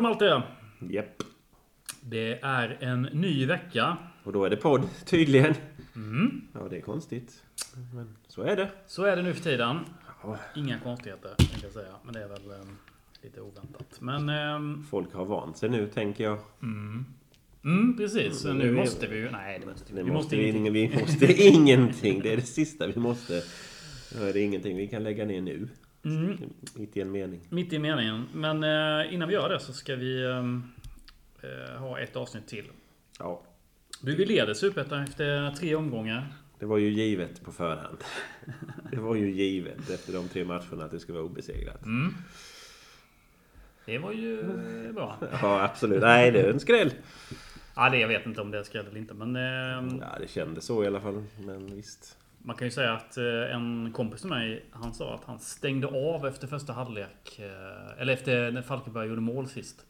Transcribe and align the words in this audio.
Malte! 0.00 0.42
Japp. 0.90 1.22
Det 2.00 2.40
är 2.42 2.78
en 2.80 3.02
ny 3.02 3.46
vecka. 3.46 3.96
Och 4.24 4.32
då 4.32 4.44
är 4.44 4.50
det 4.50 4.56
podd, 4.56 4.88
tydligen. 5.06 5.54
Mm. 5.96 6.40
Ja, 6.54 6.60
det 6.70 6.76
är 6.76 6.80
konstigt. 6.80 7.42
Men 7.94 8.16
så 8.28 8.42
är 8.42 8.56
det. 8.56 8.70
Så 8.86 9.04
är 9.04 9.16
det 9.16 9.22
nu 9.22 9.34
för 9.34 9.42
tiden. 9.42 9.78
Ja, 10.22 10.38
Inga 10.56 10.78
konstigheter, 10.78 11.34
tänkte 11.38 11.58
jag 11.66 11.72
säga. 11.72 11.94
Men 12.04 12.14
det 12.14 12.22
är 12.22 12.28
väl 12.28 12.50
eh, 12.50 12.66
lite 13.22 13.40
oväntat. 13.40 14.00
Men... 14.00 14.28
ehm, 14.28 14.82
folk 14.90 15.14
har 15.14 15.24
vant 15.24 15.56
sig 15.56 15.68
nu, 15.68 15.86
tänker 15.86 16.24
jag. 16.24 16.38
mm, 17.64 17.96
precis. 17.96 18.44
Mm, 18.44 18.58
nu 18.58 18.72
måste 18.72 19.06
vi 19.06 19.16
ju... 19.16 19.30
Nej, 19.30 19.58
det 19.58 19.66
måste 19.66 19.92
vi 19.92 19.98
Det 19.98 20.04
Vi 20.04 20.10
måste 20.12 20.36
vi, 20.36 20.48
ingenting. 20.48 20.72
vi 20.72 21.00
måste 21.00 21.32
ingenting. 21.42 22.20
Det 22.22 22.32
är 22.32 22.36
det 22.36 22.42
sista 22.42 22.86
vi 22.86 23.00
måste. 23.00 23.42
Då 24.18 24.24
är 24.24 24.32
det 24.32 24.40
ingenting 24.40 24.76
vi 24.76 24.88
kan 24.88 25.02
lägga 25.02 25.24
ner 25.24 25.40
nu. 25.40 25.68
Mm, 26.04 26.38
Mitt 26.74 26.96
i 26.96 27.00
en 27.00 27.10
mening. 27.12 27.40
mitt 27.50 27.72
i 27.72 27.78
meningen. 27.78 28.26
Men 28.34 28.64
eh, 28.64 29.14
innan 29.14 29.28
vi 29.28 29.34
gör 29.34 29.48
det 29.48 29.60
så 29.60 29.72
ska 29.72 29.96
vi 29.96 30.24
ehm, 30.24 30.62
eh, 31.42 31.76
ha 31.80 31.98
ett 31.98 32.16
avsnitt 32.16 32.46
till. 32.48 32.64
Ja, 33.18 33.42
Du, 34.00 34.14
vi 34.16 34.24
leder 34.24 34.54
Superettan 34.54 35.02
efter 35.02 35.50
tre 35.50 35.74
omgångar. 35.74 36.32
det 36.58 36.66
var 36.66 36.78
ju 36.78 36.88
givet 36.90 37.42
på 37.44 37.52
förhand. 37.52 37.98
Det 38.90 38.96
var 39.00 39.14
ju 39.14 39.30
givet 39.30 39.90
efter 39.90 40.12
de 40.12 40.28
tre 40.28 40.44
matcherna 40.44 40.84
att 40.84 40.90
det 40.90 41.00
skulle 41.00 41.18
vara 41.18 41.26
obesegrat. 41.26 41.84
Mm. 41.84 42.14
Det 43.86 43.98
var 43.98 44.12
ju 44.12 44.40
eh, 44.86 44.92
bra. 44.92 45.18
Ja, 45.42 45.62
absolut. 45.62 46.00
Nej, 46.00 46.30
det 46.30 46.40
är 46.42 46.50
en 46.50 46.60
skräll. 46.60 46.92
Ja, 47.76 47.90
det, 47.90 47.98
jag 47.98 48.08
vet 48.08 48.26
inte 48.26 48.40
om 48.40 48.50
det 48.50 48.58
är 48.58 48.62
skräll 48.62 48.86
eller 48.86 48.98
inte. 48.98 49.14
Men 49.14 49.36
ehm, 49.36 49.98
Ja, 50.00 50.18
det 50.20 50.28
kändes 50.30 50.64
så 50.64 50.84
i 50.84 50.86
alla 50.86 51.00
fall. 51.00 51.24
Men 51.46 51.74
visst. 51.76 52.16
Man 52.46 52.56
kan 52.56 52.66
ju 52.66 52.70
säga 52.70 52.92
att 52.92 53.16
eh, 53.16 53.54
en 53.54 53.92
kompis 53.92 54.20
till 54.20 54.30
mig, 54.30 54.64
han 54.70 54.94
sa 54.94 55.14
att 55.14 55.24
han 55.24 55.38
stängde 55.38 55.86
av 55.86 56.26
efter 56.26 56.46
första 56.46 56.72
halvlek. 56.72 57.38
eh, 57.38 58.00
Eller 58.02 58.12
efter 58.12 58.50
när 58.52 58.62
Falkenberg 58.62 59.08
gjorde 59.08 59.20
mål 59.20 59.46
sist. 59.46 59.86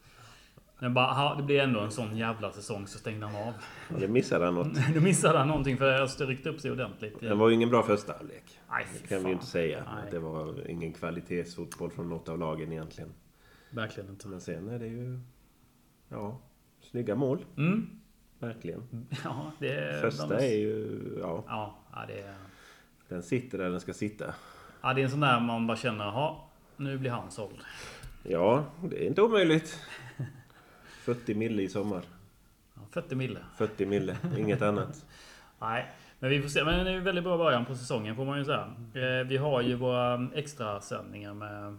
Men 0.78 0.94
bara, 0.94 1.12
"Ha, 1.12 1.34
det 1.34 1.42
blir 1.42 1.60
ändå 1.60 1.80
en 1.80 1.90
sån 1.90 2.16
jävla 2.16 2.52
säsong 2.52 2.86
så 2.86 2.98
stängde 2.98 3.26
han 3.26 3.48
av. 3.48 3.54
Det 4.00 4.08
missade 4.08 4.44
han 4.44 4.54
något. 4.54 4.68
Då 4.94 5.00
missade 5.00 5.38
han 5.38 5.48
någonting 5.48 5.76
för 5.76 6.00
Öster 6.02 6.26
ryckte 6.26 6.48
upp 6.48 6.60
sig 6.60 6.70
ordentligt. 6.70 7.20
Det 7.20 7.34
var 7.34 7.48
ju 7.48 7.54
ingen 7.54 7.68
bra 7.70 7.82
första 7.82 8.12
halvlek. 8.12 8.58
Nej, 8.70 8.86
Det 9.02 9.08
kan 9.08 9.18
vi 9.22 9.26
ju 9.26 9.32
inte 9.32 9.46
säga. 9.46 9.84
Nej. 9.94 10.10
Det 10.10 10.18
var 10.18 10.70
ingen 10.70 10.92
kvalitetsfotboll 10.92 11.90
från 11.90 12.08
något 12.08 12.28
av 12.28 12.38
lagen 12.38 12.72
egentligen. 12.72 13.12
Verkligen 13.70 14.10
inte. 14.10 14.28
Men 14.28 14.40
sen 14.40 14.68
är 14.68 14.78
det 14.78 14.86
ju... 14.86 15.20
Ja, 16.08 16.40
snygga 16.80 17.14
mål. 17.14 17.44
Mm. 17.56 17.86
Verkligen. 18.46 19.06
Ja, 19.24 19.52
det. 19.58 20.00
Första 20.00 20.40
är 20.40 20.54
ju... 20.56 21.00
Ja, 21.20 21.44
Ja, 21.48 21.74
ja, 21.92 22.04
det 22.08 22.20
är... 22.20 22.34
den 23.08 23.22
sitter 23.22 23.58
där 23.58 23.70
den 23.70 23.80
ska 23.80 23.92
sitta. 23.92 24.34
Ja, 24.82 24.94
det 24.94 25.00
är 25.00 25.04
en 25.04 25.10
sån 25.10 25.20
där 25.20 25.40
man 25.40 25.66
bara 25.66 25.76
känner, 25.76 26.04
jaha, 26.04 26.36
nu 26.76 26.98
blir 26.98 27.10
han 27.10 27.30
såld. 27.30 27.56
Ja, 28.22 28.64
det 28.82 29.04
är 29.04 29.06
inte 29.08 29.22
omöjligt. 29.22 29.80
40 31.04 31.34
mille 31.34 31.62
i 31.62 31.68
sommar. 31.68 32.02
Ja, 32.74 32.80
40 32.90 33.14
mille. 33.14 33.38
40 33.56 33.86
mille, 33.86 34.16
inget 34.38 34.62
annat. 34.70 35.06
Nej, 35.60 35.92
men 36.18 36.30
vi 36.30 36.42
får 36.42 36.48
se. 36.48 36.64
Men 36.64 36.84
det 36.84 36.90
är 36.90 36.96
en 36.96 37.04
väldigt 37.04 37.24
bra 37.24 37.36
början 37.38 37.64
på 37.64 37.74
säsongen 37.74 38.16
får 38.16 38.24
man 38.24 38.38
ju 38.38 38.44
säga. 38.44 38.74
Eh, 38.94 39.26
Vi 39.26 39.36
har 39.36 39.60
ju 39.62 39.74
våra 39.74 40.28
extra 40.34 40.80
sändningar 40.80 41.34
med 41.34 41.76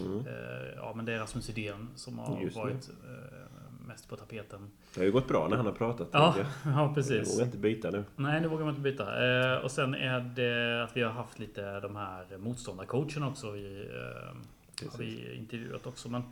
Mm. 0.00 0.18
eh, 0.18 0.72
ja, 0.76 0.92
men 0.96 1.04
det 1.04 1.12
är 1.12 1.18
Rasmus 1.18 1.48
Idén 1.50 1.88
som 1.94 2.18
har 2.18 2.40
Just 2.42 2.54
det. 2.56 2.60
varit 2.62 2.88
eh, 2.88 3.49
mest 3.90 4.08
på 4.08 4.16
tapeten. 4.16 4.70
Det 4.94 5.00
har 5.00 5.04
ju 5.04 5.12
gått 5.12 5.28
bra 5.28 5.48
när 5.48 5.56
han 5.56 5.66
har 5.66 5.72
pratat. 5.72 6.08
Ja, 6.12 6.34
jag. 6.38 6.46
ja 6.74 6.82
Jag 6.82 6.94
precis. 6.94 7.34
vågar 7.34 7.44
inte 7.46 7.58
byta 7.58 7.90
nu. 7.90 8.04
Nej, 8.16 8.40
det 8.40 8.48
vågar 8.48 8.64
man 8.64 8.74
inte 8.74 8.90
byta. 8.90 9.04
Eh, 9.56 9.64
Och 9.64 9.70
sen 9.70 9.94
är 9.94 10.20
det 10.20 10.82
att 10.84 10.96
vi 10.96 11.02
har 11.02 11.10
haft 11.12 11.38
lite 11.38 11.80
de 11.80 11.96
här 11.96 12.38
motståndarcoacherna 12.38 13.28
också. 13.28 13.56
I, 13.56 13.88
eh, 14.82 14.88
har 14.90 14.98
vi 14.98 15.34
intervjuat 15.36 15.86
också. 15.86 16.08
Men, 16.08 16.22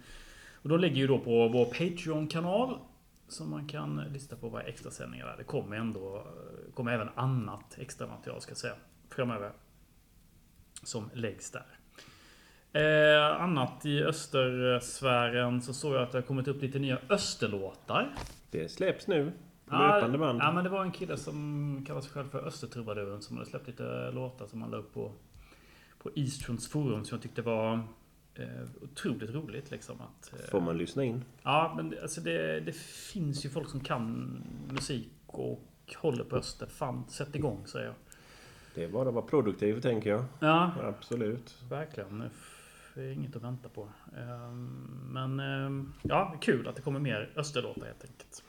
och 0.63 0.69
då 0.69 0.77
ligger 0.77 0.97
ju 0.97 1.07
då 1.07 1.19
på 1.19 1.49
vår 1.49 1.65
Patreon-kanal. 1.65 2.79
Som 3.29 3.51
man 3.51 3.69
kan 3.69 3.97
lista 4.13 4.37
på 4.37 4.49
våra 4.49 4.63
extra 4.63 4.91
sändningar 4.91 5.27
där. 5.27 5.35
Det 5.39 5.45
kommer 5.45 5.77
ändå 5.77 6.27
kommer 6.75 6.93
även 6.93 7.09
annat 7.15 7.79
extra 7.79 8.07
material 8.07 8.41
ska 8.41 8.51
jag 8.51 8.59
säga. 8.59 8.75
Framöver. 9.11 9.53
Som 10.83 11.11
läggs 11.15 11.51
där. 11.51 11.67
Eh, 12.73 13.43
annat 13.43 13.87
i 13.87 14.03
östersfären 14.03 15.63
så 15.63 15.75
såg 15.75 15.95
jag 15.95 16.03
att 16.03 16.13
det 16.13 16.19
har 16.19 16.23
kommit 16.23 16.49
upp 16.49 16.63
lite 16.63 16.79
nya 16.79 16.99
österlåtar. 17.09 18.15
Det 18.51 18.69
släpps 18.69 19.07
nu. 19.07 19.33
På 19.67 19.77
löpande 19.77 20.19
band. 20.19 20.41
Ja, 20.43 20.53
men 20.53 20.65
det 20.65 20.71
var 20.71 20.83
en 20.83 20.93
kille 20.93 21.17
som 21.17 21.85
kallar 21.87 22.01
sig 22.01 22.11
själv 22.13 22.29
för 22.29 22.47
Östertrubaduren 22.47 23.23
som 23.23 23.37
hade 23.37 23.51
släppt 23.51 23.67
lite 23.67 24.11
låtar 24.11 24.47
som 24.47 24.63
han 24.63 24.71
la 24.71 24.77
upp 24.77 24.95
på, 24.95 25.13
på 26.03 26.11
Eastrons 26.15 26.69
forum 26.69 27.05
som 27.05 27.17
jag 27.17 27.23
tyckte 27.23 27.43
var 27.43 27.75
eh, 28.35 28.45
otroligt 28.83 29.31
roligt. 29.31 29.71
Liksom, 29.71 29.97
att, 30.01 30.33
eh, 30.33 30.51
Får 30.51 30.61
man 30.61 30.79
lyssna 30.79 31.05
in. 31.05 31.25
Ja, 31.43 31.75
men 31.77 31.95
alltså 32.03 32.21
det, 32.21 32.61
det 32.61 32.77
finns 33.13 33.45
ju 33.45 33.49
folk 33.51 33.69
som 33.69 33.81
kan 33.81 34.37
musik 34.71 35.13
och 35.27 35.65
håller 35.97 36.25
på 36.25 36.37
Öster. 36.37 36.67
Fan, 36.67 37.05
sätt 37.09 37.35
igång 37.35 37.67
säger 37.67 37.87
jag. 37.87 37.95
Det 38.75 38.85
är 38.85 38.89
bara 38.89 39.09
att 39.09 39.15
vara 39.15 39.25
produktiv, 39.27 39.81
tänker 39.81 40.11
jag. 40.11 40.25
Ja, 40.41 40.73
Absolut. 40.83 41.55
verkligen. 41.71 42.31
Det 42.99 43.05
är 43.05 43.13
inget 43.13 43.37
att 43.37 43.43
vänta 43.43 43.69
på. 43.69 43.89
Ehm, 44.17 45.11
Men 45.13 45.41
ehm, 45.41 45.93
ja, 46.03 46.37
kul 46.41 46.69
att 46.69 46.77
det 46.77 46.83
kommer 46.83 47.01
mer 47.01 47.31
Österlåtar 47.37 47.87
helt 47.87 48.05
enkelt. 48.05 48.45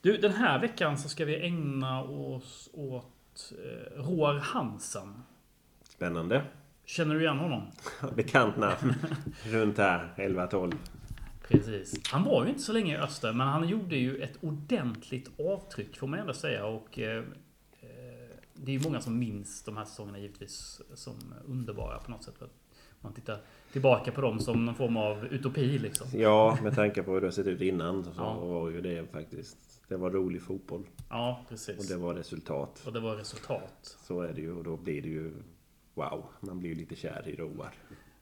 Du, 0.00 0.16
den 0.16 0.32
här 0.32 0.60
veckan 0.60 0.98
så 0.98 1.08
ska 1.08 1.24
vi 1.24 1.40
ägna 1.40 2.02
oss 2.02 2.70
åt 2.72 3.52
eh, 3.64 4.02
Roar 4.02 4.34
Hansen. 4.34 5.22
Spännande. 5.82 6.44
Känner 6.84 7.14
du 7.14 7.20
igen 7.20 7.38
honom? 7.38 7.62
Bekant 8.16 8.56
namn. 8.56 8.94
Runt 9.44 9.78
här, 9.78 10.14
11-12. 10.16 10.74
Precis. 11.48 12.08
Han 12.08 12.24
var 12.24 12.44
ju 12.44 12.50
inte 12.50 12.62
så 12.62 12.72
länge 12.72 12.94
i 12.94 12.98
Öster, 12.98 13.32
men 13.32 13.48
han 13.48 13.68
gjorde 13.68 13.96
ju 13.96 14.22
ett 14.22 14.44
ordentligt 14.44 15.40
avtryck 15.40 15.96
får 15.96 16.06
man 16.06 16.18
ändå 16.18 16.32
säga. 16.32 16.66
Och 16.66 16.98
eh, 16.98 17.18
eh, 17.80 18.36
det 18.54 18.72
är 18.72 18.76
ju 18.78 18.82
många 18.82 19.00
som 19.00 19.18
minns 19.18 19.62
de 19.62 19.76
här 19.76 19.84
säsongerna 19.84 20.18
givetvis 20.18 20.80
som 20.94 21.34
underbara 21.46 21.98
på 21.98 22.10
något 22.10 22.24
sätt. 22.24 22.34
För 22.38 22.44
att 22.44 22.59
man 23.00 23.12
tittar 23.12 23.38
tillbaka 23.72 24.12
på 24.12 24.20
dem 24.20 24.40
som 24.40 24.64
någon 24.64 24.74
form 24.74 24.96
av 24.96 25.24
utopi 25.26 25.78
liksom. 25.78 26.06
Ja, 26.20 26.58
med 26.62 26.74
tanke 26.74 27.02
på 27.02 27.12
hur 27.12 27.20
det 27.20 27.26
har 27.26 27.32
sett 27.32 27.46
ut 27.46 27.60
innan 27.60 28.04
så 28.04 28.10
Ja. 28.16 28.34
var 28.34 28.70
ju 28.70 28.80
det 28.80 29.12
faktiskt... 29.12 29.56
Det 29.88 29.96
var 29.96 30.10
rolig 30.10 30.42
fotboll. 30.42 30.86
Ja, 31.08 31.40
Och 31.42 31.48
precis. 31.48 31.88
det 31.88 31.96
var 31.96 32.14
resultat. 32.14 32.82
Och 32.86 32.92
det 32.92 33.00
var 33.00 33.16
resultat. 33.16 33.96
Så 34.02 34.20
är 34.20 34.32
det 34.32 34.40
ju 34.40 34.52
och 34.56 34.64
då 34.64 34.76
blir 34.76 35.02
det 35.02 35.08
ju... 35.08 35.32
Wow, 35.94 36.24
man 36.40 36.58
blir 36.58 36.70
ju 36.70 36.74
lite 36.76 36.96
kär 36.96 37.28
i 37.28 37.36
Roar. 37.36 37.70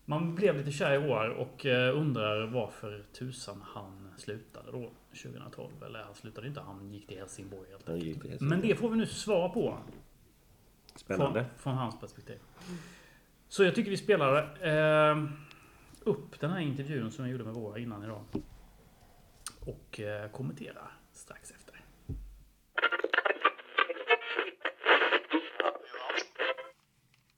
Man 0.05 0.35
blev 0.35 0.57
lite 0.57 0.71
kär 0.71 0.95
i 0.95 1.11
år 1.11 1.29
och 1.29 1.67
eh, 1.67 1.97
undrar 1.99 2.47
varför 2.47 3.05
tusan 3.13 3.63
han 3.67 4.11
slutade 4.19 4.73
då 4.73 4.91
2012. 5.23 5.71
Eller 5.87 6.03
han 6.03 6.15
slutade 6.15 6.47
inte, 6.49 6.61
han 6.61 6.93
gick 6.93 7.07
till 7.07 7.19
Helsingborg 7.19 7.71
helt 7.71 7.89
enkelt. 7.89 8.41
Men 8.41 8.61
det 8.61 8.75
får 8.75 8.89
vi 8.91 8.97
nu 8.97 9.07
svar 9.07 9.49
på. 9.49 9.79
Spännande. 10.95 11.41
Från, 11.45 11.59
från 11.59 11.75
hans 11.75 12.01
perspektiv. 12.01 12.39
Så 13.49 13.65
jag 13.65 13.75
tycker 13.75 13.91
vi 13.91 13.97
spelar 13.97 14.67
eh, 14.67 15.25
upp 16.01 16.41
den 16.41 16.51
här 16.51 16.61
intervjun 16.61 17.13
som 17.13 17.25
jag 17.25 17.33
gjorde 17.33 17.45
med 17.45 17.55
Roar 17.55 17.79
innan 17.79 18.05
idag. 18.05 18.25
Och 19.61 20.01
eh, 20.01 20.31
kommenterar 20.31 20.93
strax 21.13 21.51
efter. 21.51 21.85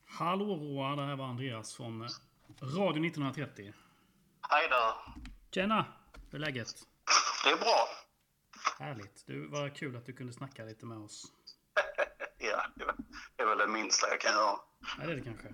Hallå 0.06 0.44
Roar, 0.44 0.96
det 0.96 1.02
här 1.02 1.17
var 1.17 1.26
Andreas 1.26 1.75
från 1.75 2.08
Radio 2.61 3.06
1930. 3.06 3.73
Hej 4.50 4.69
där. 4.69 4.94
Tjena! 5.50 5.85
Hur 6.31 6.38
är 6.38 6.46
läget? 6.46 6.69
Det 7.44 7.50
är 7.50 7.56
bra. 7.56 7.88
Härligt. 8.79 9.26
Du, 9.26 9.46
vad 9.46 9.76
kul 9.76 9.96
att 9.96 10.06
du 10.06 10.12
kunde 10.12 10.32
snacka 10.32 10.64
lite 10.64 10.87
med 10.87 10.99
oss. 10.99 11.32
Ja, 12.40 12.66
det 13.37 13.42
är 13.42 13.46
väl 13.46 13.58
det 13.58 13.66
minsta 13.66 14.06
jag 14.08 14.20
kan 14.20 14.32
göra. 14.32 14.56
Ja, 14.98 15.06
det 15.06 15.12
är 15.12 15.16
det 15.16 15.22
kanske. 15.22 15.48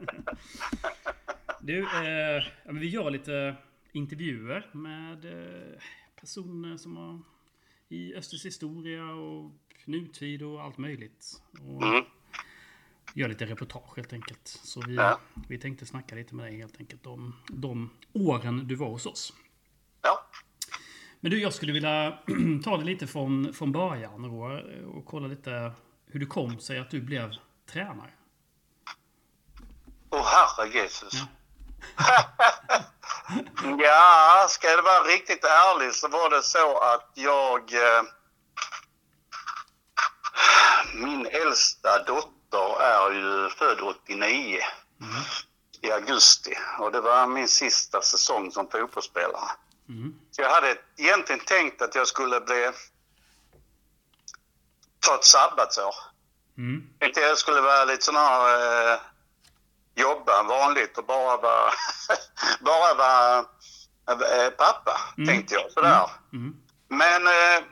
du, 1.60 1.80
eh, 1.82 2.44
vi 2.64 2.88
gör 2.88 3.10
lite 3.10 3.56
intervjuer 3.92 4.70
med 4.72 5.24
eh, 5.24 5.80
personer 6.20 6.76
som 6.76 6.96
har 6.96 7.20
i 7.88 8.14
Östers 8.14 8.44
historia 8.46 9.04
och 9.04 9.50
nutid 9.84 10.42
och 10.42 10.62
allt 10.62 10.78
möjligt. 10.78 11.42
Och 11.60 11.82
Mm. 11.82 12.04
Gör 13.16 13.28
lite 13.28 13.46
reportage 13.46 13.96
helt 13.96 14.12
enkelt. 14.12 14.48
Så 14.48 14.80
vi, 14.86 14.94
Ja. 14.94 15.20
vi 15.48 15.58
tänkte 15.58 15.86
snacka 15.86 16.14
lite 16.14 16.34
med 16.34 16.46
dig 16.46 16.56
helt 16.58 16.80
enkelt 16.80 17.06
om 17.06 17.36
de 17.48 17.90
åren 18.12 18.66
du 18.68 18.74
var 18.74 18.88
hos 18.88 19.06
oss. 19.06 19.32
Ja, 20.02 20.26
Men 21.24 21.30
du, 21.30 21.40
jag 21.40 21.54
skulle 21.54 21.72
vilja 21.72 22.18
ta 22.64 22.76
det 22.76 22.84
lite 22.84 23.06
från, 23.06 23.54
från 23.54 23.72
början 23.72 24.24
Roar, 24.24 24.84
och 24.96 25.06
kolla 25.06 25.28
lite 25.28 25.72
hur 26.06 26.20
det 26.20 26.26
kom 26.26 26.60
sig 26.60 26.78
att 26.78 26.90
du 26.90 27.00
blev 27.00 27.34
tränare. 27.72 28.10
åh 30.10 30.26
herre 30.26 30.68
Jesus. 30.68 31.12
Ja. 31.12 31.26
Ja, 33.78 34.46
ska 34.48 34.68
jag 34.68 34.82
vara 34.82 35.04
riktigt 35.04 35.44
ärlig 35.44 35.94
så 35.94 36.08
var 36.08 36.30
det 36.30 36.42
så 36.42 36.78
att 36.78 37.10
jag... 37.14 37.74
Eh, 37.74 38.02
min 40.94 41.26
äldsta 41.26 42.02
dotter 42.02 42.82
är 42.82 43.10
ju 43.12 43.48
född 43.48 43.80
89. 43.80 44.58
I 45.80 45.90
augusti 45.90 46.54
och 46.78 46.92
det 46.92 47.00
var 47.00 47.26
min 47.26 47.48
sista 47.48 48.02
säsong 48.02 48.50
som 48.50 48.70
fotbollsspelare. 48.70 49.50
Så 50.30 50.42
jag 50.42 50.50
hade 50.50 50.76
egentligen 50.96 51.40
tänkt 51.44 51.82
att 51.82 51.94
jag 51.94 52.06
skulle 52.06 52.40
bli 52.40 52.70
ta 55.06 55.14
ett 55.14 55.24
sabbatsår. 55.24 55.94
Mm. 56.58 56.82
Tänkte 57.00 57.20
jag 57.20 57.38
skulle 57.38 57.60
vara 57.60 57.84
lite 57.84 58.04
sån 58.04 58.16
här 58.16 58.92
eh, 58.92 58.98
jobba 59.94 60.42
vanligt 60.42 60.98
och 60.98 61.04
bara 61.06 61.36
vara 61.36 61.70
bara 62.60 62.94
vara 62.94 63.38
eh, 64.08 64.50
pappa, 64.50 65.00
tänkte 65.26 65.54
jag 65.54 65.72
sådär. 65.72 66.10
Mm. 66.32 66.56
Men 66.88 67.26
eh, 67.26 67.64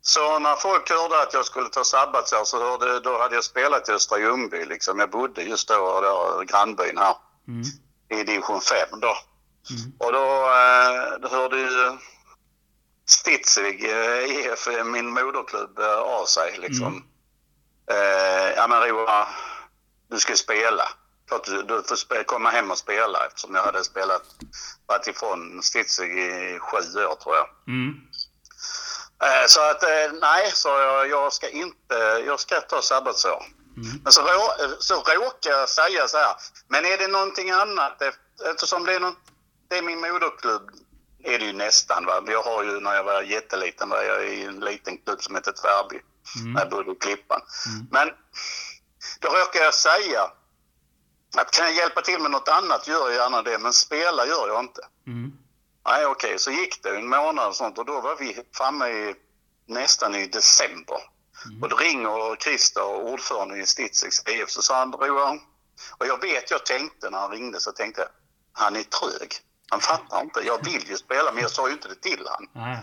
så 0.00 0.38
när 0.38 0.56
folk 0.56 0.90
hörde 0.90 1.22
att 1.22 1.34
jag 1.34 1.44
skulle 1.44 1.68
ta 1.68 1.84
sabbatsår 1.84 2.44
så 2.44 2.62
hörde, 2.62 3.00
då 3.00 3.18
hade 3.18 3.34
jag 3.34 3.44
spelat 3.44 3.88
i 3.88 3.92
Östra 3.92 4.18
Ljungby 4.18 4.64
liksom. 4.64 4.98
Jag 4.98 5.10
bodde 5.10 5.42
just 5.42 5.68
då, 5.68 6.00
då 6.00 6.44
grannbyn 6.46 6.98
här 6.98 7.16
Mm. 7.48 7.62
i 8.08 8.24
division 8.24 8.60
5 8.60 9.00
då. 9.00 9.16
Och 9.98 10.12
då, 10.12 10.24
eh, 10.50 11.18
då 11.20 11.28
hörde 11.28 11.56
ju 11.56 11.98
Stitzig 13.08 13.84
eh, 13.90 14.24
IF, 14.24 14.68
min 14.84 15.10
moderklubb, 15.12 15.78
eh, 15.78 15.98
av 15.98 16.26
sig 16.26 16.58
liksom. 16.58 17.04
Eh, 17.90 18.50
ja 18.56 18.66
men 18.66 18.80
Roa, 18.82 19.28
du 20.10 20.18
ska 20.18 20.36
spela. 20.36 20.88
Klart 21.28 21.44
du, 21.44 21.62
du 21.62 21.82
får 21.82 21.96
spe, 21.96 22.24
komma 22.24 22.50
hem 22.50 22.70
och 22.70 22.78
spela 22.78 23.26
eftersom 23.26 23.54
jag 23.54 23.62
hade 23.62 23.84
spelat, 23.84 24.22
varit 24.86 25.06
ifrån 25.06 25.62
Stitzig 25.62 26.18
i 26.18 26.58
sju 26.58 26.76
år 27.04 27.14
tror 27.14 27.36
jag. 27.36 27.48
Mm. 27.68 27.94
Eh, 29.22 29.46
Så 29.46 29.60
att 29.70 29.82
eh, 29.82 30.12
nej, 30.20 30.50
så 30.54 30.68
jag, 30.68 31.08
jag 31.08 31.32
ska 31.32 31.48
inte, 31.48 32.22
jag 32.26 32.40
ska 32.40 32.60
ta 32.60 32.82
sabbatsår. 32.82 33.44
Men 34.04 34.12
så, 34.12 34.22
rå, 34.22 34.76
så 34.78 34.94
råkar 34.94 35.50
jag 35.50 35.68
säga 35.68 36.08
så 36.08 36.16
här, 36.18 36.34
men 36.68 36.84
är 36.84 36.98
det 36.98 37.08
någonting 37.08 37.50
annat 37.50 38.00
eft- 38.00 38.50
eftersom 38.50 38.84
det 38.86 38.94
är, 38.94 39.00
någon, 39.00 39.16
det 39.68 39.78
är 39.78 39.82
min 39.82 40.00
moderklubb 40.00 40.70
är 41.24 41.38
det 41.38 41.44
ju 41.44 41.52
nästan 41.52 42.06
va. 42.06 42.24
Jag 42.26 42.42
har 42.42 42.64
ju 42.64 42.80
när 42.80 42.94
jag 42.94 43.04
var 43.04 43.22
jätteliten 43.22 43.88
var 43.88 44.02
jag 44.02 44.28
i 44.28 44.42
en 44.42 44.60
liten 44.60 44.98
klubb 44.98 45.22
som 45.22 45.34
heter 45.34 45.52
Tvärby. 45.52 46.00
När 46.54 46.60
jag 46.60 46.70
bodde 46.70 46.92
i 46.92 46.94
Klippan. 46.94 47.40
Men 47.90 48.10
då 49.20 49.28
råkar 49.28 49.60
jag 49.60 49.74
säga 49.74 50.30
att 51.36 51.50
kan 51.50 51.66
jag 51.66 51.74
hjälpa 51.74 52.02
till 52.02 52.20
med 52.20 52.30
något 52.30 52.48
annat 52.48 52.88
gör 52.88 53.10
jag 53.10 53.14
gärna 53.14 53.42
det, 53.42 53.58
men 53.58 53.72
spela 53.72 54.26
gör 54.26 54.48
jag 54.48 54.60
inte. 54.60 54.80
Mm. 55.06 55.32
Nej, 55.88 56.06
okej, 56.06 56.38
så 56.38 56.50
gick 56.50 56.82
det 56.82 56.96
en 56.96 57.08
månad 57.08 57.48
och 57.48 57.56
sånt 57.56 57.78
och 57.78 57.84
då 57.84 58.00
var 58.00 58.16
vi 58.16 58.42
framme 58.54 58.88
i 58.88 59.14
nästan 59.66 60.14
i 60.14 60.26
december. 60.26 61.00
Och 61.62 61.68
då 61.68 61.76
ringer 61.76 62.36
Christer, 62.36 62.84
ordförande 62.84 63.58
i 63.58 63.66
Stitzeks 63.66 64.22
IF, 64.28 64.50
så 64.50 64.62
sa 64.62 64.78
han 64.78 64.92
Roar, 64.92 65.40
och 65.98 66.06
jag 66.06 66.20
vet, 66.20 66.50
jag 66.50 66.66
tänkte 66.66 67.10
när 67.10 67.18
han 67.18 67.30
ringde 67.30 67.60
så 67.60 67.72
tänkte 67.72 68.00
jag, 68.00 68.08
han 68.52 68.76
är 68.76 68.82
trög. 68.82 69.34
Han 69.70 69.80
fattar 69.80 70.20
inte. 70.20 70.40
Jag 70.40 70.64
vill 70.64 70.88
ju 70.88 70.96
spela, 70.96 71.32
men 71.32 71.42
jag 71.42 71.50
sa 71.50 71.68
ju 71.68 71.72
inte 71.72 71.88
det 71.88 71.94
till 71.94 72.26
han. 72.28 72.48
Nej. 72.52 72.78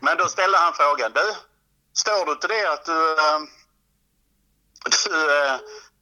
Men 0.00 0.16
då 0.16 0.28
ställde 0.28 0.58
han 0.58 0.72
frågan, 0.72 1.12
du, 1.12 1.34
står 1.92 2.26
du 2.26 2.34
till 2.34 2.48
det 2.48 2.72
att 2.72 2.84
du, 2.84 3.12
eh, 3.12 3.40
du 5.04 5.30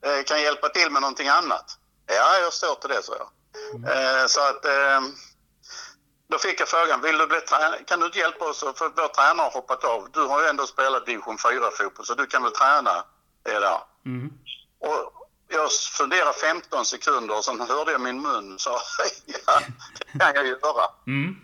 eh, 0.08 0.24
kan 0.24 0.42
hjälpa 0.42 0.68
till 0.68 0.90
med 0.90 1.02
någonting 1.02 1.28
annat? 1.28 1.78
Ja, 2.06 2.38
jag 2.38 2.52
står 2.52 2.74
till 2.74 2.90
det, 2.90 3.02
så 3.02 3.16
jag. 3.18 3.28
Eh, 3.90 4.26
så 4.26 4.40
att 4.40 4.62
då 6.28 6.38
fick 6.38 6.60
jag 6.60 6.68
frågan, 6.68 7.00
vill 7.00 7.18
du 7.18 7.26
bli 7.26 7.40
kan 7.86 8.00
du 8.00 8.06
inte 8.06 8.18
hjälpa 8.18 8.44
oss? 8.44 8.60
För 8.60 8.88
vår 8.96 9.08
tränare 9.08 9.44
har 9.44 9.50
hoppat 9.50 9.84
av. 9.84 10.08
Du 10.12 10.20
har 10.20 10.42
ju 10.42 10.48
ändå 10.48 10.66
spelat 10.66 11.06
division 11.06 11.36
4-fotboll, 11.36 12.06
så 12.06 12.14
du 12.14 12.26
kan 12.26 12.42
väl 12.42 12.52
träna 12.52 13.04
där. 13.44 13.80
Mm. 14.06 14.32
Och 14.80 15.23
jag 15.48 15.72
funderade 15.72 16.32
15 16.32 16.84
sekunder 16.84 17.36
och 17.36 17.44
sen 17.44 17.60
hörde 17.60 17.92
jag 17.92 18.00
min 18.00 18.22
mun 18.22 18.58
sa 18.58 18.80
ja, 19.46 19.60
det 20.12 20.18
kan 20.18 20.34
jag 20.34 20.46
göra. 20.46 20.86
Mm. 21.06 21.36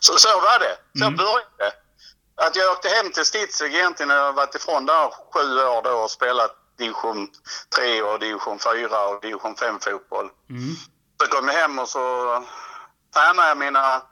Så, 0.00 0.18
så 0.18 0.40
var 0.40 0.58
det. 0.58 1.00
Så 1.04 1.10
började 1.10 1.44
det. 1.58 1.72
Att 2.46 2.56
jag 2.56 2.72
åkte 2.72 2.88
hem 2.88 3.12
till 3.12 3.24
Stitzvig 3.24 3.74
egentligen 3.74 4.08
när 4.08 4.16
jag 4.16 4.32
varit 4.32 4.54
ifrån 4.54 4.86
där 4.86 5.10
sju 5.34 5.60
år 5.60 5.82
då 5.82 5.90
och 5.90 6.10
spelat 6.10 6.56
division 6.78 7.28
3 7.76 8.02
och 8.02 8.18
division 8.18 8.58
4 8.58 9.08
och 9.08 9.20
division 9.20 9.56
5 9.56 9.80
fotboll. 9.80 10.30
Mm. 10.50 10.74
Så 11.22 11.26
kom 11.26 11.48
jag 11.48 11.54
hem 11.54 11.78
och 11.78 11.88
så 11.88 11.98
tränade 13.14 13.48
jag 13.48 13.58
mina, 13.58 14.02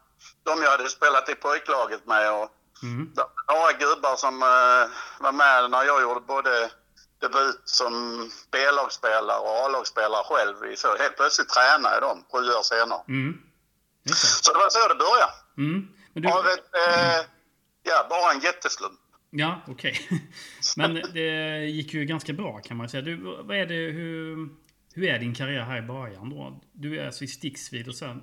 de 0.44 0.62
jag 0.62 0.70
hade 0.70 0.88
spelat 0.88 1.28
i 1.28 1.34
pojklaget 1.34 2.06
med 2.06 2.32
och 2.32 2.50
Mm. 2.82 3.12
några 3.48 3.72
gubbar 3.72 4.16
som 4.16 4.42
eh, 4.42 4.88
var 5.18 5.32
med 5.32 5.70
när 5.70 5.84
jag 5.84 6.02
gjorde 6.02 6.20
både 6.20 6.70
debut 7.20 7.62
som 7.64 7.92
B-lagsspelare 8.52 9.38
och 9.38 9.54
A-lagsspelare 9.64 10.24
själv. 10.24 10.76
Så 10.76 10.96
helt 10.96 11.16
plötsligt 11.16 11.48
tränade 11.48 11.94
jag 11.94 12.02
dem 12.02 12.24
sju 12.32 12.38
år 12.58 12.62
senare. 12.62 13.02
Mm. 13.08 13.42
Så 14.42 14.52
det 14.52 14.58
var 14.58 14.70
så 14.70 14.88
det 14.88 14.94
började. 14.94 15.32
Mm. 15.58 15.88
Du, 16.14 16.28
Av 16.28 16.46
ett, 16.46 16.68
eh, 16.74 17.20
ja, 17.82 18.06
bara 18.10 18.32
en 18.32 18.40
jätteslump. 18.40 19.00
Ja, 19.30 19.60
okej. 19.68 20.08
Men 20.76 20.94
det 20.94 21.64
gick 21.66 21.94
ju 21.94 22.04
ganska 22.04 22.32
bra 22.32 22.58
kan 22.58 22.76
man 22.76 22.88
säga. 22.88 23.02
Du, 23.02 23.16
vad 23.42 23.56
är 23.56 23.66
det, 23.66 23.74
hur, 23.74 24.48
hur 24.94 25.04
är 25.04 25.18
din 25.18 25.34
karriär 25.34 25.62
här 25.62 25.78
i 25.78 25.82
början 25.82 26.30
då? 26.30 26.60
Du 26.72 27.00
är 27.00 27.06
alltså 27.06 27.24
i 27.24 27.28
Sticksvid 27.28 27.88
och 27.88 27.94
sen 27.94 28.22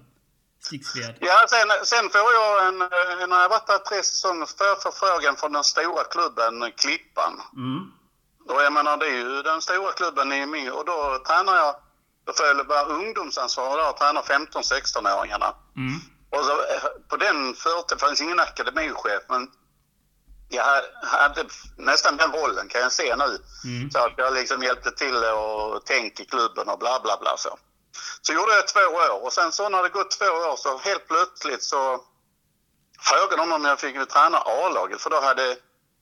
Sticksved. 0.59 1.15
Ja, 1.19 1.45
sen, 1.49 1.85
sen 1.85 2.09
får 2.09 2.31
jag 2.39 2.67
en, 2.67 2.81
eh, 2.81 3.27
när 3.27 3.41
jag 3.41 3.49
varit 3.49 3.67
där 3.67 3.77
tre 3.77 4.03
säsonger, 4.03 4.45
får 4.57 4.67
jag 4.67 4.81
förfrågan 4.81 5.35
från 5.35 5.53
den 5.53 5.63
stora 5.63 6.03
klubben 6.03 6.71
Klippan. 6.77 7.33
Mm. 7.55 7.91
Och 8.49 8.63
jag 8.63 8.73
menar, 8.73 8.97
det 8.97 9.05
är 9.05 9.17
ju 9.17 9.41
den 9.41 9.61
stora 9.61 9.91
klubben 9.91 10.31
i 10.31 10.45
min, 10.45 10.71
och 10.71 10.85
då 10.85 11.23
tränar 11.27 11.55
jag, 11.55 11.75
då 12.25 12.33
får 12.33 12.45
jag 12.45 12.63
vara 12.63 12.85
ungdomsansvarig 12.85 13.83
där 13.83 13.89
och 13.89 13.97
träna 13.97 14.21
15-16-åringarna. 14.21 15.55
Mm. 15.75 15.99
Och 16.29 16.45
så, 16.45 16.51
eh, 16.51 16.83
på 17.09 17.17
den 17.17 17.53
förut, 17.53 17.85
det 17.89 17.97
fanns 17.97 18.21
ingen 18.21 18.39
akademichef, 18.39 19.23
men 19.29 19.47
jag 20.49 20.81
hade 21.03 21.45
nästan 21.77 22.17
den 22.17 22.31
rollen 22.31 22.67
kan 22.67 22.81
jag 22.81 22.91
se 22.91 23.15
nu. 23.15 23.39
Mm. 23.65 23.91
Så 23.91 23.99
att 23.99 24.13
jag 24.17 24.33
liksom 24.33 24.63
hjälpte 24.63 24.91
till 24.91 25.15
och 25.15 25.85
tänk 25.85 26.19
i 26.19 26.25
klubben 26.25 26.69
och 26.69 26.79
bla 26.79 26.99
bla 27.03 27.17
bla 27.21 27.37
så. 27.37 27.57
Så 28.21 28.33
gjorde 28.33 28.55
jag 28.55 28.67
två 28.67 28.79
år 28.79 29.23
och 29.25 29.33
sen 29.33 29.51
så 29.51 29.69
när 29.69 29.83
det 29.83 29.89
gått 29.89 30.11
två 30.11 30.25
år 30.25 30.55
så 30.55 30.77
helt 30.77 31.07
plötsligt 31.07 31.63
så 31.63 32.01
frågade 33.01 33.37
de 33.37 33.51
om 33.51 33.65
jag 33.65 33.79
fick 33.79 34.09
träna 34.09 34.37
A-laget 34.37 35.01
för 35.01 35.09
då 35.09 35.21
hade 35.21 35.57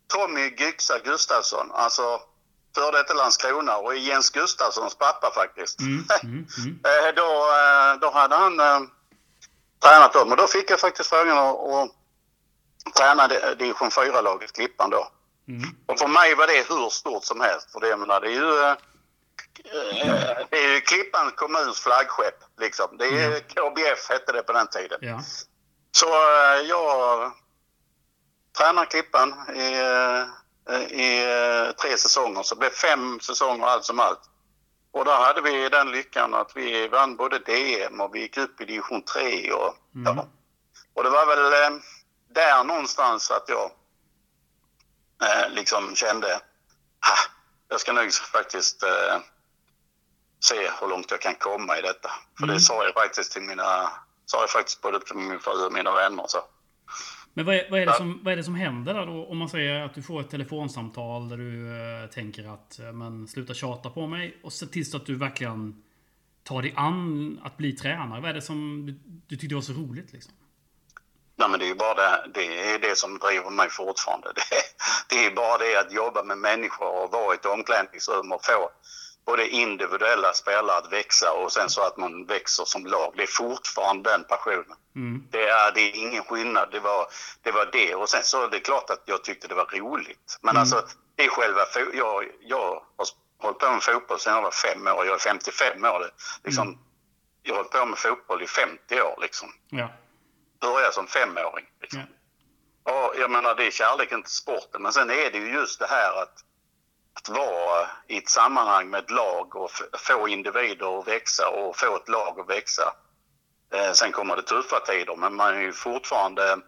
Tommy 0.07 0.55
Gyxa 0.57 0.99
Gustafsson, 0.99 1.71
alltså 1.71 2.19
före 2.75 2.91
detta 2.91 3.13
Landskrona 3.13 3.77
och 3.77 3.95
Jens 3.95 4.29
Gustafssons 4.29 4.95
pappa 4.95 5.31
faktiskt. 5.31 5.79
Mm. 5.79 6.05
Mm. 6.23 6.45
Mm. 6.57 6.79
Eh, 6.83 7.15
då, 7.15 7.31
eh, 7.31 7.99
då 8.01 8.11
hade 8.11 8.35
han 8.35 8.59
eh, 8.59 8.79
tränat 9.83 10.13
dem 10.13 10.31
och 10.31 10.37
då 10.37 10.47
fick 10.47 10.71
jag 10.71 10.79
faktiskt 10.79 11.09
frågan 11.09 11.37
att, 11.37 11.91
träna 12.97 13.27
di- 13.27 13.55
division 13.57 13.89
4-laget 13.89 14.51
Klippan 14.53 14.89
då. 14.89 15.07
Mm. 15.47 15.69
Och 15.85 15.99
för 15.99 16.07
mig 16.07 16.35
var 16.35 16.47
det 16.47 16.69
hur 16.69 16.89
stort 16.89 17.23
som 17.25 17.41
helst. 17.41 17.71
För 17.71 17.79
det, 17.79 17.97
menar, 17.97 18.21
det 18.21 18.27
är 18.27 18.31
ju, 18.31 18.75
det 20.49 20.57
är 20.57 20.73
ju 20.73 20.81
Klippan 20.81 21.31
kommuns 21.31 21.79
flaggskepp. 21.79 22.39
Liksom. 22.59 22.97
Det 22.97 23.05
är 23.05 23.39
KBF 23.39 24.09
hette 24.09 24.31
det 24.31 24.43
på 24.43 24.53
den 24.53 24.67
tiden. 24.67 24.97
Ja. 25.01 25.21
Så 25.91 26.07
jag 26.65 27.31
tränar 28.57 28.85
Klippan 28.85 29.29
i, 29.55 29.69
i 30.77 31.23
eh, 31.23 31.71
tre 31.71 31.97
säsonger. 31.97 32.43
Så 32.43 32.55
det 32.55 32.59
blev 32.59 32.69
fem 32.69 33.19
säsonger 33.19 33.65
allt 33.65 33.85
som 33.85 33.99
allt. 33.99 34.21
Och 34.91 35.05
där 35.05 35.17
hade 35.17 35.41
vi 35.41 35.69
den 35.69 35.91
lyckan 35.91 36.33
att 36.33 36.51
vi 36.55 36.87
vann 36.87 37.15
både 37.15 37.39
DM 37.39 38.01
och 38.01 38.15
vi 38.15 38.19
gick 38.19 38.37
upp 38.37 38.61
i 38.61 38.65
division 38.65 39.01
3. 39.01 39.51
Och, 39.51 39.75
ja. 40.05 40.27
och 40.93 41.03
det 41.03 41.09
var 41.09 41.25
väl 41.25 41.53
eh, 41.53 41.79
där 42.29 42.63
någonstans 42.63 43.31
att 43.31 43.49
jag 43.49 43.71
eh, 45.23 45.49
liksom 45.49 45.95
kände 45.95 46.27
ha, 47.05 47.15
jag 47.69 47.79
ska 47.79 47.93
nog 47.93 48.13
faktiskt 48.13 48.83
eh, 48.83 49.19
se 50.39 50.71
hur 50.79 50.87
långt 50.87 51.11
jag 51.11 51.21
kan 51.21 51.35
komma 51.35 51.77
i 51.77 51.81
detta. 51.81 52.11
För 52.39 52.47
det 52.47 52.59
sa 52.59 52.83
jag 52.83 52.93
faktiskt 52.93 53.31
till 53.31 53.41
mina, 53.41 53.91
sa 54.25 54.39
jag 54.39 54.49
faktiskt 54.49 54.81
både 54.81 54.99
till 54.99 55.15
min 55.15 55.39
fru 55.39 55.65
och 55.65 55.73
mina 55.73 55.95
vänner. 55.95 56.25
Så. 56.27 56.43
Men 57.33 57.45
vad 57.45 57.55
är, 57.55 57.67
vad, 57.71 57.79
är 57.79 57.85
det 57.85 57.93
som, 57.93 58.19
vad 58.23 58.33
är 58.33 58.37
det 58.37 58.43
som 58.43 58.55
händer 58.55 58.93
där 58.93 59.05
då? 59.05 59.25
Om 59.25 59.37
man 59.37 59.49
säger 59.49 59.79
att 59.79 59.93
du 59.93 60.01
får 60.01 60.21
ett 60.21 60.29
telefonsamtal 60.29 61.29
där 61.29 61.37
du 61.37 61.69
eh, 62.03 62.09
tänker 62.09 62.53
att 62.53 62.79
eh, 62.79 62.91
men 62.91 63.27
sluta 63.27 63.53
tjata 63.53 63.89
på 63.89 64.07
mig 64.07 64.37
och 64.43 64.53
se 64.53 64.65
tills 64.65 64.95
att 64.95 65.05
du 65.05 65.15
verkligen 65.15 65.83
tar 66.43 66.61
dig 66.61 66.73
an 66.77 67.39
att 67.43 67.57
bli 67.57 67.73
tränare. 67.73 68.21
Vad 68.21 68.29
är 68.29 68.33
det 68.33 68.41
som 68.41 68.85
du, 68.85 68.99
du 69.27 69.35
tyckte 69.35 69.55
var 69.55 69.61
så 69.61 69.73
roligt 69.73 70.13
liksom? 70.13 70.33
Nej, 71.35 71.49
men 71.49 71.59
det 71.59 71.65
är 71.65 71.69
ju 71.69 71.75
bara 71.75 71.93
det, 71.93 72.31
det, 72.33 72.73
är 72.73 72.79
det 72.79 72.97
som 72.97 73.19
driver 73.19 73.49
mig 73.49 73.69
fortfarande. 73.69 74.27
Det, 74.35 75.15
det 75.15 75.25
är 75.25 75.35
bara 75.35 75.57
det 75.57 75.79
att 75.79 75.93
jobba 75.93 76.23
med 76.23 76.37
människor 76.37 77.03
och 77.03 77.11
vara 77.11 77.33
i 77.33 77.37
ett 77.37 77.45
omklädningsrum 77.45 78.31
och 78.31 78.45
få 78.45 78.69
både 79.25 79.47
individuella 79.47 80.33
spelare 80.33 80.77
att 80.77 80.93
växa 80.93 81.33
och 81.33 81.51
sen 81.51 81.69
så 81.69 81.81
att 81.81 81.97
man 81.97 82.25
växer 82.25 82.65
som 82.65 82.85
lag. 82.85 83.13
Det 83.17 83.23
är 83.23 83.27
fortfarande 83.27 84.11
den 84.11 84.23
passionen. 84.23 84.77
Mm. 84.95 85.23
Det 85.31 85.47
är, 85.47 85.71
det 85.71 85.81
är 85.81 85.95
ingen 85.95 86.23
skillnad. 86.23 86.69
Det 86.71 86.79
var, 86.79 87.07
det 87.41 87.51
var 87.51 87.69
det. 87.71 87.95
Och 87.95 88.09
sen 88.09 88.23
så 88.23 88.43
är 88.43 88.49
det 88.49 88.59
klart 88.59 88.89
att 88.89 89.03
jag 89.05 89.23
tyckte 89.23 89.47
det 89.47 89.55
var 89.55 89.65
roligt. 89.65 90.37
Men 90.41 90.57
alltså, 90.57 90.87
det 91.15 91.25
är 91.25 91.29
själva... 91.29 91.61
Jag, 91.93 92.25
jag 92.41 92.81
har 92.97 93.07
hållit 93.37 93.59
på 93.59 93.71
med 93.71 93.83
fotboll 93.83 94.19
sedan 94.19 94.33
jag 94.33 94.41
var 94.41 94.51
fem 94.51 94.87
år. 94.87 95.05
Jag 95.05 95.15
är 95.15 95.19
55 95.19 95.85
år. 95.85 96.11
Liksom, 96.43 96.77
Jag 97.43 97.53
har 97.53 97.57
hållit 97.57 97.71
på 97.71 97.85
med 97.85 97.97
fotboll 97.97 98.43
i 98.43 98.47
50 98.47 99.01
år. 99.01 99.19
Liksom. 99.21 99.49
Ja. 99.69 99.89
Började 100.61 100.93
som 100.93 101.07
femåring. 101.07 101.65
Liksom. 101.81 101.99
ja. 101.99 102.05
Ja, 102.83 103.13
jag 103.17 103.31
menar 103.31 103.55
det 103.55 103.67
är 103.67 103.71
kärleken 103.71 104.23
till 104.23 104.31
sporten. 104.31 104.81
Men 104.81 104.93
sen 104.93 105.09
är 105.09 105.31
det 105.31 105.37
ju 105.37 105.53
just 105.53 105.79
det 105.79 105.87
här 105.87 106.21
att, 106.21 106.33
att 107.21 107.29
vara 107.29 107.87
i 108.07 108.17
ett 108.17 108.29
sammanhang 108.29 108.89
med 108.89 109.03
ett 109.03 109.11
lag 109.11 109.55
och 109.55 109.71
få 109.97 110.27
individer 110.27 110.99
att 110.99 111.07
växa 111.07 111.49
och 111.49 111.77
få 111.77 111.95
ett 111.95 112.09
lag 112.09 112.39
att 112.39 112.49
växa. 112.49 112.93
Eh, 113.73 113.91
sen 113.91 114.11
kommer 114.11 114.35
det 114.35 114.41
tuffa 114.41 114.79
tider 114.79 115.15
men 115.15 115.35
man 115.35 115.53
är 115.53 115.61
ju 115.61 115.73
fortfarande 115.73 116.61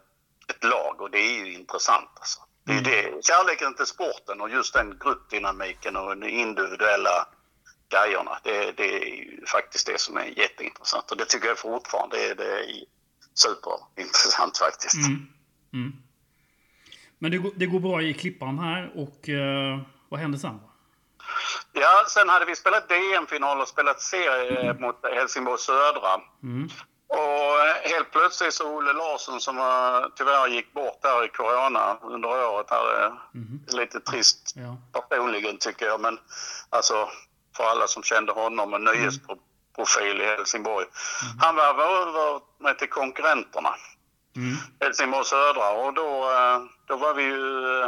ett 0.47 0.63
lag 0.63 1.01
och 1.01 1.11
det 1.11 1.19
är 1.19 1.45
ju 1.45 1.53
intressant. 1.53 2.09
Alltså. 2.15 2.39
Det 2.65 2.73
är 2.73 2.81
det, 2.81 3.25
kärleken 3.25 3.75
till 3.75 3.85
sporten 3.85 4.41
och 4.41 4.49
just 4.49 4.73
den 4.73 4.97
gruppdynamiken 4.99 5.95
och 5.95 6.17
de 6.17 6.29
individuella 6.29 7.27
grejerna. 7.89 8.37
Det, 8.43 8.71
det 8.71 9.03
är 9.03 9.05
ju 9.05 9.45
faktiskt 9.45 9.87
det 9.87 9.99
som 9.99 10.17
är 10.17 10.25
jätteintressant 10.25 11.11
och 11.11 11.17
det 11.17 11.25
tycker 11.25 11.47
jag 11.47 11.57
fortfarande 11.57 12.31
är, 12.31 12.35
det 12.35 12.59
är 12.59 12.65
superintressant 13.33 14.57
faktiskt. 14.57 15.07
Mm. 15.07 15.27
Mm. 15.73 15.93
Men 17.19 17.31
det 17.31 17.37
går, 17.37 17.51
det 17.55 17.65
går 17.65 17.79
bra 17.79 18.01
i 18.01 18.13
Klippan 18.13 18.59
här 18.59 18.91
och 18.95 19.29
eh, 19.29 19.79
vad 20.13 20.21
händer 20.21 20.39
sen? 20.39 20.59
då? 20.61 20.69
Ja, 21.71 22.05
sen 22.07 22.29
hade 22.29 22.45
vi 22.45 22.55
spelat 22.55 22.89
DM-final 22.89 23.61
och 23.61 23.67
spelat 23.67 24.01
serie 24.01 24.73
mot 24.73 24.99
Helsingborg 25.15 25.59
Södra. 25.59 26.21
Mm. 26.43 26.69
Och 27.07 27.89
helt 27.91 28.11
plötsligt 28.11 28.53
så 28.53 28.75
Olle 28.75 28.93
Larsson 28.93 29.39
som 29.41 29.55
var, 29.55 30.11
tyvärr 30.15 30.47
gick 30.47 30.73
bort 30.73 31.01
där 31.01 31.25
i 31.25 31.29
Corona 31.29 31.97
under 32.01 32.29
året. 32.29 32.67
Här 32.69 32.85
är 32.85 33.13
lite 33.77 33.99
trist 33.99 34.53
Ja. 34.55 35.01
personligen 35.09 35.57
tycker 35.57 35.85
jag. 35.85 36.01
Men 36.01 36.19
alltså 36.69 37.09
för 37.57 37.63
alla 37.63 37.87
som 37.87 38.03
kände 38.03 38.31
honom, 38.31 38.73
en 38.73 38.83
nyhetsprofil 38.83 40.21
i 40.21 40.25
Helsingborg. 40.25 40.85
Han 41.41 41.55
var 41.55 41.63
över 41.65 42.41
med 42.63 42.79
till 42.79 42.89
konkurrenterna. 42.89 43.75
Mm. 44.35 44.55
Helsingborg 44.79 45.25
Södra 45.25 45.69
och 45.71 45.93
då, 45.93 46.31
eh, 46.31 46.59
då 46.87 46.95
var 46.95 47.13
vi 47.13 47.23
ju 47.23 47.81
eh, 47.81 47.87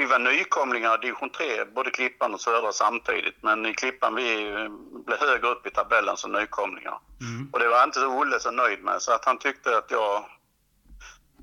vi 0.00 0.06
var 0.06 0.18
nykomlingar 0.18 0.94
i 0.94 1.00
division 1.00 1.30
3, 1.30 1.64
både 1.64 1.90
Klippan 1.90 2.34
och 2.34 2.40
Södra 2.40 2.72
samtidigt. 2.72 3.42
Men 3.42 3.66
i 3.66 3.74
Klippan 3.74 4.14
vi 4.14 4.52
eh, 4.52 4.68
blev 5.06 5.18
högre 5.18 5.48
upp 5.48 5.66
i 5.66 5.70
tabellen 5.70 6.16
som 6.16 6.32
nykomlingar. 6.32 6.98
Mm. 7.20 7.48
Och 7.52 7.58
det 7.58 7.68
var 7.68 7.84
inte 7.84 8.06
Olle 8.06 8.40
så 8.40 8.50
nöjd 8.50 8.84
med 8.84 9.02
så 9.02 9.12
att 9.12 9.24
han 9.24 9.38
tyckte 9.38 9.78
att 9.78 9.90
jag, 9.90 10.16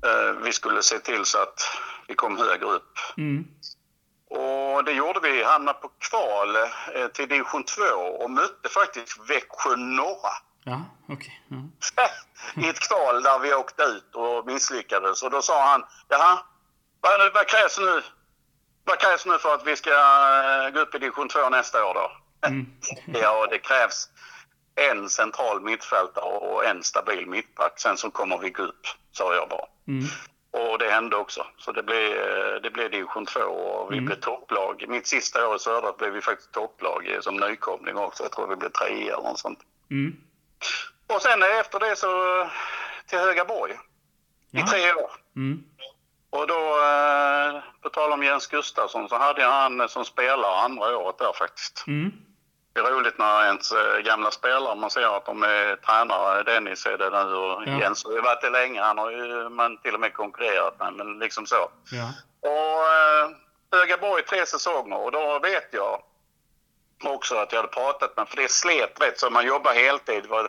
eh, 0.04 0.32
vi 0.44 0.52
skulle 0.52 0.82
se 0.82 0.98
till 0.98 1.24
så 1.24 1.38
att 1.38 1.60
vi 2.08 2.14
kom 2.14 2.38
högre 2.38 2.66
upp. 2.66 2.98
Mm. 3.16 3.46
Och 4.30 4.84
det 4.84 4.92
gjorde 4.92 5.20
vi, 5.22 5.44
hamnade 5.44 5.78
på 5.78 5.90
kval 5.98 6.56
eh, 6.94 7.08
till 7.08 7.28
division 7.28 7.64
2 7.64 7.82
och 8.22 8.30
mötte 8.30 8.68
faktiskt 8.68 9.30
Växjö 9.30 9.76
Norra. 9.76 10.34
Ja, 10.64 10.84
okej. 11.08 11.42
Ja. 11.48 11.56
i 12.62 12.68
ett 12.68 12.80
kval 12.88 13.22
där 13.22 13.38
vi 13.38 13.54
åkte 13.54 13.82
ut 13.82 14.14
och 14.14 14.46
misslyckades. 14.46 15.22
Och 15.22 15.30
då 15.30 15.42
sa 15.42 15.70
han, 15.70 15.84
jaha, 16.08 16.38
vad, 17.00 17.32
vad 17.34 17.46
krävs 17.46 17.78
nu? 17.78 18.02
Vad 18.88 18.98
krävs 18.98 19.26
nu 19.26 19.38
för 19.38 19.54
att 19.54 19.66
vi 19.66 19.76
ska 19.76 19.90
eh, 19.90 20.70
gå 20.70 20.80
upp 20.80 20.94
i 20.94 20.98
division 20.98 21.28
2 21.28 21.48
nästa 21.48 21.84
år 21.84 21.94
då? 21.94 22.10
Mm. 22.48 22.66
Ja, 23.22 23.46
det 23.50 23.58
krävs 23.58 24.08
en 24.74 25.08
central 25.08 25.60
mittfältare 25.60 26.24
och 26.24 26.64
en 26.66 26.82
stabil 26.82 27.26
mittback. 27.26 27.80
Sen 27.80 27.96
så 27.96 28.10
kommer 28.10 28.38
vi 28.38 28.50
gå 28.50 28.62
upp, 28.62 28.86
sa 29.12 29.34
jag 29.34 29.48
bara. 29.48 29.66
Mm. 29.88 30.04
Och 30.50 30.78
det 30.78 30.90
hände 30.90 31.16
också. 31.16 31.46
Så 31.58 31.72
det 31.72 31.82
blev, 31.82 32.12
eh, 32.12 32.54
det 32.62 32.70
blev 32.70 32.90
division 32.90 33.26
2 33.26 33.40
och 33.40 33.92
vi 33.92 33.96
Mm. 33.96 34.06
blev 34.06 34.16
topplag. 34.20 34.84
Mitt 34.88 35.06
sista 35.06 35.48
år 35.48 35.56
i 35.56 35.58
Södra 35.58 35.92
blev 35.92 36.12
vi 36.12 36.20
faktiskt 36.20 36.52
topplag 36.52 37.08
eh, 37.14 37.20
som 37.20 37.36
nykomling 37.36 37.96
också. 37.96 38.22
Jag 38.22 38.32
tror 38.32 38.46
vi 38.46 38.56
blev 38.56 38.70
trea 38.70 39.14
eller 39.14 39.22
något 39.28 39.38
sånt. 39.38 39.58
Mm. 39.90 40.16
Och 41.14 41.22
sen 41.22 41.42
efter 41.42 41.80
det 41.80 41.96
så 41.96 42.10
till 43.06 43.18
Högaborg 43.18 43.72
i 43.72 43.76
Ja. 44.50 44.66
tre 44.66 44.92
år. 44.92 45.10
Mm. 45.36 45.64
Och 46.30 46.46
då, 46.46 46.54
eh, 46.54 47.62
på 47.82 47.88
tal 47.88 48.12
om 48.12 48.22
Jens 48.22 48.46
Gustafsson, 48.46 49.08
så 49.08 49.18
hade 49.18 49.40
jag 49.40 49.50
han 49.50 49.88
som 49.88 50.04
spelare 50.04 50.56
andra 50.56 50.96
året 50.98 51.18
där 51.18 51.32
faktiskt. 51.32 51.84
Mm. 51.86 52.12
Det 52.72 52.80
är 52.80 52.84
roligt 52.84 53.18
när 53.18 53.44
ens 53.44 53.72
eh, 53.72 53.98
gamla 53.98 54.30
spelare, 54.30 54.74
man 54.74 54.90
ser 54.90 55.16
att 55.16 55.26
de 55.26 55.42
är 55.42 55.76
tränare. 55.76 56.42
Dennis 56.42 56.86
är 56.86 56.98
det 56.98 57.10
nu 57.10 57.34
och 57.34 57.62
Ja. 57.66 57.80
Jens 57.80 58.04
har 58.04 58.12
ju 58.12 58.20
varit 58.20 58.40
det 58.40 58.50
länge. 58.50 58.82
Han 58.82 58.98
har 58.98 59.10
ju 59.10 59.48
man 59.48 59.78
till 59.78 59.94
och 59.94 60.00
med 60.00 60.14
konkurrerat 60.14 60.78
med, 60.78 60.92
men 60.92 61.18
liksom 61.18 61.46
så. 61.46 61.70
Ja. 61.90 62.12
Och 62.40 62.82
eh, 62.94 63.30
Högaborg 63.72 64.22
tre 64.22 64.46
säsonger 64.46 64.98
och 64.98 65.12
då 65.12 65.38
vet 65.38 65.68
jag 65.72 66.02
också 67.04 67.34
att 67.34 67.52
jag 67.52 67.58
hade 67.58 67.72
pratat 67.72 68.16
med, 68.16 68.28
för 68.28 68.36
det 68.36 68.50
slet 68.50 69.00
rätt 69.00 69.20
så 69.20 69.30
man 69.30 69.46
jobbar 69.46 69.72
heltid. 69.72 70.22
Det 70.22 70.28
var 70.28 70.48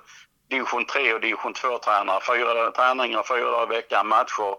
division 0.50 0.86
3 0.86 1.14
och 1.14 1.22
division 1.22 1.54
2-tränare, 1.54 2.20
fyra 2.22 2.72
träningar 2.72 3.24
fyra 3.24 3.52
dagar 3.52 3.74
i 3.74 3.76
veckan, 3.76 4.08
matcher. 4.08 4.56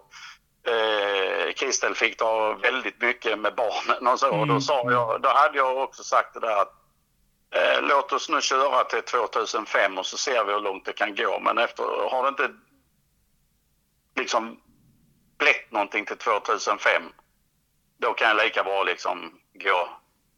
Eh, 0.63 1.53
Kristel 1.53 1.95
fick 1.95 2.17
ta 2.17 2.53
väldigt 2.53 3.01
mycket 3.01 3.39
med 3.39 3.55
barnen 3.55 4.07
och 4.07 4.19
så. 4.19 4.39
Och 4.39 4.47
då, 4.47 4.61
sa 4.61 4.91
jag, 4.91 5.21
då 5.21 5.29
hade 5.29 5.57
jag 5.57 5.77
också 5.77 6.03
sagt 6.03 6.33
det 6.33 6.39
där 6.39 6.61
att 6.61 6.73
eh, 7.55 7.81
låt 7.81 8.11
oss 8.13 8.29
nu 8.29 8.41
köra 8.41 8.83
till 8.83 9.01
2005 9.01 9.97
och 9.97 10.05
så 10.05 10.17
ser 10.17 10.43
vi 10.43 10.53
hur 10.53 10.59
långt 10.59 10.85
det 10.85 10.93
kan 10.93 11.15
gå. 11.15 11.39
Men 11.39 11.57
efter, 11.57 11.83
har 11.83 12.23
det 12.23 12.29
inte 12.29 12.49
liksom 14.15 14.59
blivit 15.37 15.71
någonting 15.71 16.05
till 16.05 16.17
2005 16.17 17.03
då 17.97 18.13
kan 18.13 18.27
jag 18.27 18.37
lika 18.45 18.63
bra 18.63 18.83
liksom 18.83 19.39
gå 19.53 19.89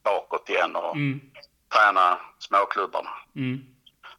bakåt 0.02 0.48
igen 0.50 0.76
och 0.76 0.96
Mm. 0.96 1.20
träna 1.72 2.20
småklubbarna. 2.38 3.10
Mm. 3.36 3.60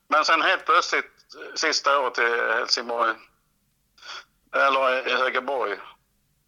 Men 0.07 0.25
sen 0.25 0.41
helt 0.41 0.65
plötsligt 0.65 1.05
eh, 1.35 1.53
sista 1.55 1.99
året 1.99 2.17
i 2.19 2.53
Helsingborg, 2.53 3.13
eller 4.55 5.07
i 5.07 5.15
Högeborg, 5.15 5.77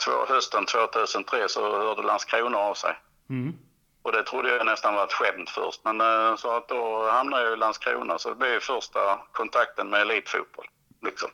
två, 0.05 0.25
hösten 0.27 0.65
2003 0.65 1.49
så 1.49 1.71
hörde 1.87 2.01
Landskrona 2.01 2.57
av 2.57 2.73
sig. 2.73 2.95
Mm. 3.29 3.53
Och 4.01 4.11
det 4.11 4.23
trodde 4.23 4.55
jag 4.55 4.65
nästan 4.65 4.95
var 4.95 5.03
ett 5.03 5.13
skämt 5.13 5.49
först. 5.49 5.81
Men 5.83 6.01
eh, 6.01 6.35
så 6.35 6.51
att 6.57 6.67
då 6.69 7.09
hamnade 7.11 7.43
jag 7.43 7.53
i 7.53 7.55
Landskrona 7.55 8.17
så 8.19 8.29
det 8.29 8.35
blev 8.35 8.59
första 8.59 9.19
kontakten 9.31 9.89
med 9.89 10.01
elitfotboll. 10.01 10.65
Liksom. 11.01 11.29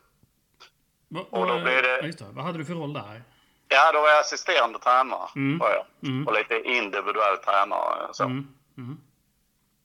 Va, 1.08 1.20
Och 1.30 1.46
då 1.48 1.54
blir 1.60 1.82
det- 1.82 2.02
det. 2.02 2.24
Vad 2.32 2.44
hade 2.44 2.58
du 2.58 2.64
för 2.64 2.74
roll 2.74 2.92
där? 2.92 3.22
Ja, 3.68 3.92
då 3.92 4.00
var 4.00 4.08
jag 4.08 4.20
assisterande 4.20 4.78
tränare. 4.78 5.28
Mm. 5.36 5.58
Var 5.58 5.70
jag. 5.70 5.84
Mm. 6.10 6.26
Och 6.26 6.34
lite 6.34 6.60
individuell 6.62 7.36
tränare. 7.36 8.08
Så, 8.12 8.24
Mm. 8.24 8.46
Mm. 8.78 8.98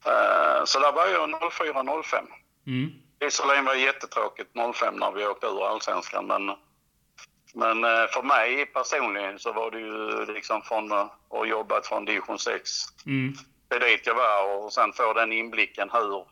Eh, 0.06 0.64
så 0.66 0.80
där 0.80 0.92
var 0.92 1.08
jag 1.08 1.30
04-05. 1.52 2.26
Mm. 2.68 2.90
Visserligen 3.20 3.66
var 3.66 3.74
det 3.74 3.80
jättetråkigt 3.80 4.50
05 4.74 4.96
när 4.96 5.12
vi 5.12 5.28
åkte 5.28 5.48
ur 5.48 5.68
allsvenskan 5.68 6.28
men, 6.28 6.52
men 7.54 7.84
eh, 7.84 8.08
för 8.08 8.22
mig 8.22 8.66
personligen 8.66 9.40
så 9.40 9.52
var 9.54 9.72
det 9.72 9.80
ju 9.80 10.26
liksom 10.34 10.62
från 10.62 10.92
att 10.92 11.12
ha 11.30 11.46
jobbat 11.46 11.88
från 11.88 12.06
division 12.06 12.40
6 12.40 12.72
Mm. 13.06 13.34
det 13.68 13.76
är 13.76 13.80
dit 13.80 14.08
jag 14.08 14.16
var 14.16 14.56
och 14.56 14.74
sen 14.74 14.94
få 14.94 15.14
den 15.14 15.32
inblicken 15.34 15.90
hur 15.94 16.26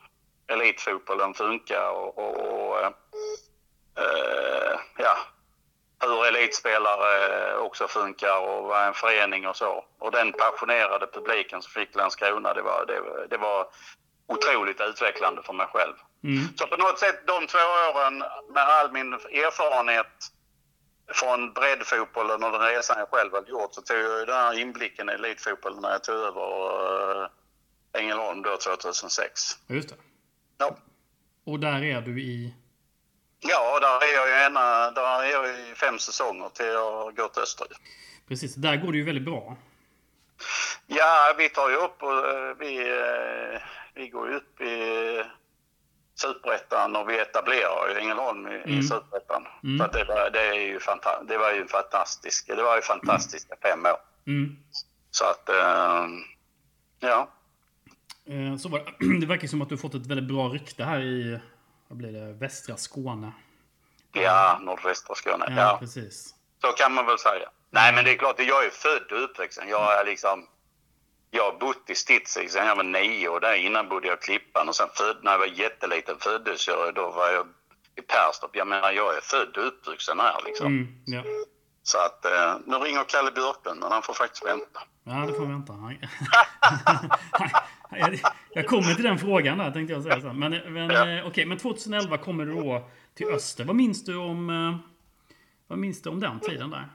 elitfotbollen 0.46 1.34
funkar 1.34 1.90
och, 1.90 2.18
och, 2.18 2.36
och 2.70 2.80
eh, 2.80 2.90
eh, 3.98 4.78
ja, 4.96 5.16
hur 6.02 6.26
elitspelare 6.26 7.56
också 7.56 7.88
funkar 7.88 8.38
och 8.40 8.64
vad 8.64 8.86
en 8.86 8.94
förening 8.94 9.46
och 9.48 9.56
så. 9.56 9.84
Och 9.98 10.10
den 10.12 10.32
passionerade 10.32 11.06
publiken 11.06 11.62
som 11.62 11.70
fick 11.72 11.94
Landskrona, 11.94 12.54
det 12.54 12.62
var, 12.62 12.84
det, 12.86 13.00
var- 13.00 13.26
det 13.30 13.36
var 13.36 13.66
otroligt 14.26 14.80
utvecklande 14.80 15.42
för 15.42 15.52
mig 15.52 15.66
själv. 15.72 15.94
Mm. 16.24 16.44
Så 16.56 16.66
på 16.66 16.76
något 16.76 16.98
sätt 16.98 17.26
de 17.26 17.46
två 17.46 17.58
åren 17.94 18.18
med 18.54 18.62
all 18.62 18.92
min 18.92 19.12
erfarenhet 19.14 20.06
från 21.08 21.52
breddfotbollen 21.52 22.44
och 22.44 22.52
den 22.52 22.60
resan 22.60 22.98
jag 22.98 23.08
själv 23.08 23.34
hade 23.34 23.50
gjort 23.50 23.74
så 23.74 23.82
tog 23.82 23.98
jag 23.98 24.26
den 24.26 24.36
här 24.36 24.58
inblicken 24.58 25.10
i 25.10 25.12
elitfotbollen 25.12 25.82
när 25.82 25.90
jag 25.90 26.04
tog 26.04 26.14
över 26.14 27.22
uh, 27.22 27.28
Ängelholm 27.92 28.42
då 28.42 28.56
2006. 28.56 29.58
Ja, 29.66 29.74
Just 29.74 29.88
det. 29.88 29.94
Ja, 30.58 30.76
Och 31.44 31.60
där 31.60 31.84
är 31.84 32.00
du 32.00 32.20
i... 32.20 32.54
ja 33.40 33.80
där 33.80 34.08
är 34.08 34.14
jag 34.14 34.28
ju 34.28 34.46
ena, 34.46 34.90
där 34.90 35.22
är 35.22 35.30
jag 35.32 35.48
i 35.50 35.74
fem 35.74 35.98
säsonger 35.98 36.48
till 36.48 36.66
jag 36.66 37.16
gått 37.16 37.38
österut. 37.38 37.78
Precis, 38.28 38.54
där 38.54 38.76
går 38.76 38.92
det 38.92 38.98
ju 38.98 39.04
väldigt 39.04 39.24
bra. 39.24 39.56
Ja, 40.86 41.34
vi 41.38 41.48
tar 41.48 41.70
ju 41.70 41.76
upp 41.76 42.02
och 42.02 42.28
eh, 42.28 42.54
vi, 42.58 42.78
eh, 42.90 43.60
vi 43.94 44.08
går 44.08 44.34
upp 44.34 44.60
i 44.60 45.22
Superettan 46.20 46.96
och 46.96 47.08
vi 47.08 47.18
etablerar 47.18 47.88
ju 47.88 47.98
Ängelholm 47.98 48.46
i, 48.48 48.54
Mm. 48.56 48.78
i 48.78 48.82
Superettan. 48.82 49.46
Mm. 49.64 49.78
Så 49.78 49.92
det, 49.98 50.04
var, 50.04 50.30
det, 50.30 50.40
är 50.46 50.54
ju 50.54 50.78
fanta- 50.78 51.24
det 51.28 51.38
var 51.38 51.52
ju 51.52 51.66
fantastiskt. 51.66 52.46
Det 52.46 52.62
var 52.62 52.76
ju 52.76 52.82
fantastiska 52.82 53.54
fem 53.62 53.86
år. 53.86 53.96
Mm. 54.26 54.56
Så 55.10 55.24
att, 55.24 55.48
eh, 55.48 56.06
ja. 57.00 57.28
Eh, 58.26 58.56
Så 58.58 58.68
var 58.68 58.78
det. 58.78 59.20
det 59.20 59.26
verkar 59.26 59.48
som 59.48 59.62
att 59.62 59.68
du 59.68 59.78
fått 59.78 59.94
ett 59.94 60.06
väldigt 60.06 60.28
bra 60.28 60.48
rykte 60.48 60.84
här 60.84 61.00
i 61.00 61.40
vad 61.88 61.98
blir 61.98 62.12
det, 62.12 62.32
västra 62.32 62.76
Skåne. 62.76 63.32
Ja, 64.12 64.58
nordvästra 64.62 65.14
Skåne. 65.14 65.44
Ja, 65.48 65.54
Ja, 65.62 65.76
precis. 65.80 66.34
så 66.60 66.68
kan 66.72 66.92
man 66.94 67.06
väl 67.06 67.18
säga. 67.18 67.48
Nej, 67.70 67.94
men 67.94 68.04
det 68.04 68.10
är 68.10 68.16
klart, 68.16 68.34
jag 68.38 68.64
är 68.66 68.70
född 68.70 69.12
och 69.12 69.24
uppvuxen. 69.24 69.68
Jag 69.68 70.00
är 70.00 70.04
liksom... 70.04 70.46
jag 71.30 71.42
har 71.52 71.58
bott 71.58 71.90
i 71.90 71.94
Stidsvig 71.94 72.50
sedan 72.50 72.66
jag 72.66 72.76
var 72.76 72.82
nio 72.82 73.28
och 73.28 73.40
där 73.40 73.54
innan 73.54 73.88
bodde 73.88 74.08
jag 74.08 74.18
i 74.18 74.20
Klippan 74.20 74.68
och 74.68 74.76
sen 74.76 74.88
född, 74.94 75.16
när 75.22 75.32
jag 75.32 75.38
var 75.38 75.46
jätteliten 75.46 76.16
föddes 76.18 76.68
jag 76.68 76.94
då 76.94 77.10
var 77.10 77.28
jag 77.28 77.46
i 77.96 78.02
Perstorp. 78.02 78.56
Jag 78.56 78.66
menar 78.66 78.92
jag 78.92 79.16
är 79.16 79.20
född 79.20 79.56
och 79.56 79.66
uppvuxen 79.66 80.20
här 80.20 80.40
liksom. 80.44 80.66
Mm, 80.66 80.88
ja. 81.06 81.22
Så 81.82 81.98
att 81.98 82.24
eh, 82.24 82.56
nu 82.66 82.76
ringer 82.76 83.04
Kalle 83.04 83.30
Björklund 83.32 83.80
men 83.80 83.92
han 83.92 84.02
får 84.02 84.14
faktiskt 84.14 84.46
vänta. 84.46 84.80
ja, 85.04 85.12
det 85.26 85.32
får 85.34 85.46
vänta. 85.46 85.72
Jag 88.54 88.66
kommer 88.66 88.94
till 88.94 89.04
den 89.04 89.18
frågan 89.18 89.58
där 89.58 89.70
tänkte 89.70 89.92
jag 89.92 90.02
säga 90.02 90.20
sen. 90.20 90.38
Men, 90.38 90.50
men 90.72 90.90
Ja. 90.90 91.08
eh, 91.08 91.26
okej, 91.26 91.46
men 91.46 91.58
2011 91.58 92.18
kommer 92.18 92.44
du 92.46 92.54
då 92.54 92.88
till 93.14 93.26
Öster. 93.28 93.64
Vad 93.64 93.76
minns 93.76 94.04
du 94.04 94.16
om, 94.16 94.50
eh, 94.50 94.76
vad 95.66 95.78
minns 95.78 96.02
du 96.02 96.10
om 96.10 96.20
den 96.20 96.40
tiden 96.40 96.70
där? 96.70 96.88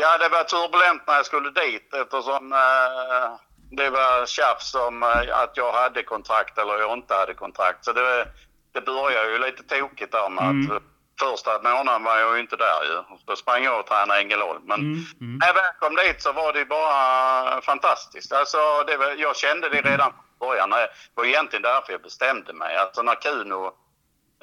Ja, 0.00 0.18
det 0.18 0.28
var 0.28 0.44
turbulent 0.44 1.02
när 1.06 1.14
jag 1.14 1.26
skulle 1.26 1.50
dit 1.50 1.94
eftersom 1.94 2.52
eh, 2.52 3.30
det 3.70 3.90
var 3.90 4.26
tjafs 4.26 4.74
om 4.74 5.02
eh, 5.02 5.38
att 5.42 5.56
jag 5.56 5.72
hade 5.72 6.02
kontrakt 6.02 6.58
eller 6.58 6.78
jag 6.78 6.92
inte 6.92 7.14
hade 7.14 7.34
kontrakt. 7.34 7.84
Så 7.84 7.92
det, 7.92 8.28
det 8.74 8.80
började 8.80 9.30
ju 9.30 9.38
lite 9.38 9.62
tokigt 9.62 10.12
där 10.12 10.28
med 10.28 10.44
Mm. 10.44 10.76
att 10.76 10.82
första 11.20 11.58
månaden 11.62 12.04
var 12.04 12.18
jag 12.18 12.34
ju 12.34 12.40
inte 12.40 12.56
där 12.56 12.82
ju. 12.84 13.16
Då 13.26 13.36
sprang 13.36 13.64
jag 13.64 13.80
och 13.80 13.86
tränade 13.86 14.20
Ängelholm. 14.20 14.62
Men 14.64 14.80
Mm, 14.80 15.04
mm, 15.20 15.38
när 15.38 15.46
jag 15.46 15.54
väl 15.54 15.64
kom 15.80 15.96
dit 15.96 16.22
så 16.22 16.32
var 16.32 16.52
det 16.52 16.64
bara 16.64 17.60
fantastiskt. 17.60 18.32
Alltså, 18.32 18.58
det 18.86 18.96
var, 18.96 19.06
jag 19.06 19.36
kände 19.36 19.68
det 19.68 19.80
redan 19.82 20.12
från 20.12 20.48
början. 20.48 20.70
Det 20.70 20.88
var 21.14 21.24
egentligen 21.24 21.62
därför 21.62 21.92
jag 21.92 22.02
bestämde 22.02 22.52
mig. 22.52 22.76
Alltså 22.76 23.02
när 23.02 23.14
Kuno 23.14 23.72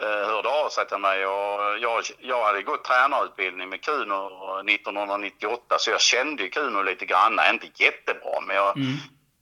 hörde 0.01 0.49
av 0.49 0.69
sig 0.69 0.87
till 0.87 0.97
mig 0.97 1.25
och 1.25 1.77
jag, 1.79 2.03
jag 2.19 2.43
hade 2.45 2.61
gått 2.61 2.83
tränarutbildning 2.83 3.69
med 3.69 3.81
Kuno 3.81 4.29
1998 4.69 5.75
så 5.79 5.91
jag 5.91 6.01
kände 6.01 6.43
ju 6.43 6.49
Kuno 6.49 6.81
lite 6.81 7.05
grann. 7.05 7.39
Inte 7.53 7.83
jättebra 7.83 8.41
men 8.47 8.55
jag 8.55 8.77
mm, 8.77 8.93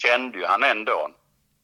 kände 0.03 0.37
ju 0.37 0.45
han 0.45 0.63
ändå. 0.63 1.09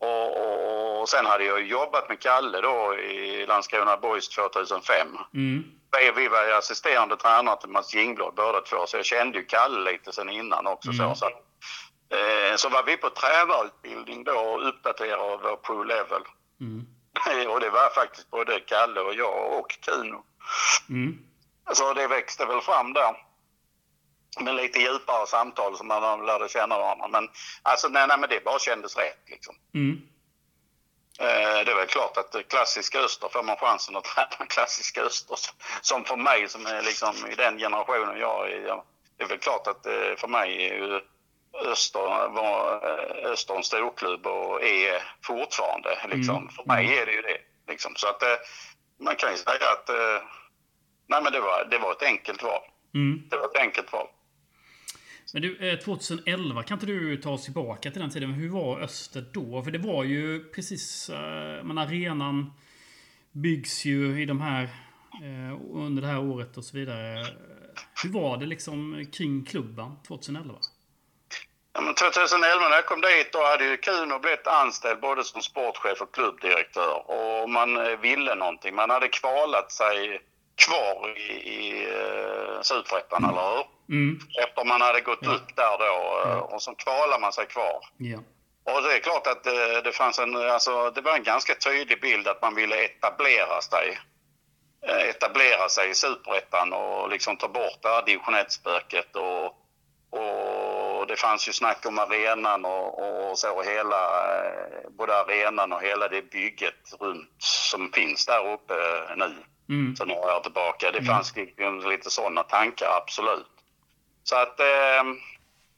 Och, 0.02 0.38
och, 0.42 1.02
och 1.02 1.10
sen 1.10 1.26
hade 1.26 1.44
jag 1.44 1.62
jobbat 1.68 2.10
med 2.10 2.20
Kalle 2.20 2.62
då 2.62 2.96
i 2.96 3.46
Landskrona 3.46 3.98
Boys 3.98 4.30
2005. 4.30 5.08
mm, 5.34 5.64
Vi- 6.16 6.28
var 6.28 6.52
assisterande 6.52 7.16
tränare 7.18 7.58
till 7.60 7.70
Mats 7.70 7.94
Jingblad 7.96 8.34
båda 8.36 8.62
två, 8.62 8.86
så 8.88 8.98
jag 8.98 9.06
kände 9.06 9.38
ju 9.38 9.46
Kalle 9.46 9.92
lite 9.92 10.12
sen 10.12 10.30
innan 10.30 10.68
också. 10.68 10.92
Mm. 10.92 11.10
Så, 11.10 11.16
så, 11.16 11.26
eh, 12.16 12.56
så 12.56 12.70
var 12.70 12.84
vi 12.84 12.98
på 12.98 13.10
tränarutbildning 13.10 14.24
då 14.24 14.32
och 14.40 14.68
uppdaterade 14.68 15.38
vår 15.44 15.56
pro 15.56 15.84
level. 15.84 16.22
mm, 16.62 16.86
och 17.50 17.60
det 17.60 17.70
var 17.70 17.90
faktiskt 17.90 18.30
både 18.30 18.60
Kalle 18.60 19.00
och 19.02 19.14
jag 19.14 19.60
och 19.60 19.78
Kuno. 19.82 20.24
mm, 20.90 21.20
Så 21.74 21.94
det 21.94 22.08
växte 22.08 22.46
väl 22.46 22.62
fram 22.62 22.94
där. 22.94 23.26
Med 24.40 24.56
lite 24.56 24.80
djupare 24.80 25.28
samtal 25.28 25.78
som 25.78 25.88
man 25.88 26.26
lärde 26.26 26.50
känna 26.50 26.80
varandra. 26.80 27.08
Men 27.08 27.30
alltså 27.62 27.88
nej, 27.88 28.08
nej 28.08 28.18
men 28.20 28.30
det 28.30 28.44
bara 28.44 28.60
kändes 28.60 28.98
rätt 28.98 29.24
liksom. 29.28 29.56
mm, 29.74 30.02
Eh, 31.20 31.66
Det 31.66 31.72
är 31.72 31.76
väl 31.76 31.88
klart 31.88 32.18
att 32.18 32.48
klassiska 32.50 33.00
öster 33.00 33.30
får 33.30 33.44
man 33.44 33.58
chansen 33.58 33.96
att 33.96 34.04
träna 34.16 34.46
klassiska 34.48 35.02
öster. 35.02 35.38
Som 35.82 36.06
för 36.06 36.16
mig 36.16 36.50
som 36.50 36.66
är 36.66 36.82
liksom 36.82 37.16
i 37.32 37.36
den 37.36 37.58
generationen 37.58 38.20
jag 38.20 38.52
är. 38.52 38.82
Det 39.18 39.24
är 39.24 39.28
väl 39.28 39.40
klart 39.40 39.68
att 39.68 39.86
eh, 39.86 40.16
för 40.18 40.28
mig 40.28 40.66
är 40.70 40.74
ju 40.76 41.02
Öster, 41.72 42.30
var 42.30 42.74
eh, 42.84 43.32
Öster 43.32 43.56
en 43.56 43.64
storklubb 43.64 44.26
och 44.28 44.64
är 44.64 45.02
fortfarande. 45.24 45.90
Liksom. 46.14 46.36
Mm. 46.36 46.50
För 46.50 46.64
mig 46.66 46.98
är 46.98 47.06
det 47.06 47.12
ju 47.12 47.22
det. 47.22 47.38
Liksom. 47.72 47.92
Så 47.96 48.08
att 48.08 48.24
eh, 48.24 48.30
man 49.00 49.16
kan 49.16 49.32
ju 49.32 49.38
säga 49.38 49.66
att 49.78 49.90
eh, 49.90 50.28
nej, 51.08 51.24
men 51.24 51.32
det, 51.34 51.40
var, 51.40 51.66
det 51.72 51.78
var 51.78 51.92
ett 51.92 52.04
enkelt 52.04 52.44
val. 52.44 52.62
mm. 52.96 53.24
Det 53.30 53.38
var 53.38 53.46
ett 53.46 53.62
enkelt 53.62 53.94
val. 53.94 54.08
Men 55.34 55.42
du, 55.42 55.70
eh, 55.72 55.80
2011, 55.80 56.64
kan 56.64 56.76
inte 56.76 56.86
du 56.86 57.18
ta 57.18 57.30
oss 57.32 57.44
tillbaka 57.44 57.92
till 57.92 58.02
den 58.02 58.10
tiden? 58.10 58.32
Hur 58.34 58.50
var 58.50 58.80
Öster 58.80 59.26
då? 59.34 59.64
För 59.64 59.72
det 59.72 59.78
var 59.80 60.04
ju 60.04 60.44
precis... 60.52 61.10
eh, 61.10 61.64
Men 61.64 61.78
arenan 61.78 62.54
byggs 63.32 63.86
ju 63.86 64.22
i 64.22 64.26
de 64.26 64.42
här... 64.42 64.64
eh, 65.24 65.62
Under 65.72 66.02
det 66.02 66.08
här 66.08 66.20
året 66.20 66.58
och 66.58 66.64
så 66.66 66.78
vidare. 66.78 67.26
Hur 68.04 68.10
var 68.14 68.38
det 68.38 68.46
liksom 68.46 69.06
kring 69.14 69.46
klubben 69.46 69.96
2011? 70.08 70.54
Ja, 71.80 71.84
men 71.86 71.94
2011 71.94 72.70
när 72.70 72.76
jag 72.76 72.86
kom 72.86 73.02
dit 73.02 73.32
då 73.34 73.44
hade 73.44 73.66
ju 73.66 73.78
Kuno 73.78 74.20
blivit 74.20 74.48
anställd 74.48 75.00
både 75.00 75.24
som 75.24 75.42
sportchef 75.42 76.02
och 76.02 76.14
klubbdirektör 76.14 77.12
och 77.12 77.50
man 77.50 77.78
eh, 77.78 78.00
ville 78.00 78.36
någonting. 78.36 78.76
Man 78.76 78.90
hade 78.90 79.08
kvalat 79.08 79.72
sig 79.72 80.22
kvar 80.66 81.18
i, 81.18 81.32
i 81.32 81.88
uh, 81.88 82.62
Superettan, 82.62 83.24
eller 83.24 83.56
hur? 83.56 83.66
Mm. 83.96 84.20
Efter 84.44 84.66
man 84.66 84.82
hade 84.82 85.02
gått 85.02 85.20
Ja. 85.22 85.32
upp 85.32 85.56
där 85.56 85.78
då 85.78 86.22
Ja. 86.26 86.42
och 86.42 86.62
så 86.62 86.76
kvalar 86.76 87.20
man 87.20 87.34
sig 87.34 87.46
kvar. 87.46 87.86
Ja. 87.98 88.20
Och 88.74 88.82
det 88.82 88.94
är 88.96 89.00
klart 89.00 89.28
att 89.28 89.44
det, 89.44 89.82
det 89.82 89.92
fanns 89.92 90.20
en, 90.20 90.36
alltså 90.36 90.92
det 90.92 91.02
var 91.02 91.16
en 91.16 91.24
ganska 91.24 91.56
tydlig 91.56 92.02
bild 92.02 92.28
att 92.28 92.42
man 92.42 92.56
ville 92.56 92.76
etablera 92.86 93.62
sig. 93.62 94.00
Etablera 95.10 95.70
sig 95.70 95.90
i 95.90 95.94
Superettan 95.94 96.74
och 96.74 97.10
liksom 97.10 97.38
ta 97.38 97.48
bort 97.48 97.80
det 97.82 97.90
här 97.90 98.06
division 98.06 98.36
1-spöket 98.36 99.16
och, 99.16 99.56
fanns 101.22 101.48
ju 101.50 101.54
snack 101.54 101.86
om 101.86 102.00
arenan 102.00 102.66
och, 102.66 103.30
och 103.30 103.40
så 103.40 103.62
hela, 103.62 104.36
eh, 104.46 104.90
både 104.90 105.18
arenan 105.18 105.72
och 105.74 105.82
hela 105.82 106.08
det 106.08 106.22
bygget 106.32 106.94
runt 107.00 107.30
som 107.38 107.92
finns 107.92 108.26
där 108.26 108.54
uppe 108.54 108.74
nu 109.16 109.36
Mm. 109.70 109.96
sen 109.96 110.08
några 110.08 110.38
år 110.38 110.40
tillbaka. 110.40 110.92
Det 110.92 110.98
Mm. 110.98 111.06
fanns 111.16 111.36
liksom 111.36 111.90
lite 111.90 112.10
sådana 112.10 112.44
tankar, 112.44 112.88
absolut. 113.02 113.48
Så 114.24 114.36
att, 114.36 114.60
eh, 114.60 115.04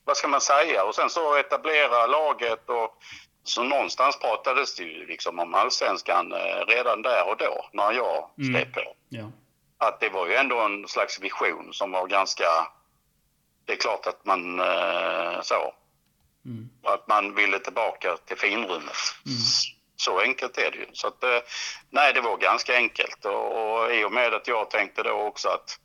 vad 0.06 0.18
ska 0.18 0.28
man 0.28 0.42
säga? 0.42 0.84
Och 0.84 0.96
sen 0.96 1.10
så 1.10 1.36
etablera 1.36 2.08
laget 2.08 2.70
och 2.70 2.98
så 3.44 3.64
någonstans 3.64 4.20
pratades 4.20 4.76
det 4.76 4.84
ju 4.84 5.06
liksom 5.06 5.40
om 5.40 5.54
allsvenskan 5.54 6.32
eh, 6.32 6.66
redan 6.68 7.02
där 7.02 7.28
och 7.30 7.38
då 7.38 7.66
när 7.74 7.92
jag 7.92 8.30
Mm. 8.38 8.54
skrev 8.54 8.74
på. 8.74 8.94
Ja. 9.10 9.32
Att 9.78 10.00
det 10.00 10.10
var 10.10 10.28
ju 10.28 10.36
ändå 10.36 10.60
en 10.60 10.88
slags 10.88 11.20
vision 11.20 11.74
som 11.74 11.92
var 11.92 12.08
ganska... 12.08 12.46
Det 13.72 13.76
är 13.76 13.80
klart 13.80 14.08
att 14.08 14.26
man 14.26 14.60
eh, 14.60 15.42
så, 15.42 15.74
Mm. 16.46 16.70
att 16.84 17.08
man 17.08 17.36
ville 17.36 17.60
tillbaka 17.60 18.18
till 18.26 18.38
finrummet. 18.38 18.98
Mm. 19.26 19.38
Så 19.96 20.20
enkelt 20.20 20.58
är 20.58 20.72
det 20.72 20.78
ju. 20.78 20.86
Så 20.94 21.08
att, 21.08 21.24
eh, 21.24 21.40
nej, 21.90 22.14
det 22.14 22.22
var 22.22 22.38
ganska 22.38 22.76
enkelt. 22.76 23.26
Och, 23.26 23.82
och 23.84 23.94
i 23.94 24.04
och 24.04 24.12
med 24.12 24.34
att 24.34 24.48
jag 24.48 24.70
tänkte 24.70 25.04
då 25.04 25.12
också 25.12 25.50
att 25.50 25.78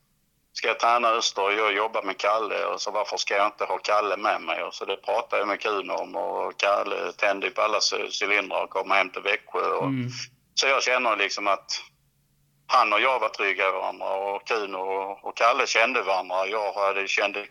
ska 0.53 0.69
jag 0.69 0.81
träna 0.81 1.09
Öster 1.09 1.43
och 1.43 1.53
jag 1.53 1.73
jobbar 1.73 2.03
med 2.03 2.19
Kalle 2.19 2.65
och 2.65 2.81
så 2.81 2.91
varför 2.91 3.17
ska 3.17 3.35
jag 3.37 3.47
inte 3.47 3.65
ha 3.65 3.79
Kalle 3.79 4.17
med 4.17 4.41
mig? 4.41 4.63
Och 4.63 4.75
så 4.75 4.85
det 4.85 4.97
pratade 4.97 5.39
jag 5.41 5.49
med 5.49 5.61
Kuno 5.61 5.93
om 5.93 6.17
och 6.17 6.57
Kalle 6.57 7.13
tände 7.13 7.51
på 7.51 7.63
alla 7.63 7.79
cy- 7.79 8.11
cylindrar 8.25 8.63
och 8.65 8.71
kom 8.71 8.91
hem 8.91 9.11
till 9.11 9.23
Växjö. 9.23 9.61
Och, 9.71 9.85
Mm. 9.87 10.09
Så 10.55 10.67
jag 10.67 10.83
känner 10.83 11.17
liksom 11.17 11.47
att 11.47 11.83
han 12.67 12.93
och 12.93 13.01
jag 13.01 13.21
var 13.21 13.29
trygga 13.29 13.69
i 13.69 13.73
varandra 13.73 14.09
och 14.11 14.47
Kuno 14.49 14.77
och, 14.79 15.25
och 15.25 15.37
Kalle 15.37 15.67
kände 15.67 16.03
varandra. 16.03 16.47
Jag 16.47 16.73
hade, 16.73 17.09
kände 17.09 17.47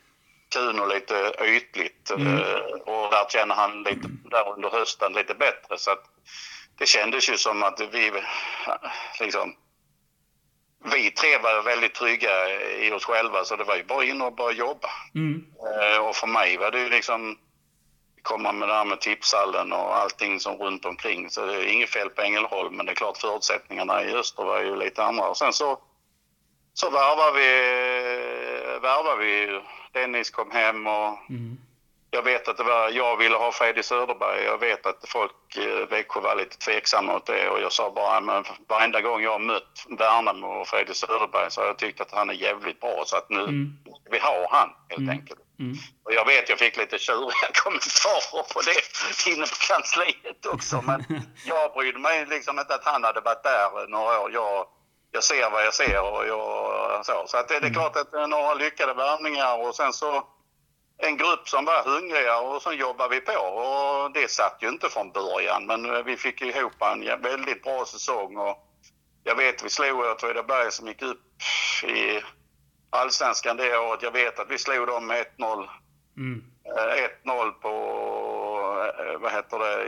Kuno 0.56 0.86
lite 0.86 1.34
ytligt 1.42 2.12
Mm. 2.12 2.28
eh, 2.38 2.60
och 2.86 3.12
lärt 3.12 3.32
känna 3.32 3.54
han 3.56 3.84
lite 3.84 4.08
där 4.32 4.50
under 4.54 4.70
hösten 4.70 5.14
lite 5.14 5.34
bättre. 5.36 5.78
Så 5.78 5.92
att 5.92 6.04
det 6.78 6.86
kändes 6.86 7.30
ju 7.30 7.38
som 7.38 7.64
att 7.64 7.80
vi 7.92 8.12
liksom 9.20 9.56
vi 10.94 11.12
tre 11.12 11.38
var 11.38 11.62
väldigt 11.62 11.94
trygga 11.96 12.50
i 12.80 12.92
oss 12.92 13.06
själva 13.06 13.44
så 13.46 13.56
det 13.56 13.64
var 13.64 13.76
ju 13.76 13.84
bara 13.84 14.04
in 14.04 14.22
och 14.22 14.36
bara 14.36 14.52
jobba. 14.52 14.90
Mm. 15.16 15.46
Eh, 15.82 15.98
Och 16.08 16.16
för 16.16 16.28
mig 16.28 16.58
var 16.58 16.72
det 16.72 16.80
ju 16.80 16.90
liksom 16.90 17.38
komma 18.22 18.52
med 18.52 18.70
det 18.70 18.74
här 18.76 18.86
med 18.86 19.02
tipshallen 19.02 19.74
och 19.74 19.96
allting 19.98 20.40
som 20.40 20.58
runt 20.58 20.86
omkring. 20.86 21.30
Så 21.30 21.46
det 21.46 21.54
är 21.54 21.68
inget 21.68 21.90
fel 21.90 22.10
på 22.10 22.22
Ängelholm 22.22 22.76
men 22.76 22.86
det 22.86 22.92
är 22.92 22.96
klart 22.96 23.18
förutsättningarna 23.18 24.04
i 24.04 24.14
öster 24.16 24.44
var 24.44 24.62
ju 24.62 24.76
lite 24.76 25.04
andra. 25.04 25.28
Och 25.28 25.38
sen 25.38 25.54
så, 25.54 25.80
så 26.74 26.90
värvade 26.90 27.40
vi, 27.40 27.50
värvade 28.82 29.18
vi. 29.26 29.62
Dennis 29.96 30.30
kom 30.30 30.52
hem 30.52 30.88
och 30.88 31.18
Mm. 31.30 31.58
jag 32.12 32.24
vet 32.24 32.48
att 32.48 32.58
det 32.58 32.64
var, 32.64 32.90
jag 32.90 33.18
ville 33.18 33.36
ha 33.36 33.52
Fredrik 33.52 33.86
Söderberg. 33.86 34.44
Jag 34.44 34.58
vet 34.58 34.86
att 34.86 35.10
folk 35.10 35.58
i 35.58 35.86
Växjö 35.90 36.20
var 36.20 36.36
lite 36.36 36.58
tveksamma 36.58 37.16
åt 37.16 37.26
det 37.26 37.50
och 37.50 37.62
jag 37.62 37.72
sa 37.72 37.92
bara 37.92 38.22
men 38.22 38.44
varenda 38.68 39.02
gång 39.02 39.22
jag 39.24 39.32
har 39.32 39.40
mött 39.40 39.86
Värnamo 40.00 40.48
och 40.48 40.68
Fredrik 40.68 40.96
Söderberg 40.96 41.52
så 41.52 41.62
har 41.62 41.68
jag 41.68 41.78
tyckt 41.78 42.02
att 42.02 42.12
han 42.12 42.30
är 42.30 42.34
jävligt 42.34 42.80
bra 42.80 43.04
så 43.06 43.18
att 43.18 43.30
nu 43.30 43.40
Mm. 43.44 43.74
vi 44.12 44.20
har 44.20 44.48
han 44.52 44.70
helt 44.90 45.00
Mm. 45.00 45.10
enkelt. 45.10 45.40
Mm. 45.60 45.76
Och 46.06 46.14
jag 46.14 46.26
vet 46.26 46.50
jag 46.50 46.60
fick 46.60 46.78
lite 46.78 46.98
tjuriga 47.00 47.48
kommentarer 47.64 48.54
på 48.54 48.62
det 48.62 49.32
inne 49.32 49.46
på 49.46 49.56
kansliet 49.68 50.46
också 50.46 50.82
men 50.82 51.04
jag 51.46 51.74
brydde 51.74 52.00
mig 52.00 52.26
liksom 52.26 52.60
inte 52.60 52.76
att 52.76 52.86
han 52.86 53.04
hade 53.04 53.22
varit 53.22 53.44
där 53.44 53.88
några 53.88 54.20
år. 54.20 54.32
Jag, 54.34 54.68
jag 55.16 55.24
ser 55.24 55.50
vad 55.50 55.66
jag 55.66 55.74
ser 55.74 56.02
och 56.14 56.28
jag 56.28 57.06
så. 57.06 57.24
Så 57.28 57.38
att 57.38 57.48
det, 57.48 57.60
det 57.60 57.68
är 57.68 57.74
klart 57.74 57.96
att 57.96 58.14
är 58.14 58.28
några 58.28 58.54
lyckade 58.54 58.94
värvningar 58.94 59.68
och 59.68 59.76
sen 59.76 59.94
så 59.94 60.28
en 60.98 61.18
grupp 61.18 61.50
som 61.50 61.66
var 61.66 61.84
hungriga 61.84 62.40
och 62.40 62.62
så 62.62 62.74
jobbar 62.74 63.10
vi 63.10 63.22
på. 63.22 63.34
Och 63.34 64.12
det 64.12 64.32
satt 64.32 64.58
ju 64.62 64.70
inte 64.70 64.90
från 64.90 65.12
början 65.12 65.66
men 65.66 66.06
vi 66.06 66.18
fick 66.18 66.42
ihop 66.42 66.82
en 66.82 67.22
väldigt 67.22 67.64
bra 67.64 67.86
säsong. 67.86 68.38
Och 68.38 68.58
jag 69.24 69.36
vet 69.36 69.64
vi 69.64 69.70
slog 69.70 70.00
Åtvidaberg 70.00 70.72
som 70.72 70.88
gick 70.88 71.02
upp 71.02 71.22
i 71.84 72.22
allsvenskan 72.90 73.58
det 73.58 73.78
året. 73.78 74.02
Jag 74.02 74.12
vet 74.12 74.40
att 74.40 74.52
vi 74.52 74.58
slog 74.58 74.88
dem 74.88 75.08
med 75.08 75.26
1-0. 75.38 75.70
Mm. 76.18 76.44
eh, 76.66 77.10
1-0 77.26 77.52
på 77.52 77.72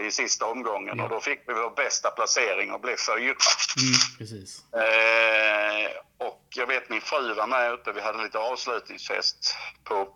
i 0.08 0.12
sista 0.12 0.46
omgången 0.46 0.98
Ja. 0.98 1.04
och 1.04 1.10
då 1.10 1.20
fick 1.20 1.40
vi 1.48 1.54
vår 1.54 1.76
bästa 1.76 2.12
placering 2.12 2.72
och 2.72 2.82
blev 2.82 2.96
fyra. 2.98 3.16
Mm. 3.16 4.44
Eh, 4.74 5.90
och 6.28 6.44
jag 6.50 6.68
vet 6.68 6.90
min 6.90 7.02
fru 7.02 7.34
var 7.34 7.48
med 7.48 7.74
ute. 7.74 7.92
Vi 7.92 8.02
hade 8.02 8.24
lite 8.24 8.40
avslutningsfest 8.40 9.56
på, 9.84 10.08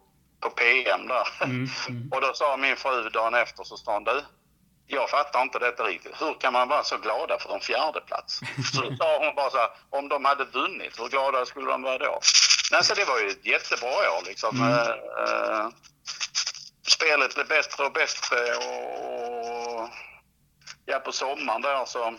på 0.41 0.49
PM 0.49 1.07
där. 1.07 1.27
Mm, 1.43 1.67
mm. 1.89 2.09
Och 2.11 2.21
då 2.21 2.33
sa 2.33 2.57
min 2.57 2.75
fru 2.75 3.09
dagen 3.09 3.33
efter 3.33 3.63
så 3.63 3.77
sa 3.77 3.93
hon 3.93 4.03
du, 4.03 4.21
jag 4.87 5.09
fattar 5.09 5.41
inte 5.41 5.59
detta 5.59 5.83
riktigt. 5.83 6.21
Hur 6.21 6.33
kan 6.39 6.53
man 6.53 6.67
vara 6.67 6.83
så 6.83 6.97
glada 6.97 7.39
för 7.39 7.53
en 7.53 7.61
fjärde 7.61 8.01
plats? 8.01 8.39
Så 8.73 8.95
sa 8.97 9.17
hon 9.25 9.35
bara 9.35 9.49
så 9.49 9.57
här, 9.57 9.69
om 9.89 10.09
de 10.09 10.25
hade 10.25 10.45
vunnit, 10.45 10.99
hur 10.99 11.09
glada 11.09 11.45
skulle 11.45 11.71
de 11.71 11.81
vara 11.81 11.97
då? 11.97 12.19
Nej, 12.71 12.83
så 12.83 12.93
det 12.93 13.05
var 13.05 13.19
ju 13.19 13.27
ett 13.27 13.45
jättebra 13.45 13.89
år 13.89 14.25
liksom. 14.25 14.57
Mm. 14.57 14.69
Eh, 14.69 14.87
eh, 14.87 15.69
spelet 16.91 17.35
blev 17.35 17.47
bättre 17.47 17.85
och 17.85 17.93
bättre 17.93 18.37
och 18.55 19.89
ja, 20.85 20.99
på 20.99 21.11
sommaren 21.11 21.61
där 21.61 21.85
så 21.85 22.13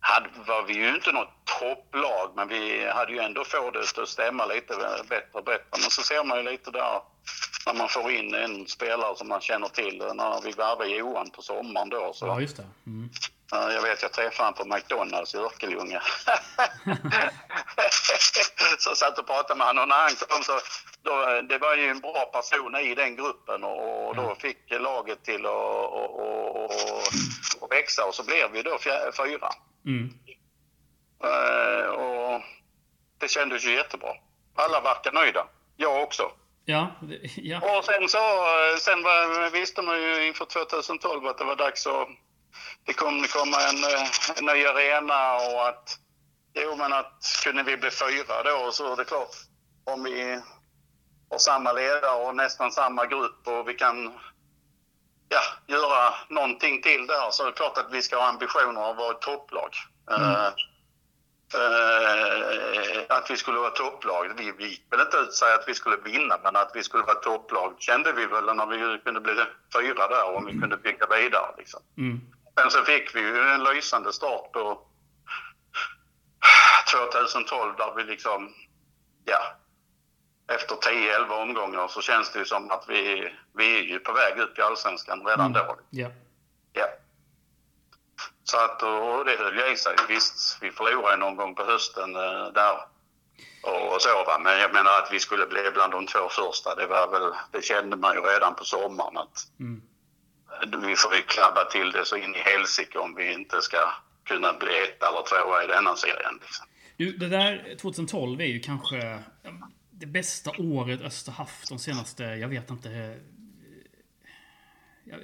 hade, 0.00 0.28
var 0.46 0.62
vi 0.62 0.74
ju 0.74 0.94
inte 0.94 1.12
något 1.12 1.28
topplag, 1.60 2.32
men 2.36 2.48
vi 2.48 2.90
hade 2.90 3.12
ju 3.12 3.18
ändå 3.18 3.44
fått 3.44 3.96
det 3.96 4.02
att 4.02 4.08
stämma 4.08 4.46
lite 4.46 4.74
bättre 5.08 5.38
och 5.38 5.44
bättre. 5.44 5.66
Men 5.70 5.90
så 5.90 6.02
ser 6.02 6.24
man 6.24 6.38
ju 6.38 6.50
lite 6.50 6.70
där 6.70 7.00
när 7.66 7.74
man 7.74 7.88
får 7.88 8.10
in 8.10 8.34
en 8.34 8.66
spelare 8.66 9.16
som 9.16 9.28
man 9.28 9.40
känner 9.40 9.68
till. 9.68 9.98
När 10.14 10.40
vi 10.44 10.50
värvade 10.50 10.90
Johan 10.90 11.30
på 11.30 11.42
sommaren 11.42 11.88
då. 11.88 12.12
Så, 12.14 12.26
Ja, 12.26 12.40
just 12.40 12.56
det. 12.56 12.66
Mm 12.86 13.10
eh, 13.54 13.74
Jag 13.74 13.82
vet, 13.82 14.02
jag 14.02 14.12
träffade 14.12 14.44
honom 14.48 14.54
på 14.54 14.64
McDonalds 14.76 15.34
i 15.34 15.38
Örkelljunga. 15.38 16.02
så 18.78 18.94
satt 18.94 19.18
och 19.18 19.26
pratade 19.26 19.58
med 19.58 19.66
honom 19.66 19.82
och 19.82 19.88
när 19.88 19.96
han 19.96 20.10
kom 20.28 20.42
så... 20.42 20.60
Då, 21.02 21.40
det 21.48 21.58
var 21.58 21.74
ju 21.76 21.88
en 21.88 22.00
bra 22.00 22.24
person 22.32 22.76
i 22.76 22.94
den 22.94 23.16
gruppen 23.16 23.64
och, 23.64 24.16
då 24.16 24.22
Ja. 24.22 24.34
fick 24.34 24.58
laget 24.70 25.24
till 25.24 25.46
att 25.46 25.52
och, 25.52 26.20
och, 26.20 26.64
och, 27.60 27.72
växa 27.72 28.04
och 28.04 28.14
så 28.14 28.24
blev 28.24 28.50
vi 28.52 28.62
då 28.62 28.78
fyra. 29.16 29.48
Mm. 29.86 30.10
Eh, 31.24 31.86
och 31.86 32.40
det 33.18 33.28
kändes 33.28 33.64
ju 33.64 33.74
jättebra. 33.74 34.10
Alla 34.54 34.80
verkar 34.80 35.12
nöjda. 35.12 35.46
Jag 35.76 36.02
också. 36.02 36.30
Ja, 36.64 36.90
ja. 37.36 37.78
Och 37.78 37.84
sen 37.84 38.08
så 38.08 38.18
sen 38.78 39.02
var, 39.02 39.50
visste 39.50 39.82
man 39.82 40.02
ju 40.02 40.26
inför 40.26 40.44
2012 40.44 41.26
att 41.26 41.38
det 41.38 41.44
var 41.44 41.56
dags 41.56 41.86
att 41.86 42.08
det 42.86 42.92
kommer 42.92 43.28
komma 43.28 43.56
en, 43.70 43.84
eh, 43.84 44.38
en 44.38 44.44
ny 44.44 44.66
arena 44.66 45.34
och 45.34 45.68
att 45.68 45.98
jo 46.54 46.76
men 46.76 46.92
att 46.92 47.40
kunde 47.44 47.62
vi 47.62 47.76
bli 47.76 47.90
fyra 47.90 48.42
då 48.44 48.72
så 48.72 48.92
är 48.92 48.96
det 48.96 49.04
klart 49.04 49.36
om 49.84 50.04
vi 50.04 50.40
har 51.30 51.38
samma 51.38 51.72
ledare 51.72 52.26
och 52.26 52.36
nästan 52.36 52.70
samma 52.70 53.06
grupp 53.06 53.48
och 53.48 53.68
vi 53.68 53.74
kan 53.74 54.12
ja, 55.28 55.40
göra 55.66 56.14
någonting 56.28 56.82
till 56.82 57.06
där 57.06 57.30
så 57.30 57.42
är 57.42 57.46
det 57.46 57.52
klart 57.52 57.78
att 57.78 57.92
vi 57.92 58.02
ska 58.02 58.16
ha 58.16 58.28
ambitioner 58.28 58.90
att 58.90 58.96
vara 58.96 59.10
ett 59.10 59.20
topplag. 59.20 59.70
Eh, 60.10 60.46
eh, 61.54 63.02
att 63.08 63.30
vi 63.30 63.36
skulle 63.36 63.58
vara 63.58 63.70
topplag. 63.70 64.32
Vi, 64.36 64.52
vi 64.58 64.68
gick 64.68 64.86
väl 64.90 65.00
inte 65.00 65.16
ut 65.16 65.28
och 65.28 65.34
säga 65.34 65.54
att 65.54 65.68
vi 65.68 65.74
skulle 65.74 65.96
vinna, 65.96 66.38
men 66.42 66.56
att 66.56 66.70
vi 66.74 66.82
skulle 66.82 67.02
vara 67.02 67.14
topplag 67.14 67.74
kände 67.78 68.12
vi 68.12 68.26
väl 68.26 68.56
när 68.56 68.66
vi 68.66 68.98
kunde 68.98 69.20
bli 69.20 69.34
fyra 69.74 70.08
där 70.08 70.30
och 70.30 70.36
om 70.36 70.46
vi 70.46 70.60
kunde 70.60 70.76
bygga 70.76 71.06
vidare. 71.06 71.54
Liksom. 71.58 71.80
Mm. 71.98 72.20
Men 72.56 72.70
så 72.70 72.84
fick 72.84 73.14
vi 73.14 73.20
ju 73.20 73.48
en 73.48 73.64
lysande 73.64 74.12
start 74.12 74.52
på 74.52 74.86
2012 76.92 77.76
där 77.76 77.94
vi 77.96 78.04
liksom, 78.04 78.54
ja, 79.24 79.56
efter 80.54 80.74
10-11 80.74 81.42
omgångar 81.42 81.88
så 81.88 82.00
känns 82.00 82.32
det 82.32 82.38
ju 82.38 82.44
som 82.44 82.70
att 82.70 82.84
vi, 82.88 83.32
vi 83.54 83.78
är 83.78 83.82
ju 83.82 83.98
på 83.98 84.12
väg 84.12 84.38
upp 84.38 84.58
i 84.58 84.62
Allsvenskan 84.62 85.26
redan 85.26 85.52
då. 85.52 85.76
Ja. 85.90 86.08
Ja. 86.72 86.86
Så 88.44 88.56
att, 88.56 88.82
och 88.82 89.24
det 89.24 89.36
höll 89.36 89.58
ju 89.58 89.72
i 89.72 89.76
sig. 89.76 89.96
Visst, 90.08 90.58
vi 90.60 90.70
förlorade 90.70 91.16
någon 91.16 91.36
gång 91.36 91.54
på 91.54 91.64
hösten 91.64 92.16
eh, 92.16 92.52
där. 92.54 92.76
Och 93.62 94.02
så 94.02 94.24
va. 94.24 94.38
Men 94.38 94.58
jag 94.58 94.72
menar 94.72 94.98
att 94.98 95.12
vi 95.12 95.20
skulle 95.20 95.46
bli 95.46 95.70
bland 95.74 95.92
de 95.92 96.06
två 96.06 96.28
första, 96.28 96.74
det 96.74 96.86
var 96.86 97.10
väl, 97.10 97.32
det 97.50 97.62
kände 97.62 97.96
man 97.96 98.14
ju 98.14 98.20
redan 98.20 98.54
på 98.54 98.64
sommaren 98.64 99.16
att 99.16 99.48
Mm. 99.60 99.82
Vi 100.62 100.96
får 100.96 101.14
ju 101.14 101.22
klabba 101.22 101.64
till 101.64 101.90
det 101.92 102.04
så 102.04 102.16
in 102.16 102.34
i 102.34 102.38
helsike 102.38 102.98
om 102.98 103.14
vi 103.14 103.32
inte 103.32 103.60
ska 103.62 103.78
kunna 104.24 104.52
bli 104.52 104.78
ett 104.82 105.02
eller 105.02 105.22
tvåa 105.42 105.64
i 105.64 105.66
denna 105.66 105.96
serien. 105.96 106.38
Liksom. 106.42 106.66
Du, 106.96 107.12
det 107.16 107.28
där 107.28 107.76
2012 107.80 108.40
är 108.40 108.44
ju 108.44 108.60
kanske 108.60 109.18
det 109.90 110.06
bästa 110.06 110.50
året 110.58 111.00
Öster 111.02 111.32
haft 111.32 111.68
de 111.68 111.78
senaste, 111.78 112.22
jag 112.24 112.48
vet 112.48 112.70
inte... 112.70 112.88
eh, 112.90 113.16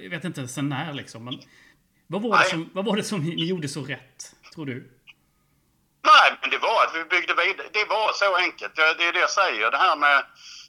Jag 0.01 0.09
vet 0.09 0.23
inte 0.23 0.47
sen 0.47 0.69
när 0.69 0.93
liksom, 0.93 1.25
men... 1.25 1.39
Vad 2.07 2.21
var, 2.21 2.37
det 2.37 2.43
som, 2.45 2.69
vad 2.73 2.85
var 2.85 2.95
det 2.95 3.03
som 3.03 3.23
ni 3.23 3.45
gjorde 3.45 3.67
så 3.67 3.81
rätt, 3.83 4.35
tror 4.53 4.65
du? 4.65 4.91
Nej, 6.03 6.37
men 6.41 6.49
det 6.49 6.57
var 6.57 6.85
att 6.85 6.95
vi 6.95 7.03
byggde 7.03 7.33
vidare. 7.45 7.67
Det 7.73 7.85
var 7.89 8.11
så 8.13 8.35
enkelt. 8.35 8.75
Det 8.75 8.81
är 8.81 9.13
det 9.13 9.19
jag 9.19 9.29
säger. 9.29 9.71
Det 9.71 9.77
här 9.77 9.95
med 9.95 10.23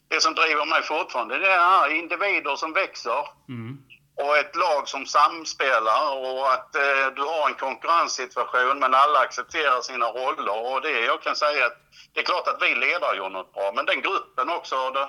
det 0.09 0.20
som 0.20 0.35
driver 0.35 0.66
mig 0.66 0.83
fortfarande. 0.83 1.38
Det 1.38 1.53
är 1.53 1.94
individer 1.94 2.57
som 2.57 2.72
växer 2.72 3.25
Mm 3.48 3.83
och 4.16 4.37
ett 4.37 4.57
lag 4.57 4.88
som 4.88 5.07
samspelar 5.07 6.16
och 6.16 6.53
att 6.53 6.77
eh, 6.77 7.07
du 7.16 7.22
har 7.22 7.48
en 7.48 7.55
konkurrenssituation 7.55 8.79
men 8.79 8.94
alla 8.94 9.18
accepterar 9.18 9.81
sina 9.81 10.07
roller. 10.07 10.72
Och 10.72 10.83
det 10.83 11.01
jag 11.01 11.22
kan 11.22 11.37
säga 11.37 11.66
att 11.66 11.77
det 12.12 12.20
är 12.20 12.25
klart 12.25 12.48
att 12.48 12.62
vi 12.62 12.75
ledare 12.75 13.16
gör 13.16 13.31
något 13.31 13.55
bra, 13.55 13.72
men 13.75 13.87
den 13.87 14.01
gruppen 14.01 14.51
också. 14.51 14.90
Det, 14.90 15.09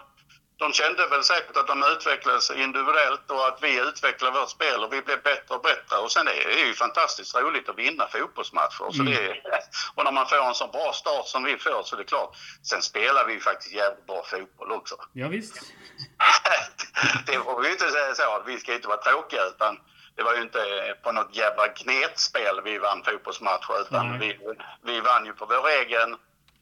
de 0.58 0.74
kände 0.74 1.08
väl 1.08 1.24
säkert 1.24 1.58
att 1.58 1.68
de 1.68 1.84
utvecklades 1.84 2.52
individuellt 2.52 3.32
och 3.32 3.48
att 3.48 3.60
vi 3.62 3.80
utvecklade 3.80 4.40
vårt 4.40 4.50
spel 4.50 4.84
och 4.84 4.94
vi 4.94 5.02
blev 5.02 5.22
bättre 5.22 5.56
och 5.56 5.62
bättre. 5.62 5.98
Och 5.98 6.12
sen 6.12 6.28
är 6.28 6.46
det 6.56 6.68
ju 6.68 6.74
fantastiskt 6.74 7.36
roligt 7.36 7.70
att 7.70 7.78
vinna 7.78 8.08
fotbollsmatcher. 8.08 8.92
Så 8.92 9.04
det 9.04 9.16
är, 9.16 9.42
och 9.96 10.04
när 10.04 10.12
man 10.12 10.28
får 10.28 10.48
en 10.48 10.54
så 10.54 10.68
bra 10.68 10.92
start 10.94 11.28
som 11.28 11.44
vi 11.44 11.58
får 11.58 11.84
så 11.84 11.96
är 11.96 11.98
det 11.98 12.04
klart. 12.04 12.36
Sen 12.64 12.82
spelar 12.82 13.26
vi 13.26 13.34
ju 13.34 13.40
faktiskt 13.40 13.74
jävligt 13.74 14.08
bra 14.08 14.24
fotboll 14.24 14.72
också. 14.72 14.96
Ja, 15.14 15.28
visst. 15.28 15.56
det 17.26 17.34
får 17.34 17.62
vi 17.62 17.72
inte 17.72 17.92
säga 17.92 18.16
så. 18.16 18.36
att 18.36 18.48
Vi 18.48 18.60
ska 18.60 18.74
inte 18.74 18.88
vara 18.88 19.02
tråkiga 19.02 19.46
utan 19.46 19.80
det 20.16 20.24
var 20.24 20.36
ju 20.36 20.42
inte 20.42 20.96
på 21.04 21.12
något 21.12 21.36
jävla 21.36 21.68
gnetspel 21.68 22.62
vi 22.64 22.78
vann 22.78 23.04
fotbollsmatcher 23.04 23.82
utan 23.82 24.10
Nej. 24.10 24.20
vi, 24.20 24.56
vi 24.94 25.00
vann 25.00 25.26
ju 25.26 25.34
på 25.34 25.46
vår 25.46 25.68
egen 25.70 26.16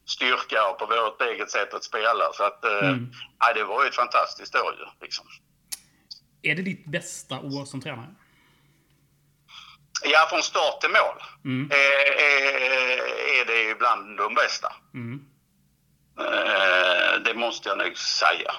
styrka 0.06 0.68
och 0.68 0.78
på 0.78 0.86
vårt 0.86 1.20
eget 1.22 1.50
sätt 1.50 1.74
att 1.74 1.84
spela. 1.84 2.32
Så 2.32 2.44
att, 2.44 2.64
eh, 2.64 2.88
Mm. 2.88 3.12
nej, 3.42 3.54
det 3.54 3.64
var 3.64 3.82
ju 3.82 3.88
ett 3.88 3.94
fantastiskt 3.94 4.54
år 4.54 4.74
ju. 4.78 4.84
Liksom. 5.06 5.26
Är 6.42 6.54
det 6.54 6.62
ditt 6.62 6.86
bästa 6.86 7.40
år 7.40 7.64
som 7.64 7.80
tränare? 7.80 8.14
Ja, 10.04 10.26
från 10.30 10.42
start 10.42 10.80
till 10.80 10.90
mål 10.90 11.22
Mm. 11.44 11.70
eh, 11.70 11.78
eh, 12.24 13.40
är 13.40 13.44
det 13.46 13.62
ju 13.62 13.74
bland 13.74 14.18
de 14.18 14.34
bästa. 14.34 14.72
Mm. 14.94 15.20
Det 17.24 17.34
måste 17.34 17.68
jag 17.68 17.78
nog 17.78 17.96
säga. 17.98 18.52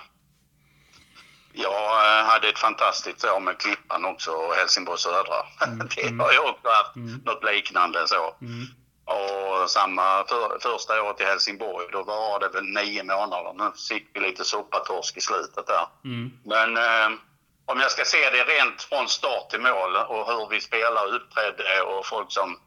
Jag 1.54 2.24
hade 2.24 2.50
ett 2.50 2.60
fantastiskt 2.60 3.26
år 3.26 3.40
med 3.40 3.58
Klippan 3.58 4.06
också 4.06 4.32
och 4.32 4.54
Helsingborg 4.54 5.00
Södra. 5.00 5.36
det 5.96 6.24
har 6.24 6.34
jag 6.34 6.46
också 6.46 6.68
haft 6.70 6.96
något 7.26 7.44
liknande 7.44 8.08
så. 8.08 8.36
Mm. 8.42 8.66
Och 9.06 9.70
samma 9.70 10.26
för, 10.28 10.60
första 10.60 11.04
året 11.04 11.22
i 11.22 11.24
Helsingborg, 11.24 11.88
då 11.92 12.04
var 12.04 12.40
det 12.40 12.50
väl 12.50 12.64
nio 12.64 13.04
månader. 13.04 13.54
Nu 13.54 13.72
fick 13.90 14.08
vi 14.14 14.20
lite 14.20 14.44
soppatorsk 14.44 15.18
i 15.18 15.22
slutet 15.22 15.68
där. 15.68 15.88
Mm. 16.04 16.32
Men 16.44 16.78
eh, 16.78 17.20
om 17.66 17.80
jag 17.80 17.92
ska 17.92 18.06
se 18.06 18.30
det 18.30 18.44
rent 18.44 18.82
från 18.82 19.08
start 19.08 19.50
till 19.50 19.62
mål 19.62 19.96
och 19.96 20.28
hur 20.28 20.50
vi 20.50 20.62
spelar 20.62 21.08
och 21.08 21.16
uppträdde 21.16 21.82
och 21.82 22.06
folk 22.06 22.32
som 22.32 22.60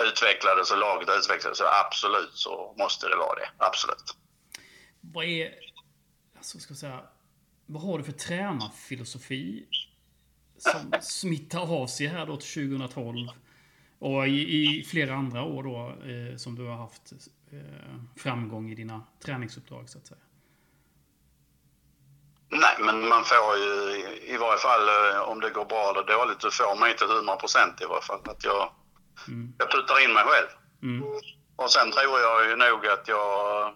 utvecklades 0.00 0.70
och 0.70 0.78
laget 0.78 1.08
utvecklades 1.18 1.58
så 1.58 1.64
absolut 1.86 2.34
så 2.34 2.74
måste 2.78 3.08
det 3.08 3.16
vara 3.16 3.34
det. 3.34 3.48
Absolut. 3.56 4.14
Vad 5.00 5.24
är... 5.24 5.54
Alltså, 6.36 6.58
ska 6.58 6.70
jag 6.70 6.78
säga... 6.78 7.00
Vad 7.66 7.82
har 7.82 7.98
du 7.98 8.04
för 8.04 8.12
tränarfilosofi 8.12 9.66
som 10.58 10.92
smittar 11.00 11.82
av 11.82 11.86
sig 11.86 12.06
här 12.06 12.26
då 12.26 12.36
till 12.36 12.70
2012? 12.70 13.28
Och 13.98 14.28
i, 14.28 14.78
i 14.78 14.84
flera 14.84 15.14
andra 15.14 15.42
år 15.42 15.62
då 15.62 15.78
eh, 16.10 16.36
som 16.36 16.54
du 16.54 16.66
har 16.66 16.76
haft 16.76 17.12
eh, 17.52 17.58
framgång 18.16 18.70
i 18.70 18.74
dina 18.74 19.02
träningsuppdrag 19.24 19.88
så 19.88 19.98
att 19.98 20.06
säga. 20.06 20.20
Nej, 22.50 22.76
men 22.80 23.08
man 23.08 23.24
får 23.24 23.56
ju 23.56 23.96
i, 24.34 24.36
varje 24.36 24.58
fall 24.58 24.88
eh, 24.88 25.20
om 25.20 25.40
det 25.40 25.50
går 25.50 25.64
bra 25.64 25.90
eller 25.90 26.18
dåligt 26.18 26.42
så 26.42 26.50
får 26.50 26.80
man 26.80 26.88
ju 26.88 26.94
till 26.94 27.10
100 27.10 27.36
procent 27.36 27.80
i 27.80 27.84
varje 27.84 28.02
fall. 28.02 28.20
Att 28.24 28.44
jag, 28.44 28.70
Mm. 29.28 29.54
jag 29.58 29.70
puttar 29.70 30.04
in 30.04 30.14
mig 30.14 30.24
själv. 30.24 30.48
Mm. 30.82 31.02
Och 31.56 31.70
sen 31.70 31.90
tror 31.92 32.20
jag 32.20 32.48
ju 32.48 32.56
nog 32.56 32.86
att 32.86 33.08
jag... 33.08 33.74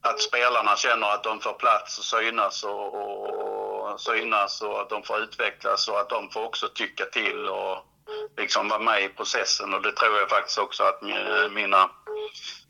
Att 0.00 0.20
spelarna 0.20 0.76
känner 0.76 1.06
att 1.06 1.24
de 1.24 1.40
får 1.40 1.52
plats 1.52 1.98
och 1.98 2.04
synas 2.04 2.64
och, 2.64 2.94
och 2.94 4.00
synas 4.00 4.62
och 4.62 4.80
att 4.80 4.90
de 4.90 5.02
får 5.02 5.18
utvecklas 5.18 5.88
och 5.88 6.00
att 6.00 6.08
de 6.08 6.30
får 6.30 6.44
också 6.44 6.68
tycka 6.68 7.04
till 7.04 7.48
och 7.48 7.76
liksom 8.36 8.68
vara 8.68 8.80
med 8.80 9.02
i 9.02 9.08
processen. 9.08 9.74
Och 9.74 9.82
det 9.82 9.92
tror 9.92 10.18
jag 10.18 10.30
faktiskt 10.30 10.58
också 10.58 10.82
att 10.82 11.00
mi- 11.00 11.48
mina 11.48 11.90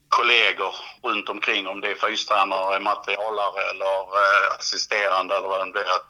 kollegor 0.09 0.75
runt 1.03 1.29
omkring, 1.29 1.67
om 1.67 1.81
det 1.81 1.91
är 1.91 1.95
fystränare, 1.95 2.81
materialare 2.81 3.71
eller 3.71 4.01
eh, 4.01 4.57
assisterande 4.59 5.37
eller 5.37 5.49
vad 5.49 5.67
det 5.67 5.73
blir, 5.73 5.83
att 5.91 6.07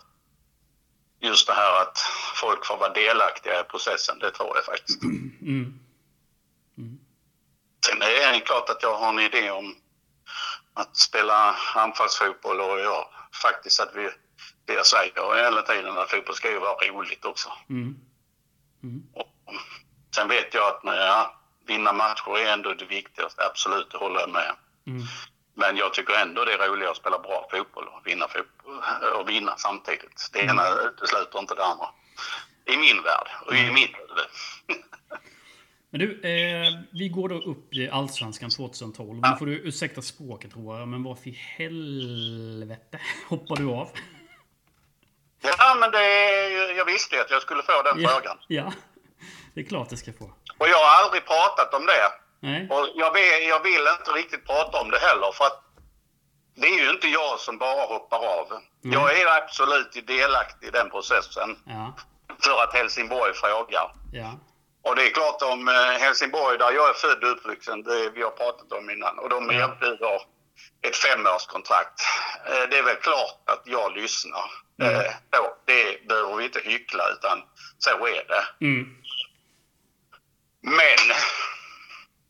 just 1.21 1.47
det 1.47 1.53
här 1.53 1.83
att 1.83 1.99
folk 2.35 2.66
får 2.66 2.77
vara 2.77 2.92
delaktiga 2.92 3.61
i 3.61 3.64
processen, 3.64 4.19
det 4.19 4.31
tror 4.31 4.57
jag 4.57 4.64
faktiskt. 4.64 5.03
Mm. 5.03 5.81
Sen 7.87 8.03
är 8.03 8.33
det 8.33 8.40
klart 8.40 8.71
att 8.71 8.83
jag 8.83 8.97
har 8.97 9.09
en 9.09 9.19
idé 9.19 9.51
om 9.51 9.77
att 10.75 10.97
spela 10.97 11.57
anfallsfotboll 11.75 12.61
och 12.61 12.81
jag 12.81 13.09
faktiskt 13.42 13.81
att 13.81 13.95
vi, 13.95 14.11
det 14.64 14.73
jag 14.73 14.87
säger 14.87 15.45
hela 15.45 15.62
tiden 15.62 15.99
att 15.99 16.11
fotboll 16.11 16.35
ska 16.35 16.51
ju 16.51 16.59
vara 16.59 16.87
roligt 16.88 17.25
också. 17.25 17.53
Mm. 17.71 17.97
Och 19.14 19.29
sen 20.16 20.29
vet 20.29 20.55
jag 20.55 20.66
att 20.68 20.85
när 20.85 20.96
jag 20.96 21.31
vinner 21.66 21.92
matcher 21.92 22.38
är 22.38 22.52
ändå 22.52 22.74
det 22.74 22.85
viktigaste, 22.85 23.46
absolut, 23.50 23.90
det 23.90 23.98
håller 23.98 24.20
jag 24.20 24.31
med. 24.31 24.52
Mm. 24.87 25.02
Men 25.55 25.76
jag 25.76 25.94
tycker 25.94 26.14
ändå 26.14 26.44
det 26.44 26.52
är 26.52 26.68
roligare 26.68 26.90
att 26.90 26.96
spela 26.96 27.18
bra 27.18 27.48
fotboll 27.50 27.88
och 27.88 28.07
vinna, 28.07 28.26
fotboll, 28.29 28.74
och 29.20 29.29
vinna 29.29 29.55
samtidigt. 29.57 30.31
Det 30.33 30.38
ena 30.40 30.62
utesluter 30.68 31.38
inte 31.38 31.55
det 31.55 31.64
andra. 31.64 31.87
I 32.64 32.76
min 32.76 33.02
värld 33.02 33.29
och 33.46 33.55
i 33.55 33.72
mitt 33.72 33.94
huvud. 33.96 34.29
Men 35.90 36.00
du, 36.00 36.20
eh, 36.20 36.72
vi 36.92 37.09
går 37.09 37.29
då 37.29 37.35
upp 37.35 37.74
i 37.74 37.90
Allsvenskan 37.90 38.50
2012. 38.50 39.20
Nu 39.20 39.37
får 39.38 39.46
du 39.46 39.52
ursäkta 39.52 40.02
språket 40.02 40.52
tror 40.52 40.79
jag, 40.79 40.88
men 40.88 41.02
varför 41.02 41.29
i 41.29 41.38
helvete 41.59 43.00
hoppar 43.29 43.57
du 43.57 43.66
av? 43.66 43.88
Ja, 45.40 45.76
men 45.81 45.90
det, 45.90 46.05
jag 46.76 46.85
visste 46.85 47.16
ju 47.16 47.22
att 47.22 47.31
jag 47.31 47.42
skulle 47.42 47.62
få 47.62 47.83
den 47.83 48.00
Ja, 48.00 48.09
frågan. 48.09 48.38
ja, 48.46 48.72
det 49.57 49.61
är 49.62 49.69
klart 49.69 49.88
det 49.90 49.97
ska 49.97 50.12
få. 50.12 50.25
Och 50.59 50.69
jag 50.69 50.79
har 50.79 51.05
aldrig 51.05 51.27
pratat 51.27 51.75
om 51.75 51.87
det. 51.87 52.12
Nej. 52.40 52.69
Och 52.71 52.88
jag 52.95 53.12
vill, 53.12 53.49
jag 53.49 53.61
vill 53.62 53.87
inte 53.99 54.11
riktigt 54.11 54.47
prata 54.47 54.81
om 54.81 54.90
det 54.90 54.99
heller 54.99 55.33
för 55.33 55.45
att 55.45 55.62
det 56.57 56.66
är 56.66 56.79
ju 56.85 56.90
inte 56.90 57.09
jag 57.09 57.40
som 57.40 57.59
bara 57.59 57.87
hoppar 57.87 58.19
av. 58.38 58.61
Jag 58.83 59.21
är 59.21 59.27
absolut 59.42 60.07
delaktig 60.07 60.66
i 60.66 60.71
den 60.71 60.90
processen 60.90 61.59
Ja, 61.66 61.95
för 62.45 62.62
att 62.62 62.75
Helsingborg 62.75 63.35
frågar. 63.35 63.92
ja, 64.12 64.33
Och 64.83 64.97
det 64.97 65.03
är 65.07 65.11
klart 65.11 65.42
om 65.42 65.69
eh, 65.69 65.75
Helsingborg, 65.75 66.59
där 66.59 66.73
jag 66.73 66.88
är 66.88 66.92
född 66.92 67.25
och 67.25 67.31
uppvuxen, 67.31 67.83
det 67.83 68.11
vi 68.11 68.23
har 68.23 68.31
pratat 68.31 68.73
om 68.73 68.90
innan, 68.90 69.19
och 69.19 69.29
de 69.29 69.51
Ja. 69.51 69.53
erbjuder 69.64 70.21
ett 70.83 70.97
femårskontrakt. 70.97 72.01
Eh, 72.47 72.69
Det 72.71 72.79
är 72.79 72.83
väl 72.83 72.97
klart 72.97 73.40
att 73.47 73.62
jag 73.64 73.97
lyssnar. 73.97 74.51
Mm. 74.83 74.95
Eh, 74.95 75.12
det 75.66 76.09
behöver 76.09 76.35
vi 76.37 76.45
inte 76.45 76.61
hyckla, 76.64 77.09
utan 77.09 77.42
så 77.79 77.90
är 78.07 78.25
det. 78.29 78.66
mm, 78.66 78.97
Men 80.66 81.16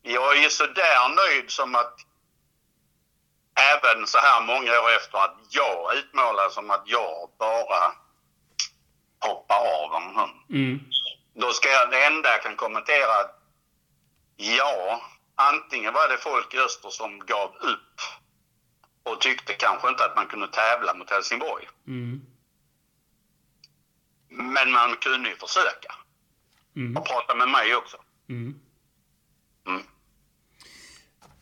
jag 0.01 0.37
är 0.37 0.41
ju 0.41 0.49
sådär 0.49 1.15
nöjd 1.15 1.51
som 1.51 1.75
att 1.75 1.99
även 3.73 4.07
så 4.07 4.17
här 4.17 4.41
många 4.41 4.81
år 4.81 4.91
efter 4.91 5.17
att 5.17 5.37
jag 5.49 5.95
utmålas 5.97 6.53
som 6.53 6.71
att 6.71 6.83
jag 6.85 7.29
bara 7.39 7.93
hoppar 9.19 9.55
av. 9.55 10.29
mm, 10.49 10.79
Då 11.33 11.51
ska 11.51 11.69
jag, 11.69 11.91
det 11.91 12.05
enda 12.05 12.29
jag 12.29 12.43
kan 12.43 12.55
kommentera 12.55 13.11
att 13.19 13.39
ja, 14.35 15.01
antingen 15.35 15.93
var 15.93 16.07
det 16.07 16.17
folk 16.17 16.53
i 16.53 16.59
öster 16.59 16.89
som 16.89 17.19
gav 17.19 17.55
upp 17.55 18.01
och 19.03 19.21
tyckte 19.21 19.53
kanske 19.53 19.89
inte 19.89 20.05
att 20.05 20.15
man 20.15 20.27
kunde 20.27 20.47
tävla 20.47 20.93
mot 20.93 21.09
Helsingborg. 21.09 21.69
mm, 21.87 22.21
Men 24.29 24.71
man 24.71 24.95
kunde 24.95 25.29
ju 25.29 25.35
försöka 25.35 25.95
mm, 26.75 26.97
och 26.97 27.07
prata 27.07 27.35
med 27.35 27.49
mig 27.49 27.75
också. 27.75 27.97
Mm. 28.29 28.59
Mm. 29.67 29.81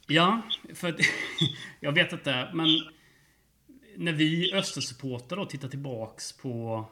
Ja, 0.08 0.42
för 0.74 0.90
att, 0.90 1.00
jag 1.80 1.92
vet 1.92 2.14
inte, 2.14 2.52
men 2.54 2.68
när 3.98 4.14
vi 4.14 4.54
Östersupportrar 4.54 5.38
då 5.38 5.46
tittar 5.46 5.68
tillbaks 5.68 6.32
på 6.38 6.86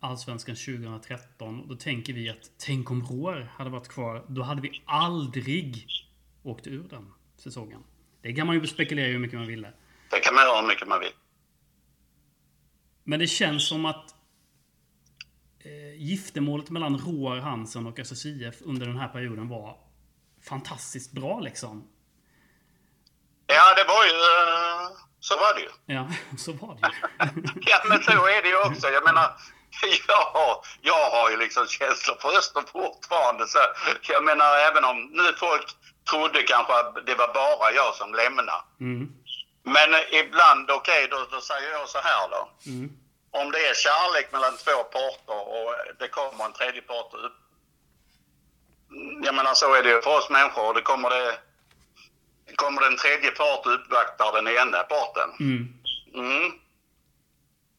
Allsvenskan 0.00 0.56
2013, 0.56 1.68
då 1.68 1.74
tänker 1.74 2.12
vi 2.12 2.28
att 2.28 2.50
tänk 2.58 2.90
om 2.90 3.02
Roar 3.02 3.52
hade 3.56 3.70
varit 3.70 3.88
kvar, 3.88 4.24
då 4.28 4.42
hade 4.42 4.60
vi 4.60 4.82
aldrig 4.84 5.86
åkt 6.42 6.66
ur 6.66 6.88
den 6.90 7.12
säsongen. 7.36 7.80
Det 8.20 8.32
kan 8.32 8.46
man 8.46 8.56
ju 8.56 8.66
spekulera 8.66 9.06
hur 9.06 9.18
mycket 9.18 9.38
man 9.38 9.48
ville. 9.48 9.72
Det 10.10 10.20
kan 10.20 10.34
man 10.34 10.44
göra 10.44 10.60
hur 10.60 10.68
mycket 10.68 10.88
man 10.88 11.00
vill. 11.00 11.12
Men 13.04 13.18
det 13.18 13.26
känns 13.26 13.68
som 13.68 13.84
att 13.84 14.15
giftermålet 15.98 16.70
mellan 16.70 16.98
Roar 16.98 17.36
Hansen 17.36 17.86
och 17.86 17.98
SSIF 17.98 18.54
under 18.60 18.86
den 18.86 18.96
här 18.98 19.08
perioden 19.08 19.48
var 19.48 19.76
fantastiskt 20.48 21.12
bra 21.12 21.40
liksom. 21.40 21.88
Ja, 23.46 23.74
det 23.76 23.84
var 23.84 24.04
ju... 24.04 24.10
eh, 24.10 24.88
Så 25.20 25.36
var 25.36 25.54
det 25.54 25.60
ju. 25.60 25.70
Ja, 25.94 26.08
så 26.38 26.52
var 26.52 26.74
det 26.74 26.80
ju. 26.88 27.42
Ja, 27.70 27.78
men 27.88 28.02
så 28.02 28.12
är 28.26 28.42
det 28.42 28.48
ju 28.48 28.60
också. 28.68 28.86
Jag 28.88 29.04
menar, 29.04 29.22
jag, 30.08 30.62
jag 30.80 31.10
har 31.10 31.30
ju 31.30 31.36
liksom 31.36 31.66
känslor 31.66 32.16
för 32.20 32.38
Öster 32.38 32.62
fortfarande. 32.72 33.46
Så 33.46 33.58
jag 34.12 34.24
menar, 34.24 34.50
även 34.68 34.84
om 34.84 34.96
nu 35.12 35.32
folk 35.36 35.66
trodde 36.10 36.42
kanske 36.42 36.72
att 36.80 37.06
det 37.06 37.14
var 37.14 37.34
bara 37.34 37.72
jag 37.72 37.94
som 37.94 38.14
lämnade. 38.14 38.52
Mm, 38.80 39.12
Men 39.64 39.90
ibland, 40.20 40.70
okej, 40.70 41.08
då, 41.10 41.16
då 41.30 41.40
säger 41.40 41.70
jag 41.70 41.88
så 41.88 41.98
här 41.98 42.28
då. 42.34 42.42
mm, 42.70 42.88
Om 43.40 43.50
det 43.50 43.58
är 43.66 43.74
kärlek 43.74 44.32
mellan 44.32 44.56
två 44.56 44.82
parter 44.96 45.40
och 45.54 45.74
det 45.98 46.08
kommer 46.08 46.44
en 46.44 46.52
tredje 46.52 46.82
part 46.82 47.14
upp. 47.14 47.32
Jag 49.24 49.34
menar, 49.34 49.54
så 49.54 49.74
är 49.74 49.82
det 49.82 49.88
ju 49.90 50.02
för 50.02 50.18
oss 50.18 50.30
människor. 50.30 50.74
Det 50.74 50.82
kommer 50.82 51.10
det... 51.10 51.38
Kommer 52.56 52.80
det 52.80 52.86
en 52.86 52.96
tredje 52.96 53.30
part 53.30 53.66
och 53.66 53.74
uppvaktar 53.74 54.32
den 54.32 54.48
ena 54.48 54.82
parten. 54.82 55.30
mm, 55.40 55.68
Mm. 56.14 56.44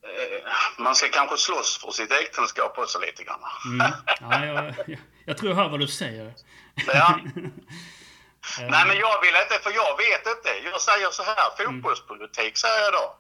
Eh, 0.04 0.52
Man 0.78 0.96
ska 0.96 1.08
kanske 1.10 1.38
slåss 1.38 1.78
för 1.82 1.92
sitt 1.92 2.12
äktenskap 2.12 2.78
också 2.78 3.00
lite 3.00 3.24
grann. 3.24 3.40
mm. 3.66 3.92
Ja, 4.22 4.46
jag, 4.46 4.74
jag, 4.88 5.00
jag 5.26 5.38
tror 5.38 5.50
jag 5.52 5.56
hör 5.58 5.70
vad 5.70 5.80
du 5.80 5.88
säger. 5.88 6.34
Ja. 6.88 7.20
Nej, 8.60 8.84
men 8.88 8.98
jag 8.98 9.22
vill 9.22 9.36
inte, 9.44 9.60
för 9.64 9.72
jag 9.72 9.98
vet 9.98 10.28
inte. 10.38 10.70
Jag 10.72 10.82
säger 10.82 11.10
så 11.10 11.24
här, 11.24 11.66
fotbollspolitik 11.66 12.58
säger 12.58 12.82
jag 12.82 12.94
då. 12.94 13.18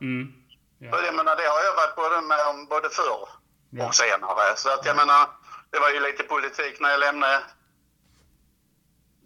Mm, 0.81 0.93
ja, 0.93 1.05
jag 1.05 1.15
menar, 1.15 1.35
det 1.35 1.47
har 1.47 1.63
jag 1.63 1.75
varit 1.75 1.95
både 1.95 2.21
med 2.21 2.47
om 2.47 2.65
både 2.65 2.89
förr 2.89 3.29
Ja. 3.69 3.87
och 3.87 3.95
senare. 3.95 4.55
Så 4.55 4.69
att 4.73 4.85
jag 4.85 4.95
menar, 4.95 5.27
det 5.71 5.79
var 5.79 5.89
ju 5.89 5.99
lite 5.99 6.23
politik 6.23 6.79
när 6.79 6.89
jag 6.89 6.99
lämnade 6.99 7.41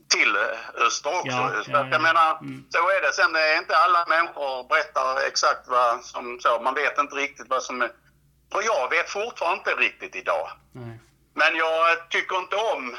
till 0.10 0.38
öster 0.86 1.10
också. 1.20 1.28
Ja, 1.32 1.64
så 1.66 1.72
ja, 1.72 1.78
att 1.80 1.86
ja. 1.88 1.92
jag 1.92 2.02
menar, 2.02 2.38
Mm. 2.38 2.66
så 2.70 2.78
är 2.90 3.02
det. 3.02 3.14
Sen 3.14 3.36
är 3.36 3.58
inte 3.58 3.78
alla 3.78 4.06
människor 4.08 4.68
berättar 4.70 5.18
exakt 5.28 5.68
vad 5.68 6.04
som 6.06 6.40
så. 6.40 6.60
Man 6.62 6.74
vet 6.74 6.98
inte 6.98 7.16
riktigt 7.16 7.50
vad 7.50 7.64
som 7.64 7.82
är... 7.82 7.92
Och 8.54 8.64
jag 8.64 8.90
vet 8.90 9.10
fortfarande 9.10 9.58
inte 9.58 9.82
riktigt 9.82 10.16
idag. 10.16 10.50
nej. 10.72 11.00
Men 11.34 11.56
jag 11.56 12.10
tycker 12.10 12.36
inte 12.38 12.56
om 12.56 12.96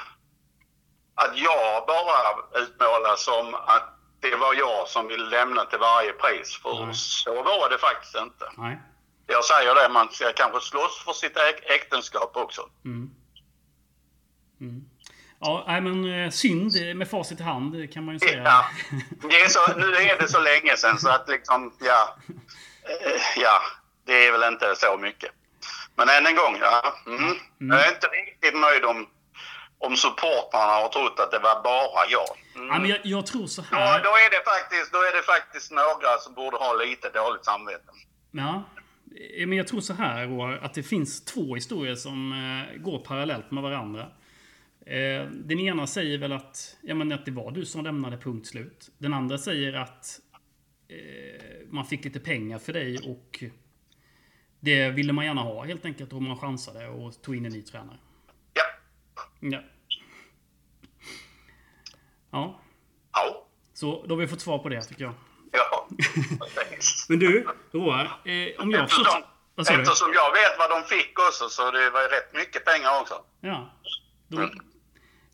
att 1.15 1.37
jag 1.39 1.87
bara 1.87 2.61
utmålas 2.63 3.25
som 3.25 3.55
att 3.55 3.92
det 4.23 4.37
var 4.37 4.55
jag 4.55 4.89
som 4.89 5.09
ville 5.09 5.25
lämna 5.25 5.65
till 5.65 5.79
varje 5.79 6.13
pris. 6.13 6.57
För 6.63 6.87
Nej. 6.87 6.95
så 6.95 7.43
var 7.43 7.71
det 7.71 7.79
faktiskt 7.79 8.17
inte. 8.17 8.51
nej. 8.57 8.79
Jag 9.27 9.45
säger 9.45 9.75
det, 9.75 9.89
man 9.89 10.09
ska 10.13 10.33
kanske 10.33 10.61
slåss 10.61 11.05
för 11.05 11.13
sitt 11.13 11.37
äk- 11.37 11.65
äktenskap 11.75 12.37
också. 12.37 12.63
Mm. 12.85 13.11
Mm. 14.61 14.85
Ja, 15.41 15.65
nej, 15.67 15.81
men 15.81 16.25
eh, 16.25 16.31
synd 16.31 16.73
med 16.97 17.11
facit 17.11 17.41
i 17.41 17.43
hand 17.43 17.93
kan 17.93 18.05
man 18.05 18.15
ju 18.15 18.19
säga. 18.19 18.43
Ja. 18.45 18.65
Det 19.29 19.41
är 19.41 19.49
så, 19.49 19.77
nu 19.77 19.87
är 19.97 20.19
det 20.19 20.29
så 20.29 20.41
länge 20.41 20.77
sedan 20.77 20.99
så 20.99 21.09
att 21.09 21.29
liksom, 21.29 21.73
ja. 21.81 22.17
Eh, 22.83 23.21
Ja, 23.43 23.61
det 24.07 24.27
är 24.27 24.33
väl 24.33 24.53
inte 24.53 24.77
så 24.77 24.97
mycket. 24.99 25.31
Men 25.97 26.09
än 26.09 26.27
en 26.27 26.37
gång, 26.37 26.57
ja. 26.61 26.95
Mm. 27.07 27.37
Jag 27.59 27.87
är 27.87 27.95
inte 27.95 28.07
riktigt 28.07 28.61
nöjd 28.61 28.85
om, 28.85 29.07
om 29.87 29.97
supportrarna 29.97 30.73
har 30.83 30.89
trott 30.89 31.19
att 31.21 31.31
det 31.31 31.39
var 31.39 31.63
bara 31.63 32.03
jag. 32.17 32.31
Mm. 32.57 32.69
Ja, 32.69 32.79
men 32.81 32.91
jag, 32.91 33.01
jag 33.03 33.27
tror 33.27 33.47
så 33.47 33.63
här. 33.63 34.03
då 34.09 34.11
är, 34.25 34.31
det 34.31 34.43
faktiskt, 34.53 34.93
då 34.93 34.99
är 34.99 35.17
det 35.17 35.23
faktiskt 35.23 35.71
några 35.73 36.19
som 36.19 36.35
borde 36.35 36.57
ha 36.57 36.73
lite 36.75 37.11
dåligt 37.11 37.45
samvete. 37.45 37.91
Ja. 38.31 38.63
Eh, 39.39 39.47
Men 39.47 39.59
jag 39.59 39.69
tror 39.69 39.81
så 39.81 39.95
här, 39.95 40.27
Roar, 40.27 40.53
att 40.63 40.75
det 40.75 40.83
finns 40.83 41.25
två 41.25 41.55
historier 41.55 41.95
som 41.95 42.33
eh, 42.33 42.81
går 42.81 42.99
parallellt 42.99 43.51
med 43.51 43.63
varandra. 43.63 44.03
Eh, 44.87 45.27
den 45.31 45.61
ena 45.61 45.87
säger 45.87 46.19
väl 46.19 46.33
att, 46.33 46.77
ja, 46.83 46.95
men 46.95 47.13
att 47.13 47.25
det 47.25 47.31
var 47.31 47.51
du 47.51 47.65
som 47.65 47.85
lämnade 47.85 48.17
punkt 48.17 48.47
slut. 48.47 48.91
Den 48.99 49.15
andra 49.15 49.39
säger 49.39 49.73
att 49.73 50.21
eh, 50.89 51.67
man 51.71 51.85
fick 51.87 52.05
lite 52.05 52.21
pengar 52.21 52.59
för 52.59 52.73
dig 52.73 52.99
och 52.99 53.45
det 54.61 54.91
ville 54.91 55.13
man 55.13 55.25
gärna 55.25 55.41
ha 55.41 55.65
helt 55.65 55.85
enkelt 55.85 56.13
och 56.13 56.23
man 56.23 56.39
chansade 56.39 56.89
och 56.89 57.23
tog 57.23 57.37
in 57.37 57.47
en 57.47 57.53
ny 57.53 57.63
tränare. 57.63 57.99
Ja. 59.43 59.59
Ja. 59.59 59.61
Ja, 62.33 62.59
Ja. 63.13 63.47
så 63.75 64.05
då 64.07 64.15
har 64.15 64.21
vi 64.21 64.29
fått 64.29 64.41
svar 64.41 64.59
på 64.59 64.69
det 64.69 64.83
tycker 64.83 65.05
jag. 65.05 65.15
Ja. 65.53 65.89
Men 67.09 67.19
du, 67.19 67.47
Roar, 67.73 68.05
eh, 68.05 68.61
om 68.63 68.71
jag 68.71 68.91
förstått... 68.91 69.25
Vad 69.55 69.67
sa 69.67 69.77
du? 69.77 69.83
eftersom 69.83 70.13
jag 70.15 70.33
vet 70.33 70.59
vad 70.59 70.71
de 70.71 70.83
fick 70.89 71.19
också 71.19 71.49
så 71.49 71.71
det 71.71 71.91
var 71.91 72.03
ju 72.03 72.09
rätt 72.09 72.35
mycket 72.35 72.65
pengar 72.65 73.01
också. 73.01 73.15
Ja. 73.41 73.71
Då, 74.29 74.51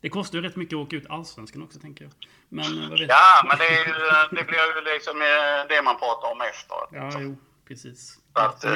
det 0.01 0.09
kostar 0.09 0.37
ju 0.37 0.43
rätt 0.43 0.55
mycket 0.55 0.75
att 0.77 0.85
åka 0.85 0.95
ut 0.95 1.09
Allsvenskan 1.09 1.63
också, 1.63 1.79
tänker 1.79 2.03
jag. 2.03 2.13
Men 2.49 2.83
eh, 2.83 2.89
vad 2.89 2.99
vet 2.99 3.09
Ja, 3.09 3.43
men 3.47 3.57
det, 3.57 3.69
ju, 3.69 3.93
det 4.37 4.43
blir 4.43 4.75
ju 4.75 4.93
liksom 4.93 5.21
eh, 5.21 5.67
det 5.69 5.81
man 5.83 5.99
pratar 5.99 6.31
om 6.31 6.41
efter. 6.41 6.77
Ja, 6.91 7.21
jo, 7.21 7.37
precis. 7.67 8.19
Så 8.33 8.39
att, 8.41 8.63
eh, 8.63 8.71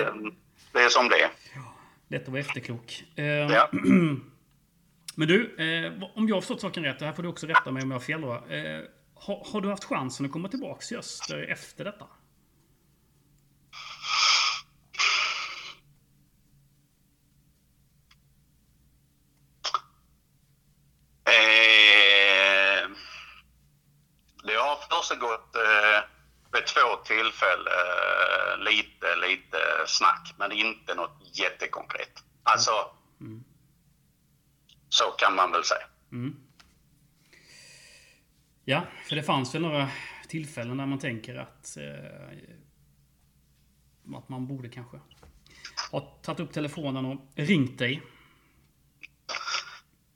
det 0.71 0.79
är 0.81 0.89
som 0.89 1.09
det 1.09 1.21
är. 1.21 1.29
Lätt 2.07 2.21
att 2.23 2.27
vara 2.29 2.39
efterklok. 2.41 3.03
Eh, 3.15 3.25
Ja. 3.25 3.69
Men 5.15 5.27
du, 5.27 5.55
eh, 5.55 6.03
om 6.15 6.27
jag 6.27 6.35
har 6.35 6.41
förstått 6.41 6.61
saken 6.61 6.83
rätt, 6.83 6.99
det 6.99 7.05
här 7.05 7.13
får 7.13 7.23
du 7.23 7.29
också 7.29 7.47
rätta 7.47 7.71
mig 7.71 7.83
om 7.83 7.91
jag 7.91 7.95
har 7.95 8.05
fel 8.05 8.21
då. 8.21 8.33
Eh, 8.33 8.81
har, 9.15 9.51
har 9.53 9.61
du 9.61 9.69
haft 9.69 9.83
chansen 9.83 10.25
att 10.25 10.31
komma 10.31 10.49
tillbaka 10.49 10.81
till 10.81 10.97
Öster 10.97 11.43
efter 11.51 11.83
detta? 11.85 12.05
Eh, 21.25 22.89
det 24.43 24.55
har 24.55 24.75
försiggått 24.75 25.55
eh, 25.55 26.03
vid 26.53 26.65
två 26.67 26.95
tillfällen 27.05 27.67
eh, 27.67 28.63
lite, 28.63 29.15
lite 29.15 29.57
snack, 29.87 30.33
men 30.37 30.51
inte 30.51 30.95
något 30.95 31.17
jättekonkret. 31.39 32.23
Alltså, 32.43 32.71
så 34.93 35.03
kan 35.11 35.35
man 35.35 35.51
väl 35.51 35.63
säga. 35.63 35.87
Ja, 38.65 38.81
för 39.07 39.15
det 39.15 39.23
fanns 39.23 39.55
väl 39.55 39.61
några 39.61 39.89
tillfällen 40.27 40.77
där 40.77 40.85
man 40.85 40.99
tänker 40.99 41.35
att, 41.35 41.77
eh, 41.77 42.37
att 44.17 44.29
man 44.29 44.47
borde 44.47 44.69
kanske 44.69 44.99
ha 45.91 45.99
tagit 45.99 46.39
upp 46.39 46.53
telefonen 46.53 47.05
och 47.05 47.17
ringt 47.35 47.79
dig. 47.79 48.03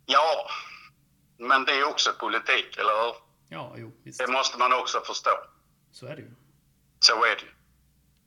Ja, 0.05 0.49
men 1.37 1.65
det 1.65 1.71
är 1.71 1.83
också 1.89 2.13
politik, 2.19 2.77
eller 2.77 3.03
hur? 3.03 3.15
Ja, 3.49 3.73
jo, 3.77 3.91
visst. 4.03 4.19
Det 4.19 4.31
måste 4.31 4.57
man 4.57 4.73
också 4.73 4.99
förstå. 4.99 5.31
Så 5.91 6.05
är 6.05 6.15
det 6.15 6.21
ju. 6.21 6.31
Så 6.99 7.23
är 7.25 7.35
det 7.35 7.41
ju. 7.41 7.51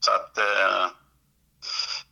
Så 0.00 0.10
att, 0.10 0.38
eh, 0.38 0.86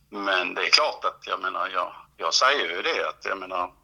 men 0.09 0.53
det 0.53 0.61
är 0.61 0.69
klart 0.69 1.05
att 1.05 1.27
jag 1.27 1.41
menar, 1.41 1.69
jag, 1.69 1.95
jag 2.17 2.33
säger 2.33 2.75
ju 2.75 2.81
det 2.81 3.09
att 3.09 3.25
jag 3.25 3.37
menar, 3.39 3.78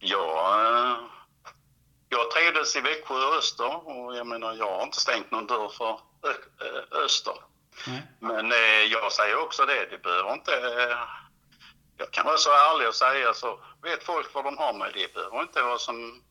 eh, 0.00 0.96
jag 2.08 2.30
trivdes 2.30 2.76
i 2.76 2.80
Växjö 2.80 3.14
och 3.14 3.34
Öster 3.34 3.88
och 3.88 4.16
jag 4.16 4.26
menar, 4.26 4.54
jag 4.54 4.76
har 4.76 4.82
inte 4.82 5.00
stängt 5.00 5.30
någon 5.30 5.46
dörr 5.46 5.68
för 5.68 6.00
Öster. 7.04 7.34
Nej. 7.86 8.02
Men 8.18 8.52
eh, 8.52 8.84
jag 8.92 9.12
säger 9.12 9.36
också 9.36 9.66
det, 9.66 9.86
det 9.90 10.02
behöver 10.02 10.32
inte... 10.32 10.52
Jag 11.96 12.10
kan 12.10 12.26
vara 12.26 12.36
så 12.36 12.50
ärlig 12.50 12.88
och 12.88 12.94
säga 12.94 13.34
så 13.34 13.60
vet 13.82 14.04
folk 14.04 14.34
vad 14.34 14.44
de 14.44 14.58
har 14.58 14.72
mig. 14.72 14.90
Det 14.94 15.14
behöver 15.14 15.42
inte 15.42 15.62
vara 15.62 15.78
som 15.78 16.22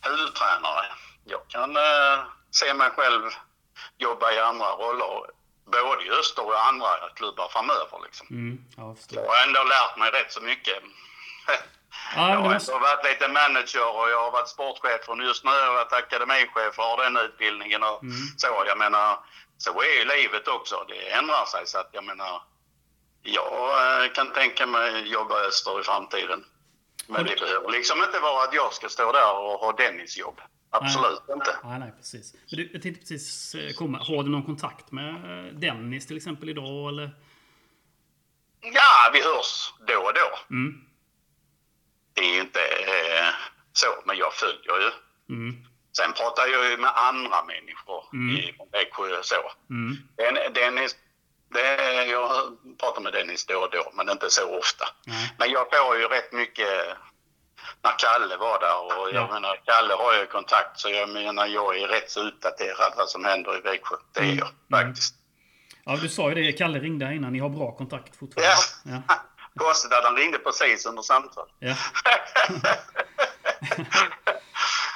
huvudtränare. 0.00 0.86
Jag 1.24 1.48
kan 1.48 1.76
eh, 1.76 2.24
se 2.50 2.74
mig 2.74 2.90
själv 2.90 3.22
jobba 3.98 4.32
i 4.32 4.38
andra 4.38 4.66
roller, 4.66 5.30
både 5.64 6.04
i 6.04 6.10
Öster 6.10 6.46
och 6.46 6.52
i 6.52 6.56
andra 6.56 6.88
klubbar 7.14 7.48
framöver. 7.48 8.00
Liksom. 8.04 8.26
Mm, 8.30 8.64
ja, 8.76 8.96
jag. 9.08 9.24
Jag 9.24 9.30
har 9.30 9.46
ändå 9.46 9.64
lärt 9.64 9.96
mig 9.96 10.10
rätt 10.10 10.32
så 10.32 10.40
mycket. 10.40 10.82
Ja, 12.16 12.30
Jag 12.30 12.40
har 12.40 12.54
ändå 12.54 12.78
varit 12.78 13.04
lite 13.04 13.28
manager 13.28 13.86
och 13.98 14.10
jag 14.10 14.20
har 14.24 14.30
varit 14.38 14.48
sportchef 14.48 15.08
och 15.08 15.22
just 15.22 15.44
nu 15.44 15.50
har 15.50 15.58
jag 15.58 15.72
varit 15.72 15.92
akademichef 15.92 16.78
och 16.78 16.84
har 16.84 17.04
den 17.04 17.16
utbildningen 17.16 17.82
och 17.82 18.00
så. 18.36 18.64
Jag 18.66 18.78
menar, 18.78 19.18
så 19.58 19.70
är 19.82 19.98
ju 19.98 20.04
livet 20.16 20.48
också. 20.48 20.84
Det 20.88 21.10
ändrar 21.10 21.44
sig 21.44 21.66
så 21.66 21.78
att 21.78 21.90
jag 21.92 22.04
menar, 22.04 22.42
jag 23.22 24.04
eh, 24.04 24.12
kan 24.12 24.32
tänka 24.32 24.66
mig 24.66 25.12
jobba 25.12 25.34
öster 25.48 25.80
i 25.80 25.82
framtiden. 25.82 26.44
Men 27.06 27.24
det 27.24 27.40
behöver 27.40 27.70
liksom 27.70 27.98
inte 28.02 28.18
vara 28.18 28.44
att 28.44 28.54
jag 28.54 28.72
ska 28.72 28.88
stå 28.88 29.12
där 29.12 29.32
och 29.38 29.52
ha 29.60 29.72
Dennis 29.72 30.16
jobb. 30.18 30.40
Absolut 30.70 31.22
inte. 31.28 31.56
Nej, 31.64 31.78
nej, 31.78 31.92
precis. 31.96 32.34
Men 32.50 32.56
du, 32.58 32.70
jag 32.72 32.82
tänkte 32.82 33.00
precis 33.00 33.54
eh, 33.54 33.72
komma. 33.72 33.98
Har 33.98 34.22
du 34.22 34.30
någon 34.30 34.42
kontakt 34.42 34.92
med 34.92 35.14
eh, 35.14 35.52
Dennis 35.52 36.06
till 36.06 36.16
exempel 36.16 36.48
idag, 36.48 36.88
eller? 36.88 37.10
Ja, 38.60 39.10
vi 39.12 39.22
hörs 39.22 39.72
då 39.86 39.94
och 39.94 40.12
då. 40.14 40.54
Mm. 40.54 40.84
Det 42.14 42.20
är 42.36 42.40
inte 42.40 42.60
eh, 42.60 43.28
så, 43.72 43.86
men 44.04 44.16
jag 44.16 44.32
följer 44.34 44.78
ju. 44.80 44.90
Mm. 45.34 45.56
Sen 45.96 46.12
pratar 46.12 46.46
jag 46.46 46.70
ju 46.70 46.76
med 46.76 46.90
andra 46.96 47.44
människor 47.44 48.04
Mm. 48.12 48.36
i 48.36 48.54
Växjö 48.72 49.22
så. 49.22 49.52
Mm. 49.70 49.96
Den, 50.16 50.52
Dennis, 50.54 50.96
det, 51.54 52.04
jag 52.04 52.30
pratar 52.80 53.00
med 53.00 53.12
Dennis 53.12 53.46
då 53.46 53.56
och 53.58 53.70
då, 53.70 53.90
men 53.94 54.10
inte 54.10 54.30
så 54.30 54.58
ofta. 54.58 54.84
Nej. 55.06 55.34
Men 55.38 55.50
jag 55.50 55.66
får 55.70 55.98
ju 55.98 56.04
rätt 56.08 56.32
mycket 56.32 56.68
när 57.82 57.94
Kalle 57.98 58.36
var 58.36 58.60
där 58.60 58.98
och 59.00 59.08
jag 59.14 59.14
Ja. 59.28 59.34
menar, 59.34 59.60
Kalle 59.66 59.94
har 59.94 60.14
ju 60.14 60.26
kontakt 60.26 60.80
så 60.80 60.88
jag 60.90 61.08
menar, 61.08 61.46
jag 61.46 61.78
är 61.78 61.88
rätt 61.88 62.10
så 62.10 62.20
utdaterad 62.20 62.92
vad 62.96 63.08
som 63.08 63.24
händer 63.24 63.58
i 63.58 63.60
Växjö. 63.60 63.96
Det 64.12 64.20
är 64.20 64.24
Mm. 64.24 64.38
jag 64.38 64.48
faktiskt. 64.80 65.14
Ja, 65.84 65.96
du 66.02 66.08
sa 66.08 66.28
ju 66.28 66.34
det. 66.34 66.52
Kalle 66.52 66.78
ringde 66.78 67.14
innan. 67.14 67.32
Ni 67.32 67.38
har 67.38 67.48
bra 67.48 67.72
kontakt 67.76 68.16
fortfarande. 68.16 68.54
Ja. 68.84 69.02
Ja. 69.08 69.14
Konstigt 69.58 69.92
att 69.92 70.04
han 70.04 70.16
ringde 70.16 70.38
precis 70.38 70.86
under 70.86 71.02
samtal. 71.02 71.48
ja. 71.58 71.74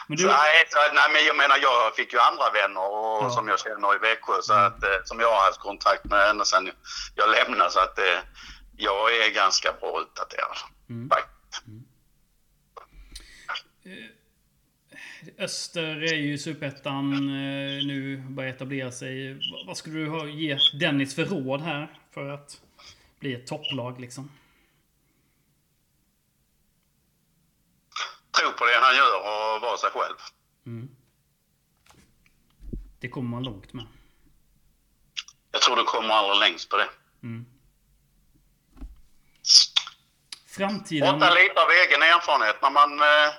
Men 0.08 0.16
du, 0.16 0.22
Så, 0.22 0.28
nej, 0.28 0.64
så, 0.68 0.78
nej, 0.94 1.04
men 1.12 1.24
jag 1.24 1.36
menar 1.36 1.56
jag 1.62 1.96
fick 1.96 2.12
ju 2.12 2.18
andra 2.18 2.50
vänner 2.50 2.80
och, 2.80 3.16
Ja. 3.16 3.20
Mm. 3.20 3.30
som 3.30 3.48
jag 3.48 3.60
känner 3.60 3.94
i 3.94 3.98
Växjö 3.98 4.32
så 4.42 4.52
att, 4.52 4.82
eh, 4.82 4.88
som 5.04 5.20
jag 5.20 5.30
har 5.30 5.44
haft 5.46 5.58
kontakt 5.60 6.04
med 6.04 6.30
ända 6.30 6.44
sedan 6.44 6.70
jag 7.14 7.30
lämnade 7.30 7.70
så 7.70 7.80
att 7.80 7.98
eh, 7.98 8.18
jag 8.76 9.16
är 9.16 9.30
ganska 9.34 9.72
bra 9.80 9.98
uppdaterad. 10.00 10.56
Mm. 10.90 11.08
Faktiskt. 11.10 11.62
Öster 15.38 16.02
är 16.02 16.14
ju 16.16 16.38
Superettan 16.38 17.12
eh, 17.12 17.86
nu, 17.86 18.16
börjar 18.28 18.50
etablera 18.50 18.92
sig. 18.92 19.38
Vad- 19.66 19.76
skulle 19.76 19.98
du 19.98 20.08
ha, 20.08 20.26
ge 20.26 20.58
Dennis 20.80 21.14
för 21.14 21.24
råd 21.24 21.60
här 21.60 21.88
för 22.14 22.28
att 22.28 22.60
bli 23.20 23.34
ett 23.34 23.46
topplag 23.46 24.00
liksom? 24.00 24.30
Tro 28.40 28.52
på 28.52 28.66
det 28.66 28.78
han 28.82 28.96
gör 28.96 29.16
och 29.16 29.60
vara 29.60 29.76
sig 29.76 29.90
själv. 29.90 30.16
Mm. 30.66 30.88
Det 33.00 33.08
kommer 33.08 33.30
man 33.30 33.42
långt 33.44 33.72
med. 33.72 33.86
Jag 35.52 35.60
tror 35.62 35.76
du 35.76 35.84
kommer 35.84 36.14
allra 36.14 36.34
längst 36.34 36.68
på 36.70 36.76
det. 36.76 36.88
Mm. 37.22 37.46
Framtiden... 40.56 41.14
Måtta 41.14 41.34
lite 41.34 41.62
av 41.62 41.70
egen 41.70 42.02
erfarenhet 42.02 42.62
när 42.62 42.70
man 42.70 43.00
eh, 43.00 43.34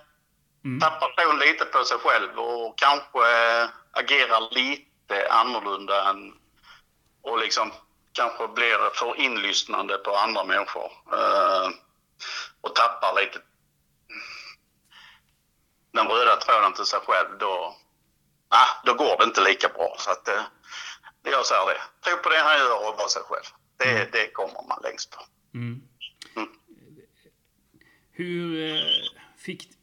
Mm. 0.65 0.79
tappar 0.79 1.09
tron 1.09 1.39
lite 1.39 1.65
på 1.65 1.83
sig 1.83 1.97
själv 1.97 2.39
och 2.39 2.77
kanske 2.77 3.19
eh, 3.19 3.69
agerar 3.91 4.53
lite 4.53 5.31
annorlunda 5.31 6.09
än, 6.09 6.33
och 7.21 7.39
liksom 7.39 7.71
kanske 8.11 8.47
blir 8.47 8.95
för 8.95 9.19
inlyssnande 9.19 9.97
på 9.97 10.15
andra 10.15 10.43
människor. 10.43 10.91
Eh, 11.13 11.69
och 12.61 12.75
tappar 12.75 13.21
lite 13.21 13.39
den 15.97 16.07
röda 16.07 16.35
tråden 16.35 16.73
till 16.73 16.85
sig 16.85 16.99
själv, 17.07 17.29
då, 17.39 17.53
ah, 18.59 18.71
då 18.85 18.93
går 18.93 19.17
det 19.17 19.23
inte 19.23 19.41
lika 19.49 19.67
bra. 19.67 19.95
Så 19.97 20.11
att, 20.11 20.27
eh, 20.27 20.43
jag 21.23 21.45
säger 21.45 21.65
det. 21.65 21.81
Tro 22.03 22.13
på 22.23 22.29
det 22.29 22.41
han 22.47 22.57
gör 22.57 22.89
och 22.89 22.97
vara 22.97 23.09
sig 23.15 23.21
själv. 23.29 23.47
Det, 23.77 24.11
det 24.11 24.31
kommer 24.33 24.61
man 24.69 24.79
längst 24.83 25.11
på. 25.11 25.19
Mm. 25.53 25.81
Mm. 26.35 26.49
Hur 28.11 28.75
eh, 28.75 28.81
fick 29.37 29.77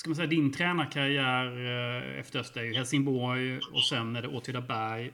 ska 0.00 0.10
man 0.10 0.16
säga, 0.16 0.26
din 0.26 0.52
tränarkarriär 0.52 1.46
eh, 1.46 2.20
efter 2.20 2.38
Öster 2.38 2.60
är 2.60 2.74
Helsingborg 2.74 3.58
och 3.58 3.84
sen 3.84 4.16
är 4.16 4.22
det 4.22 4.28
Åtvidaberg. 4.28 5.12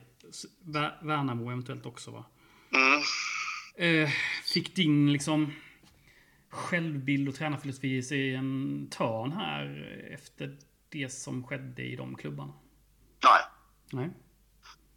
Värnamo 1.01 1.51
eventuellt 1.51 1.85
också 1.85 2.11
va? 2.11 2.25
Mm. 2.73 3.01
Eh, 3.77 4.09
fick 4.53 4.75
din 4.75 5.13
liksom 5.13 5.53
självbild 6.49 7.29
och 7.29 7.35
tränarfilosofi 7.35 8.03
sig 8.03 8.35
en 8.35 8.87
törn 8.91 9.31
här 9.31 9.65
efter 10.13 10.57
det 10.89 11.09
som 11.09 11.47
skedde 11.47 11.81
i 11.81 11.95
de 11.95 12.15
klubbarna? 12.15 12.53
Nej. 13.23 13.41
Nej? 13.91 14.09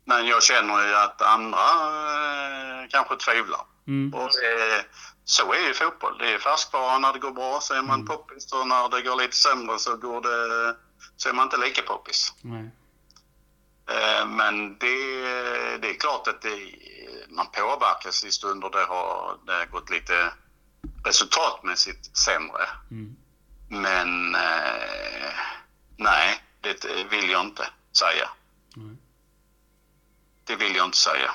Men 0.05 0.27
jag 0.27 0.43
känner 0.43 0.89
ju 0.89 0.95
att 0.95 1.23
andra 1.23 1.59
eh, 1.59 2.89
kanske 2.89 3.17
tvivlar. 3.17 3.61
Mm. 3.87 4.15
Och 4.15 4.29
det, 4.29 4.85
så 5.25 5.53
är 5.53 5.67
ju 5.69 5.75
fotboll. 5.75 6.19
Det 6.19 6.33
är 6.33 6.39
färskvara 6.39 6.99
när 6.99 7.13
det 7.13 7.19
går 7.19 7.33
bra 7.33 7.59
så 7.61 7.75
är 7.75 7.83
man 7.83 8.07
poppis 8.07 8.53
och 8.53 8.69
när 8.69 8.89
det 8.89 9.03
går 9.03 9.17
lite 9.17 9.37
sämre 9.37 9.79
så, 9.79 9.97
går 9.97 10.21
det, 10.21 10.77
så 11.17 11.29
är 11.29 11.33
man 11.33 11.45
inte 11.45 11.57
lika 11.57 11.83
poppis. 11.83 12.35
Nej. 12.43 12.71
Eh, 13.91 14.27
Men 14.27 14.79
det, 14.79 14.97
det 15.79 15.91
är 15.91 16.01
klart 16.01 16.29
att 16.29 16.43
det, 16.43 16.57
man 17.29 17.47
påverkas 17.53 18.25
i 18.25 18.31
stunder 18.31 18.71
det 18.71 18.85
har, 18.85 19.39
det 19.47 19.53
har 19.53 19.67
gått 19.67 19.91
lite 19.91 20.33
resultatmässigt 21.05 22.17
sämre. 22.17 22.69
Mm. 22.91 23.17
Men 23.69 24.35
eh, 24.35 25.33
nej, 25.97 26.43
det 26.61 26.85
vill 27.11 27.31
jag 27.31 27.41
inte 27.41 27.69
säga. 27.99 28.29
Nej. 28.77 28.97
Det 30.45 30.57
vill 30.57 30.77
jag 30.77 30.87
inte 30.87 30.99
säga. 30.99 31.31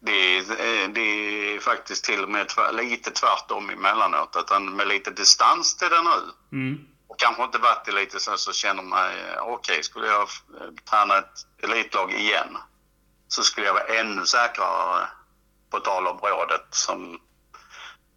Det 0.00 0.12
är, 0.12 0.88
det 0.88 1.00
är 1.00 1.60
faktiskt 1.60 2.04
till 2.04 2.22
och 2.22 2.28
med 2.28 2.48
tvär, 2.48 2.72
lite 2.72 3.10
tvärtom 3.10 3.70
emellanåt. 3.70 4.36
Att 4.36 4.50
han 4.50 4.76
med 4.76 4.88
lite 4.88 5.10
distans 5.10 5.76
till 5.76 5.88
det 5.88 6.02
nu 6.02 6.32
Mm. 6.52 6.86
och 7.06 7.18
kanske 7.18 7.44
inte 7.44 7.58
varit 7.58 7.84
det 7.84 7.92
lite 7.92 8.20
så, 8.20 8.36
så 8.36 8.52
känner 8.52 8.82
man 8.82 9.06
eh, 9.06 9.38
okej, 9.42 9.82
skulle 9.82 10.06
jag 10.06 10.20
eh, 10.22 10.70
träna 10.90 11.18
ett 11.18 11.46
elitlag 11.62 12.12
igen 12.12 12.56
så 13.28 13.42
skulle 13.42 13.66
jag 13.66 13.74
vara 13.74 13.84
ännu 14.00 14.26
säkrare 14.26 15.08
på 15.70 15.80
tal 15.80 16.06
om 16.06 16.18
rådet 16.18 16.66
som 16.70 17.20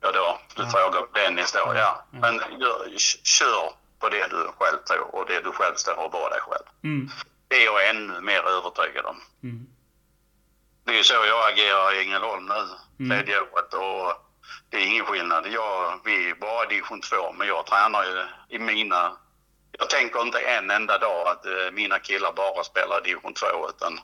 Ja, 0.01 0.11
då. 0.11 0.39
Du 0.55 0.63
Ja. 0.63 0.69
frågar 0.69 1.05
Dennis 1.13 1.51
då, 1.51 1.59
ja. 1.59 1.73
Ja. 1.75 2.05
Men 2.11 2.33
gör, 2.59 2.97
kör 3.23 3.71
på 3.99 4.09
det 4.09 4.27
du 4.27 4.47
själv 4.59 4.77
tror 4.87 5.15
och 5.15 5.25
det 5.27 5.39
du 5.41 5.51
själv 5.51 5.75
står 5.75 5.99
och 6.05 6.11
var 6.11 6.29
dig 6.29 6.39
själv. 6.41 6.65
Mm. 6.83 7.09
Det 7.47 7.55
är 7.55 7.65
jag 7.65 7.89
ännu 7.89 8.21
mer 8.21 8.41
övertygad 8.47 9.05
om. 9.05 9.21
Mm. 9.43 9.67
Det 10.85 10.99
är 10.99 11.03
så 11.03 11.13
jag 11.13 11.51
agerar 11.51 11.93
i 11.93 11.99
Ängelholm 12.01 12.45
nu, 12.45 12.63
Mm. 13.05 13.17
tredje 13.17 13.39
året. 13.41 13.73
Och 13.73 14.13
det 14.69 14.77
är 14.77 14.85
ingen 14.85 15.05
skillnad. 15.05 15.47
Jag, 15.47 15.99
vi 16.05 16.29
är 16.29 16.35
bara 16.35 16.65
division 16.65 17.01
2, 17.01 17.31
men 17.33 17.47
jag 17.47 17.65
tränar 17.65 18.03
ju 18.03 18.23
i 18.55 18.59
mina... 18.59 19.17
Jag 19.71 19.89
tänker 19.89 20.21
inte 20.21 20.39
en 20.39 20.71
enda 20.71 20.97
dag 20.97 21.27
att 21.27 21.45
eh, 21.45 21.71
mina 21.71 21.99
killar 21.99 22.33
bara 22.33 22.63
spelar 22.63 23.01
division 23.01 23.33
2, 23.33 23.45
utan 23.69 23.99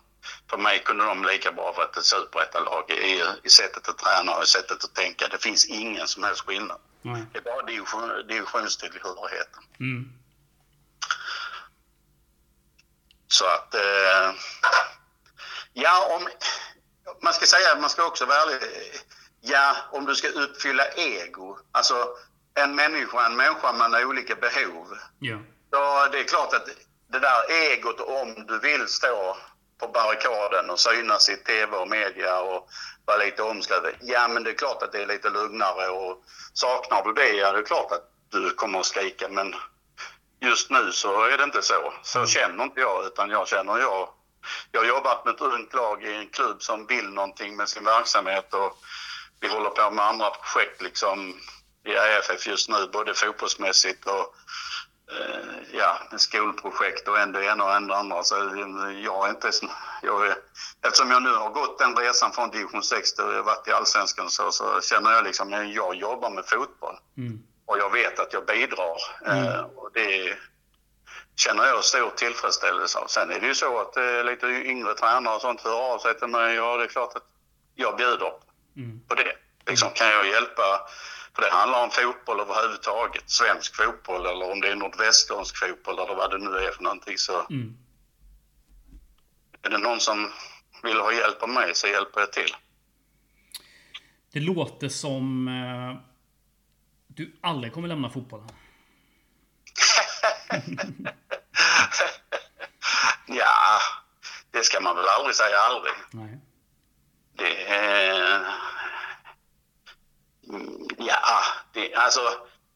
för 0.50 0.58
mig 0.58 0.84
kunde 0.84 1.06
de 1.06 1.26
lika 1.26 1.52
bra 1.52 1.72
varit 1.72 1.98
ett 1.98 2.06
superettalag 2.06 2.92
i, 2.92 3.24
i 3.44 3.50
sättet 3.50 3.90
att 3.90 3.98
träna 3.98 4.36
och 4.36 4.44
i 4.44 4.48
sättet 4.48 4.84
att 4.84 4.96
tänka. 4.96 5.28
Det 5.28 5.38
finns 5.38 5.66
ingen 5.66 6.08
som 6.08 6.24
helst 6.24 6.42
skillnad. 6.42 6.82
Nej. 7.02 7.26
Det 7.32 7.38
är 7.38 7.44
bara 7.44 7.62
division, 7.62 8.28
divisionstillhörigheten. 8.28 9.64
Mm. 9.80 10.14
Så 13.28 13.46
att... 13.46 13.76
Eh, 13.76 14.34
ja, 15.74 16.16
om... 16.16 16.28
Man 17.22 17.34
ska 17.34 17.46
säga, 17.46 17.76
man 17.76 17.90
ska 17.90 18.06
också 18.06 18.26
vara 18.26 18.38
ärlig. 18.38 18.60
Ja, 19.42 19.76
om 19.92 20.06
du 20.06 20.16
ska 20.16 20.28
uppfylla 20.28 20.88
ego. 20.88 21.58
Alltså, 21.72 22.08
en 22.54 22.76
människa, 22.76 23.26
en 23.26 23.36
människa 23.36 23.74
med 23.74 24.06
olika 24.06 24.36
behov. 24.36 24.98
Ja. 25.20 25.38
Ja, 25.72 26.08
det 26.12 26.20
är 26.20 26.24
klart 26.24 26.54
att 26.54 26.66
det 27.08 27.20
där 27.20 27.52
egot, 27.52 28.00
om 28.00 28.46
du 28.48 28.60
vill 28.60 28.88
stå 28.88 29.38
på 29.82 29.88
barrikaden 29.88 30.70
och 30.70 30.80
synas 30.80 31.30
i 31.30 31.38
tv 31.38 31.78
och 31.78 31.90
media 31.90 32.42
och 32.42 32.70
vara 33.06 33.18
lite 33.18 33.44
omskriven. 33.44 33.96
Ja, 34.02 34.28
men 34.28 34.44
det 34.44 34.50
är 34.50 34.56
klart 34.56 34.84
att 34.84 34.92
det 34.92 35.02
är 35.02 35.08
lite 35.08 35.30
lugnare 35.30 35.90
och 35.90 36.24
saknar 36.54 37.04
du 37.04 37.14
det, 37.14 37.34
ja 37.34 37.52
det 37.52 37.60
är 37.60 37.64
klart 37.64 37.92
att 37.92 38.10
du 38.30 38.50
kommer 38.50 38.80
att 38.80 38.86
skrika. 38.86 39.30
Men 39.30 39.56
just 40.42 40.70
nu 40.70 40.92
så 40.92 41.24
är 41.24 41.38
det 41.38 41.44
inte 41.44 41.62
så. 41.62 41.94
Så 42.04 42.26
känner 42.26 42.64
inte 42.64 42.80
jag, 42.80 43.06
utan 43.06 43.30
jag 43.30 43.48
känner 43.48 43.80
jag. 43.80 44.10
Jag 44.72 44.82
har 44.82 44.88
jobbat 44.88 45.26
med 45.26 45.34
ett 45.34 45.42
ungt 45.42 45.74
lag 45.74 46.04
i 46.04 46.16
en 46.16 46.30
klubb 46.30 46.62
som 46.62 46.86
vill 46.86 47.10
någonting 47.10 47.56
med 47.56 47.70
sin 47.70 47.86
verksamhet 47.86 48.54
och 48.54 48.78
vi 49.40 49.48
håller 49.48 49.70
på 49.70 49.92
med 49.92 50.06
andra 50.06 50.30
projekt 50.30 50.82
liksom 50.82 51.40
i 51.86 51.98
AFF 51.98 52.48
just 52.48 52.70
nu, 52.70 52.88
både 52.94 53.14
fotbollsmässigt 53.14 54.06
och 54.06 54.36
ja, 55.72 56.00
en 56.12 56.20
skolprojekt 56.20 57.08
och 57.08 57.20
en 57.20 57.32
det 57.32 57.46
ena 57.46 57.64
och 57.64 57.74
en 57.76 57.88
det 57.88 57.96
andra. 57.96 58.24
Så 58.24 58.36
eh, 58.36 59.00
jag 59.04 59.26
är 59.26 59.30
inte... 59.30 59.52
Jag 60.02 60.28
är, 60.28 60.36
eftersom 60.86 61.12
jag 61.12 61.24
nu 61.24 61.34
har 61.34 61.50
gått 61.50 61.80
den 61.80 61.96
resan 61.96 62.32
från 62.32 62.50
division 62.50 62.84
6 62.84 63.14
till 63.14 63.26
jag 63.26 63.44
varit 63.44 63.68
i 63.68 63.72
allsvenskan 63.72 64.30
så, 64.30 64.52
så 64.52 64.82
känner 64.82 65.12
jag 65.12 65.24
liksom 65.24 65.54
att 65.54 65.74
jag 65.74 65.96
jobbar 65.96 66.30
med 66.30 66.46
fotboll 66.46 66.96
Mm. 67.18 67.40
och 67.66 67.78
jag 67.78 67.92
vet 67.92 68.20
att 68.20 68.34
jag 68.34 68.46
bidrar. 68.46 68.98
Eh, 69.26 69.60
och 69.76 69.90
det 69.94 70.38
känner 71.36 71.66
jag 71.66 71.84
stor 71.84 72.10
tillfredsställelse 72.10 73.00
av. 73.00 73.08
Sen 73.08 73.32
är 73.32 73.40
det 73.40 73.48
ju 73.48 73.56
så 73.56 73.80
att 73.82 73.98
eh, 73.98 74.24
lite 74.24 74.48
yngre 74.48 74.94
tränare 74.94 75.36
och 75.36 75.42
sånt 75.42 75.62
hör 75.62 75.94
av 75.94 76.00
sig 76.00 76.20
till 76.20 76.28
mig 76.28 76.62
och 76.62 76.78
det 76.78 76.84
är 76.84 76.88
klart 76.88 77.16
att 77.16 77.24
jag 77.76 77.98
bjuder 77.98 78.34
Mm. 78.78 79.02
på 79.08 79.16
det. 79.16 79.36
Liksom, 79.66 79.90
kan 79.94 80.08
jag 80.10 80.28
hjälpa? 80.28 80.82
För 81.42 81.48
det 81.50 81.54
handlar 81.56 81.84
om 81.84 81.90
fotboll 81.92 82.40
överhuvudtaget. 82.40 83.30
Svensk 83.30 83.76
fotboll 83.76 84.26
eller 84.26 84.52
om 84.52 84.62
det 84.62 84.72
är 84.72 84.76
nordvästskånsk 84.76 85.58
fotboll 85.58 86.00
eller 86.00 86.16
vad 86.16 86.32
det 86.32 86.38
nu 86.38 86.58
är 86.58 86.72
för 86.72 86.84
någonting. 86.84 87.18
Så 87.18 87.46
Mm. 87.50 87.78
är 89.62 89.70
det 89.70 89.78
någon 89.78 90.00
som 90.00 90.32
vill 90.84 90.98
ha 91.00 91.14
hjälp 91.14 91.44
av 91.44 91.50
mig 91.50 91.76
så 91.76 91.88
hjälper 91.88 92.20
jag 92.20 92.34
till. 92.34 92.56
Det 94.34 94.40
låter 94.40 94.90
som... 94.90 95.48
Eh, 95.48 95.96
du 97.08 97.38
aldrig 97.42 97.74
kommer 97.74 97.88
lämna 97.88 98.10
fotbollen. 98.10 98.48
ja, 103.28 103.80
det 104.52 104.64
ska 104.64 104.80
man 104.82 104.96
väl 104.96 105.06
aldrig 105.18 105.36
säga 105.36 105.58
aldrig. 105.58 105.94
Nej. 106.12 106.38
Det 107.38 107.68
är... 107.68 108.42
Ja, 111.08 111.44
det, 111.74 111.96
alltså 111.96 112.22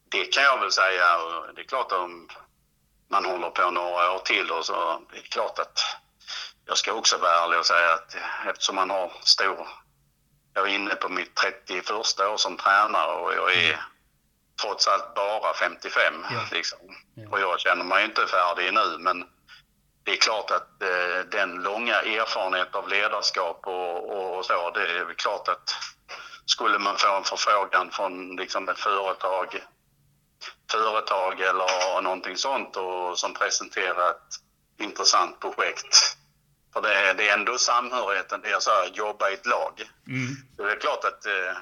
det 0.10 0.26
kan 0.26 0.44
jag 0.44 0.60
väl 0.60 0.72
säga. 0.72 1.18
Det 1.56 1.62
är 1.62 1.66
klart 1.66 1.92
om 1.92 2.30
man 3.10 3.26
håller 3.26 3.50
på 3.50 3.72
några 3.72 4.12
år 4.12 4.20
till 4.20 4.52
och 4.52 4.66
så 4.66 5.02
det 5.12 5.18
är 5.18 5.22
klart 5.22 5.60
att 5.60 5.80
jag 6.66 6.78
ska 6.78 6.94
också 6.94 7.18
vara 7.18 7.44
ärlig 7.44 7.60
och 7.60 7.66
säga 7.66 7.94
att 7.94 8.16
eftersom 8.50 8.76
man 8.76 8.90
har 8.90 9.12
stor... 9.22 9.68
Jag 10.54 10.70
är 10.70 10.76
inne 10.76 10.96
på 10.96 11.10
mitt 11.10 11.36
31 11.36 11.92
år 11.92 12.38
som 12.38 12.58
tränare 12.58 13.12
och 13.12 13.34
jag 13.34 13.54
är 13.54 13.86
trots 14.62 14.88
allt 14.88 15.16
bara 15.16 15.54
55. 15.54 16.14
Ja. 16.32 16.46
Liksom. 16.52 16.80
Ja. 17.16 17.30
Och 17.30 17.40
jag 17.40 17.60
känner 17.60 17.84
mig 17.84 18.06
inte 18.06 18.28
färdig 18.28 18.74
nu 18.74 18.98
men 19.00 19.26
det 20.04 20.12
är 20.12 20.18
klart 20.18 20.52
att 20.52 20.82
eh, 20.82 21.30
den 21.32 21.56
långa 21.56 22.02
erfarenhet 22.02 22.76
av 22.76 22.90
ledarskap 22.90 23.68
och, 23.68 24.38
och 24.38 24.46
så, 24.46 24.72
det 24.72 24.82
är 24.82 25.14
klart 25.14 25.48
att 25.48 25.76
skulle 26.46 26.80
man 26.80 26.98
få 26.98 27.16
en 27.18 27.24
förfrågan 27.24 27.92
från 27.92 28.36
liksom 28.36 28.70
ett 28.70 28.80
företag, 28.80 29.64
företag 30.72 31.40
eller 31.42 32.02
någonting 32.02 32.38
sånt 32.38 32.76
och 32.78 33.20
som 33.20 33.34
presenterar 33.34 34.10
ett 34.10 34.36
intressant 34.80 35.40
projekt. 35.40 36.18
För 36.74 36.82
det, 36.82 36.94
är- 36.96 37.14
det 37.14 37.30
är 37.30 37.34
ändå 37.34 37.58
samhörigheten, 37.58 38.42
det 38.42 38.50
är 38.52 38.60
så 38.60 38.72
här, 38.72 38.86
jobba 38.94 39.30
i 39.30 39.34
ett 39.34 39.46
lag. 39.46 39.90
Mm. 40.08 40.36
Det 40.58 40.64
är 40.64 40.80
klart 40.80 41.04
att 41.06 41.26
eh, 41.26 41.58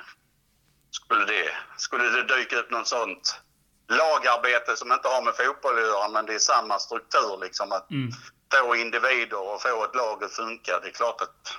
skulle, 0.92 1.26
det, 1.26 1.52
skulle 1.78 2.04
det 2.10 2.36
dyka 2.38 2.56
upp 2.60 2.72
något 2.72 2.88
sånt 2.88 3.40
lagarbete 3.90 4.76
som 4.78 4.92
inte 4.92 5.08
har 5.08 5.22
med 5.22 5.36
fotboll 5.36 5.78
att 5.78 5.84
göra 5.84 6.08
men 6.10 6.26
det 6.26 6.34
är 6.34 6.40
samma 6.40 6.80
struktur 6.80 7.38
liksom 7.42 7.72
att 7.72 7.92
Mm. 7.92 8.12
få 8.54 8.76
individer 8.76 9.40
och 9.54 9.62
få 9.62 9.84
ett 9.86 9.96
lag 9.96 10.24
att 10.24 10.32
funka. 10.32 10.80
Det 10.80 10.88
är 10.88 10.92
klart 10.92 11.22
att 11.22 11.58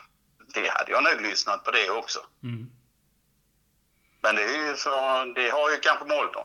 det 0.55 0.69
hade 0.69 0.91
jag 0.93 1.03
nog 1.05 1.21
lyssnat 1.21 1.65
på 1.65 1.71
det 1.71 1.91
också. 1.91 2.19
Mm. 2.43 2.67
Men 4.25 4.37
det, 4.37 4.43
är 4.43 4.69
ju 4.69 4.77
så, 4.77 4.91
det 5.35 5.51
har 5.51 5.71
ju 5.71 5.77
kanske 5.77 6.05
med 6.05 6.17
åldern. 6.17 6.45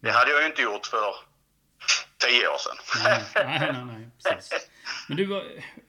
Det 0.00 0.10
hade 0.10 0.30
jag 0.30 0.40
ju 0.40 0.46
inte 0.46 0.62
gjort 0.62 0.86
för 0.86 1.14
tio 2.18 2.48
år 2.48 2.58
sedan. 2.58 2.76
Nej, 3.04 3.22
nej, 3.34 3.72
nej, 3.72 3.84
nej. 3.84 4.34
Precis. 4.36 4.68
Men 5.08 5.16
du, 5.16 5.24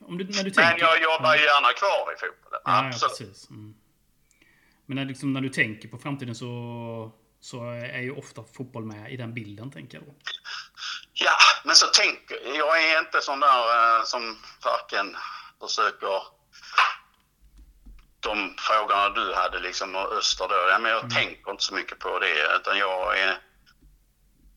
om 0.08 0.18
du, 0.18 0.24
när 0.24 0.44
du 0.44 0.52
tänker... 0.52 0.72
Men 0.72 0.80
jag 0.80 1.02
jobbar 1.02 1.36
ju 1.36 1.42
gärna 1.42 1.74
kvar 1.74 2.14
i 2.14 2.20
fotbollen. 2.20 2.62
Ja, 2.66 2.72
ja, 2.72 2.88
Absolut. 2.88 3.18
precis. 3.18 3.50
Mm. 3.50 3.74
Men 4.86 4.96
när, 4.96 5.06
liksom, 5.06 5.34
när 5.34 5.42
du 5.42 5.50
tänker 5.50 5.88
på 5.88 5.98
framtiden 5.98 6.36
så, 6.36 7.12
så 7.40 7.70
är 7.72 8.02
ju 8.02 8.12
ofta 8.12 8.44
fotboll 8.58 8.86
med 8.86 9.12
i 9.12 9.18
den 9.18 9.34
bilden, 9.34 9.72
tänker 9.72 9.98
jag. 9.98 10.08
då. 10.08 10.14
Ja, 11.14 11.38
men 11.66 11.76
så 11.76 11.88
tänker 11.88 12.58
jag 12.58 12.84
är 12.84 13.00
inte 13.00 13.22
sån 13.22 13.40
där 13.40 13.98
eh, 13.98 14.04
som 14.04 14.38
varken 14.66 15.16
försöker 15.62 16.22
de 18.24 18.56
frågorna 18.58 19.10
du 19.10 19.34
hade 19.34 19.60
liksom 19.60 19.96
och 19.96 20.14
Öster 20.14 20.48
då. 20.48 20.56
Ja, 20.70 20.80
men 20.80 20.92
jag 20.92 21.10
tänker 21.10 21.52
inte 21.52 21.64
så 21.64 21.74
mycket 21.74 22.00
på 22.00 22.20
det 22.20 22.56
utan 22.56 22.78
jag 22.78 23.20
är 23.20 23.38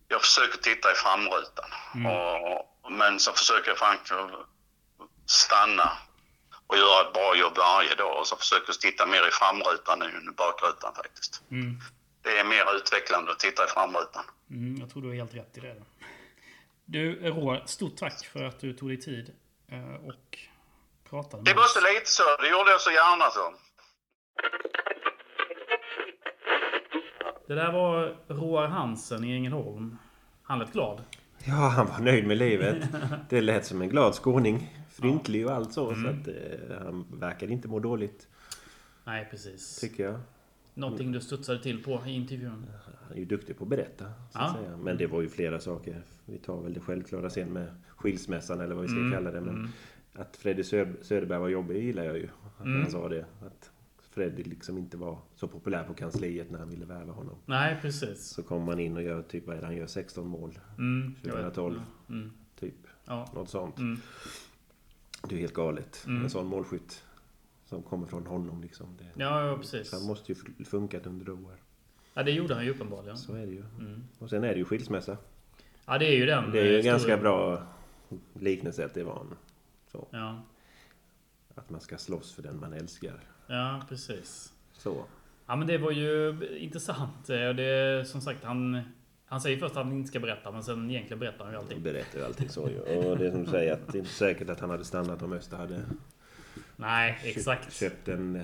jag 0.09 0.21
försöker 0.21 0.59
titta 0.59 0.93
i 0.93 0.95
framrutan. 0.95 1.71
Och, 2.07 2.93
men 2.93 3.21
så 3.21 3.33
försöker 3.33 3.69
jag 3.69 3.79
faktiskt 3.79 4.14
stanna 5.27 5.93
och 6.67 6.77
göra 6.77 7.07
ett 7.07 7.12
bra 7.12 7.37
jobb 7.37 7.57
varje 7.57 7.95
dag 7.95 8.21
och 8.21 8.27
så 8.27 8.37
försöker 8.37 8.64
jag 8.69 8.81
titta 8.81 9.07
mer 9.07 9.29
i 9.29 9.31
framrutan 9.31 10.03
än 10.03 10.29
i 10.29 10.35
bakrutan 10.37 10.95
faktiskt. 10.95 11.43
Mm. 11.51 11.81
Det 12.23 12.39
är 12.39 12.45
mer 12.45 12.77
utvecklande 12.77 13.33
att 13.33 13.39
titta 13.39 13.64
i 13.64 13.69
framrutan. 13.69 14.25
Mm, 14.51 14.81
jag 14.81 14.91
tror 14.91 15.03
du 15.03 15.09
har 15.09 15.14
helt 15.14 15.35
rätt 15.35 15.59
i 15.59 15.61
det. 15.61 15.83
Du, 16.85 17.31
Roar, 17.31 17.62
stort 17.67 17.97
tack 17.97 18.27
för 18.27 18.45
att 18.45 18.61
du 18.61 18.73
tog 18.73 18.89
dig 18.89 19.01
tid 19.01 19.35
eh, 19.69 19.95
och 19.95 20.39
pratade 21.23 21.43
Det 21.43 21.51
med 21.51 21.57
var 21.57 21.62
oss. 21.64 21.73
så 21.75 21.81
lite 21.81 22.11
så. 22.11 22.23
Det 22.43 22.49
gjorde 22.49 22.71
jag 22.71 22.81
så 22.81 22.91
gärna 22.91 23.31
så. 23.31 23.55
Det 27.47 27.55
där 27.55 27.73
var 27.73 28.17
Roar 28.29 28.67
Hansen 28.67 29.25
i 29.25 29.33
Ängelholm. 29.33 29.97
Han 30.43 30.59
lät 30.59 30.73
glad. 30.73 31.03
Ja, 31.45 31.53
han 31.55 31.87
var 31.87 31.99
nöjd 32.01 32.27
med 32.27 32.37
livet. 32.37 32.77
Det 33.29 33.41
lät 33.41 33.67
som 33.67 33.83
en 33.83 33.89
glad 33.89 34.14
skåning. 34.14 34.77
Fryntlig 34.93 35.47
och 35.47 35.53
allt 35.53 35.73
så. 35.73 35.95
Så 35.95 36.09
att, 36.09 36.29
eh, 36.29 36.79
han 36.85 37.07
verkade 37.12 37.53
inte 37.53 37.69
må 37.69 37.79
dåligt, 37.79 38.29
Nej, 39.05 39.29
precis. 39.31 39.79
tycker 39.81 40.05
jag. 40.05 40.21
Någonting 40.75 41.12
du 41.12 41.21
studsade 41.21 41.62
till 41.62 41.85
på 41.85 42.03
i 42.07 42.11
intervjun. 42.14 42.67
Han 43.09 43.12
är 43.12 43.19
ju 43.19 43.25
duktig 43.25 43.59
på 43.59 43.64
att 43.64 43.71
berätta. 43.71 44.05
Så 44.33 44.39
att 44.39 44.55
Ja. 44.55 44.55
säga. 44.61 44.77
Men 44.77 44.97
det 44.97 45.07
var 45.07 45.21
ju 45.21 45.29
flera 45.29 45.61
saker. 45.61 46.03
Vi 46.25 46.39
tar 46.39 46.62
väl 46.62 46.75
det 46.75 46.81
självklara 46.81 47.31
sen 47.31 47.53
med 47.53 47.75
skilsmässan 47.97 48.61
eller 48.61 48.75
vad 48.75 48.83
vi 48.83 48.89
ska 48.89 48.99
Mm, 48.99 49.12
kalla 49.12 49.31
det. 49.31 49.41
Men 49.41 49.73
Att 50.19 50.37
Freddy 50.37 50.62
Söd- 50.62 50.97
Söderberg 51.03 51.39
var 51.39 51.49
jobbig 51.49 51.85
gillar 51.85 52.05
jag 52.05 52.19
ju. 52.19 52.29
Att 52.59 52.64
Mm. 52.67 52.83
han 52.83 52.91
sa 52.91 53.09
det. 53.09 53.27
Att 53.47 53.71
Freddy 54.11 54.43
liksom 54.43 54.79
inte 54.79 54.97
var 54.97 55.19
så 55.35 55.49
populär 55.49 55.85
på 55.85 55.95
kansliet 55.95 56.51
när 56.51 56.59
han 56.59 56.69
ville 56.71 56.85
värva 56.87 57.12
honom. 57.12 57.37
Nej, 57.47 57.79
precis. 57.83 58.25
Så 58.27 58.43
kommer 58.43 58.67
man 58.67 58.79
in 58.81 58.97
och 58.97 59.03
gör 59.03 59.23
typ, 59.23 59.47
vad 59.47 59.57
är 59.57 59.61
det 59.61 59.67
han 59.67 59.77
gör? 59.77 59.87
16 59.87 60.27
mål. 60.27 60.59
Mm, 60.79 61.14
jag 61.23 61.33
vet. 61.35 61.55
2012. 61.55 61.81
Mm. 62.11 62.31
Typ. 62.61 62.75
Ja. 63.05 63.31
Något 63.35 63.49
sånt. 63.49 63.79
Mm. 63.79 63.99
Det 65.29 65.35
är 65.35 65.39
helt 65.39 65.53
galet. 65.55 66.05
Mm. 66.07 66.23
En 66.23 66.31
sån 66.31 66.47
målskytt. 66.47 67.03
Som 67.64 67.83
kommer 67.83 68.07
från 68.07 68.27
honom 68.27 68.62
liksom. 68.62 68.87
Det, 68.99 69.23
Ja, 69.23 69.47
ja, 69.47 69.57
precis. 69.57 69.93
Han 69.93 70.03
måste 70.07 70.33
ju 70.33 70.64
funkat 70.64 71.07
under 71.07 71.27
här. 71.37 71.57
Ja, 72.14 72.23
det 72.23 72.31
gjorde 72.31 72.55
han 72.55 72.64
ju 72.64 72.71
uppenbarligen. 72.71 73.17
Så 73.19 73.35
är 73.35 73.47
det 73.47 73.53
ju. 73.53 73.64
Mm. 73.81 74.05
Och 74.19 74.31
sen 74.31 74.45
är 74.45 74.49
det 74.49 74.59
ju 74.59 74.64
skilsmässa. 74.64 75.17
Ja, 75.87 75.99
det 75.99 76.07
är 76.07 76.17
ju 76.17 76.27
den. 76.27 76.51
Det 76.51 76.61
är 76.61 76.64
ju 76.64 76.73
eh, 76.73 76.79
en 76.79 76.85
ganska 76.85 77.17
stora- 77.17 77.21
bra 77.23 77.62
liknelse 78.41 78.85
att 78.85 78.95
det 78.95 79.05
var 79.05 79.21
en, 79.21 79.35
så. 79.97 80.09
Ja, 80.11 80.42
Att 81.55 81.70
man 81.70 81.80
ska 81.80 81.99
slåss 81.99 82.32
för 82.32 82.42
den 82.42 82.61
man 82.61 82.72
älskar. 82.72 83.20
ja 83.47 83.82
precis. 83.88 84.53
Så. 84.72 85.05
Ja, 85.47 85.57
men 85.57 85.66
det 85.66 85.78
var 85.78 85.90
ju 85.90 86.38
intressant. 86.59 87.26
Det, 87.26 88.09
som 88.09 88.20
sagt, 88.20 88.44
han, 88.44 88.80
han 89.26 89.40
säger 89.40 89.59
först 89.59 89.76
att 89.76 89.84
han 89.84 89.92
inte 89.92 90.09
ska 90.09 90.20
berätta, 90.20 90.51
men 90.53 90.62
sen 90.64 90.90
egentligen 90.90 91.18
berättar 91.18 91.44
han 91.44 91.53
ju 91.55 91.59
allting. 91.59 91.82
berättar 91.82 92.18
ju 92.18 92.24
allting 92.24 92.49
så 92.49 92.68
ju. 92.68 92.80
Och 92.80 93.18
det 93.18 93.26
är 93.26 93.30
som 93.30 93.44
du 93.44 93.51
säger 93.51 93.72
att 93.72 93.92
det 93.92 93.99
är 93.99 94.01
inte 94.01 94.12
säkert 94.12 94.49
att 94.51 94.61
han 94.61 94.70
hade 94.70 94.84
stannat 94.84 95.22
om 95.22 95.32
Öster 95.32 95.57
hade 95.57 95.82
Nej, 96.76 97.18
köpt, 97.22 97.36
exakt. 97.36 97.72
köpt 97.72 98.09
en 98.09 98.36
eh, 98.36 98.42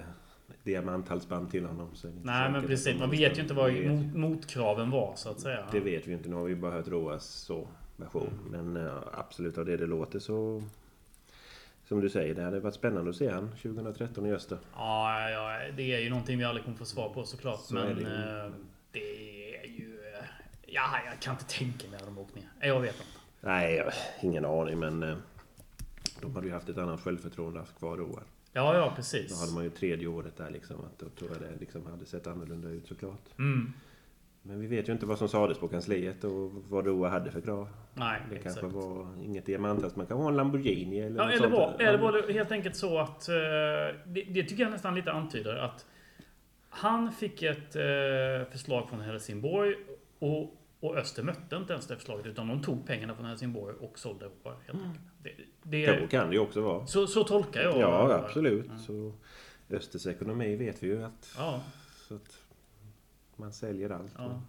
diamanthalsband 0.62 1.50
till 1.50 1.64
honom. 1.66 1.88
Så 1.94 2.08
Nej, 2.22 2.50
men 2.52 2.66
precis. 2.66 2.98
Man 2.98 3.10
vet 3.10 3.38
ju 3.38 3.42
inte 3.42 3.54
vad 3.54 3.72
mot, 3.74 4.14
motkraven 4.14 4.90
var, 4.90 5.12
så 5.16 5.30
att 5.30 5.40
säga. 5.40 5.66
Det 5.72 5.80
vet 5.80 6.06
vi 6.06 6.12
inte. 6.12 6.28
Nu 6.28 6.34
har 6.36 6.44
vi 6.44 6.56
bara 6.56 6.72
hört 6.72 6.88
Roas 6.88 7.24
så 7.26 7.68
version. 7.96 8.30
Men 8.50 8.76
eh, 8.76 8.92
absolut 9.12 9.58
av 9.58 9.64
det 9.64 9.76
det 9.76 9.86
låter 9.86 10.18
så... 10.18 10.62
Som 11.92 12.00
du 12.00 12.10
säger, 12.10 12.34
det 12.34 12.42
hade 12.42 12.60
varit 12.60 12.74
spännande 12.74 13.10
att 13.10 13.16
se 13.16 13.30
han 13.30 13.48
2013 13.48 14.26
i 14.26 14.32
Öster. 14.32 14.58
Ja, 14.74 15.30
ja, 15.30 15.58
det 15.76 15.94
är 15.94 15.98
ju 16.00 16.10
någonting 16.10 16.38
vi 16.38 16.44
aldrig 16.44 16.64
kommer 16.64 16.76
få 16.78 16.84
svar 16.84 17.08
på 17.08 17.24
såklart. 17.24 17.60
Så 17.60 17.76
är 17.76 17.84
men 17.84 17.94
det 17.96 18.00
ju. 18.02 18.46
eh, 18.46 18.52
det 18.92 19.56
är 19.56 19.66
ju... 19.66 19.98
eh, 20.18 20.24
Ja, 20.66 20.82
jag 21.06 21.20
kan 21.20 21.32
inte 21.34 21.44
tänka 21.44 21.88
mig 21.88 21.96
att 21.96 22.04
de 22.06 22.18
åkt 22.18 22.34
ner. 22.34 22.48
Jag 22.60 22.80
vet 22.80 22.94
inte. 22.94 23.06
Nej, 23.40 23.74
jag 23.74 23.84
har 23.84 23.92
ingen 24.22 24.44
aning 24.44 24.78
men... 24.78 25.02
eh, 25.02 25.16
De 26.20 26.34
hade 26.34 26.46
ju 26.46 26.52
haft 26.52 26.68
ett 26.68 26.78
annat 26.78 27.00
självförtroende 27.00 27.58
haft 27.60 27.78
kvar 27.78 27.96
Roar. 27.96 28.22
Ja, 28.52 28.62
ja, 28.66 28.72
Då 28.72 28.78
hade 28.80 28.96
precis. 28.96 29.52
man 29.54 29.64
ju 29.64 29.70
tredje 29.70 30.06
året 30.06 30.36
där 30.36 30.50
liksom. 30.50 30.76
Att 30.80 30.98
då 30.98 31.08
tror 31.08 31.30
jag 31.32 31.40
det 31.40 31.60
liksom 31.60 31.86
hade 31.86 32.06
sett 32.06 32.26
annorlunda 32.26 32.68
ut 32.68 32.86
såklart. 32.86 33.38
Mm. 33.38 33.72
Men 34.42 34.60
vi 34.60 34.66
vet 34.66 34.88
ju 34.88 34.92
inte 34.92 35.06
vad 35.06 35.18
som 35.18 35.28
sades 35.28 35.58
på 35.58 35.68
kansliet 35.68 36.24
och 36.24 36.52
vad 36.68 36.86
Roar 36.86 37.08
hade 37.10 37.30
för 37.30 37.40
krav. 37.40 37.68
Nej, 37.94 38.20
Det 38.30 38.36
exakt. 38.36 38.60
kanske 38.60 38.78
var 38.78 39.06
inget 39.24 39.46
diamanthast. 39.46 39.96
Man 39.96 40.06
kan 40.06 40.16
ha 40.16 40.28
en 40.28 40.36
Lamborghini 40.36 41.00
eller 41.00 41.16
Ja, 41.16 41.24
något 41.24 41.34
eller 41.34 41.42
sånt. 41.48 41.52
var, 41.52 41.76
eller 41.88 41.98
var 41.98 42.12
det 42.12 42.32
helt 42.32 42.52
enkelt 42.52 42.76
så 42.76 42.98
att... 42.98 43.28
eh, 43.28 43.34
Det, 44.06 44.22
det 44.28 44.42
tycker 44.44 44.62
jag 44.62 44.70
nästan 44.72 44.94
lite 44.94 45.12
antyder 45.12 45.56
att 45.56 45.86
han 46.68 47.12
fick 47.12 47.42
ett 47.42 47.76
eh, 47.76 48.50
förslag 48.50 48.88
från 48.88 49.00
Helsingborg 49.00 49.74
och, 50.18 50.56
och 50.80 50.96
Öster 50.96 51.22
mötte 51.22 51.56
inte 51.56 51.72
ens 51.72 51.86
det 51.86 51.96
förslaget 51.96 52.26
utan 52.26 52.48
de 52.48 52.62
tog 52.62 52.86
pengarna 52.86 53.14
från 53.14 53.26
Helsingborg 53.26 53.74
och 53.80 53.98
sålde 53.98 54.24
Roar 54.24 54.54
helt 54.66 54.78
Mm. 54.84 54.88
Det, 55.22 55.30
det, 55.62 56.00
Så 56.00 56.06
kan 56.08 56.28
det 56.28 56.34
ju 56.34 56.40
också 56.40 56.60
vara. 56.60 56.86
så, 56.86 57.06
så 57.06 57.24
tolkar 57.24 57.62
jag 57.62 57.78
Ja, 57.78 58.12
absolut. 58.24 58.70
Så 58.86 59.12
Östers 59.70 60.06
ekonomi 60.06 60.56
vet 60.56 60.82
vi 60.82 60.86
ju 60.86 61.04
att, 61.04 61.34
Ja, 61.38 61.60
så 62.08 62.14
att 62.14 62.38
man 63.42 63.52
säljer 63.52 63.90
allt. 63.90 64.12
ja. 64.18 64.40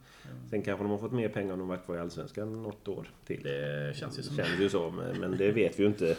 Sen 0.50 0.62
kanske 0.62 0.84
de 0.84 0.92
har 0.92 0.98
fått 0.98 1.12
mer 1.12 1.30
pengar 1.30 1.54
om 1.54 1.60
de 1.60 1.68
varit 1.68 1.86
kvar 1.86 1.96
i 1.96 2.00
Allsvenskan 2.00 2.64
något 2.64 2.88
år 2.88 3.08
till. 3.26 3.44
Det 3.44 3.96
känns 3.98 4.20
ju 4.20 4.24
som 4.24 4.36
känns 4.36 4.60
ju 4.60 4.70
så, 4.70 4.90
men, 5.20 5.38
det 5.38 5.52
vet 5.52 5.80
vi 5.80 5.84
ju 5.84 5.90
inte 5.90 6.16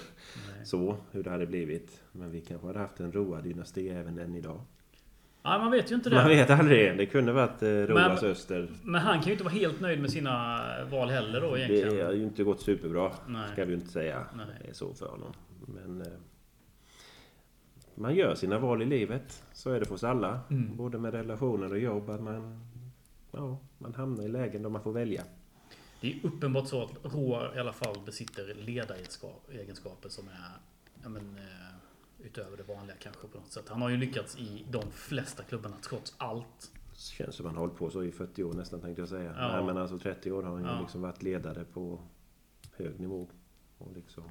så 0.65 0.97
hur 1.11 1.23
det 1.23 1.31
hade 1.31 1.47
blivit. 1.47 2.03
Men 2.13 2.31
vi 2.31 2.41
kanske 2.41 2.67
hade 2.67 2.79
haft 2.79 3.01
en 3.01 3.13
Roa-dynasti 3.13 3.89
även 4.01 4.19
än 4.19 4.35
idag. 4.35 4.61
Ja, 5.43 5.59
man 5.59 5.71
vet 5.71 5.91
ju 5.91 5.95
inte 5.95 6.11
det. 6.11 6.17
Man 6.17 6.29
vet 6.29 6.51
aldrig. 6.51 6.99
Det 6.99 7.07
kunde 7.07 7.33
varit 7.33 7.63
eh, 7.63 7.69
Roas 7.69 8.23
Öster. 8.23 8.69
Men 8.83 9.01
han 9.01 9.15
kan 9.19 9.25
ju 9.27 9.33
inte 9.33 9.45
vara 9.45 9.55
helt 9.55 9.81
nöjd 9.81 10.01
med 10.01 10.11
sina 10.11 10.61
val 10.91 11.09
heller 11.11 11.41
då 11.41 11.55
Det 11.55 11.61
egentligen. 11.61 12.07
har 12.07 12.13
ju 12.13 12.23
inte 12.23 12.45
gått 12.45 12.61
superbra. 12.61 13.13
Nej. 13.29 13.49
Ska 13.53 13.65
vi 13.65 13.71
ju 13.71 13.77
inte 13.77 13.93
säga. 13.93 14.25
Nej. 14.37 14.47
Det 14.63 14.69
är 14.71 14.75
så 14.75 14.95
för 14.95 15.07
honom. 15.07 15.33
Men... 15.67 16.05
Man 17.95 18.15
gör 18.15 18.35
sina 18.35 18.59
val 18.59 18.83
i 18.83 18.87
livet. 18.87 19.45
Så 19.53 19.71
är 19.71 19.81
det 19.81 19.87
för 19.87 19.95
oss 19.95 20.05
alla. 20.05 20.41
Mm. 20.51 20.77
Både 20.77 20.99
med 20.99 21.15
relationer 21.15 21.73
och 21.73 21.79
jobb. 21.79 22.11
Att 22.11 22.23
man, 22.23 22.61
ja, 23.31 23.59
man 23.79 23.95
hamnar 23.95 24.25
i 24.25 24.29
lägen 24.29 24.63
där 24.63 24.71
man 24.71 24.83
får 24.83 24.93
välja. 24.93 25.23
Det 26.01 26.13
är 26.13 26.27
uppenbart 26.27 26.69
så 26.69 26.83
att 26.83 27.15
Roar 27.15 27.57
i 27.57 27.59
alla 27.59 27.73
fall 27.73 27.97
besitter 28.07 28.55
ledaregenskaper 28.55 30.09
som 30.09 30.29
är 30.29 30.51
ja, 31.03 31.09
men, 31.09 31.37
eh, 31.37 32.27
utöver 32.27 32.57
det 32.57 32.63
vanliga 32.63 32.97
kanske 32.97 33.29
på 33.29 33.39
något 33.39 33.53
sätt. 33.53 33.69
Han 33.69 33.83
har 33.83 33.89
ju 33.89 33.97
lyckats 33.97 34.39
i 34.39 34.65
de 34.71 34.91
flesta 34.91 35.43
klubbarna 35.43 35.77
trots 35.83 36.15
allt. 36.19 36.73
Känns 36.95 37.35
som 37.35 37.47
han 37.47 37.55
har 37.55 37.61
hållit 37.61 37.77
på 37.79 37.91
så 37.91 38.03
i 38.03 38.13
40 38.13 38.45
år 38.45 38.53
nästan 38.53 38.81
tänkte 38.81 39.03
jag 39.03 39.09
säga. 39.09 39.35
Ja. 39.39 39.57
Nej 39.57 39.65
men 39.67 39.77
alltså 39.77 39.99
30 39.99 40.33
år 40.33 40.43
har 40.43 40.53
han 40.53 40.63
ju 40.63 40.69
Ja. 40.69 40.81
liksom 40.81 41.03
varit 41.03 41.23
ledare 41.23 41.65
på 41.65 42.01
hög 42.77 43.01
nivå. 43.01 43.29
Och 43.79 43.93
liksom 43.93 44.25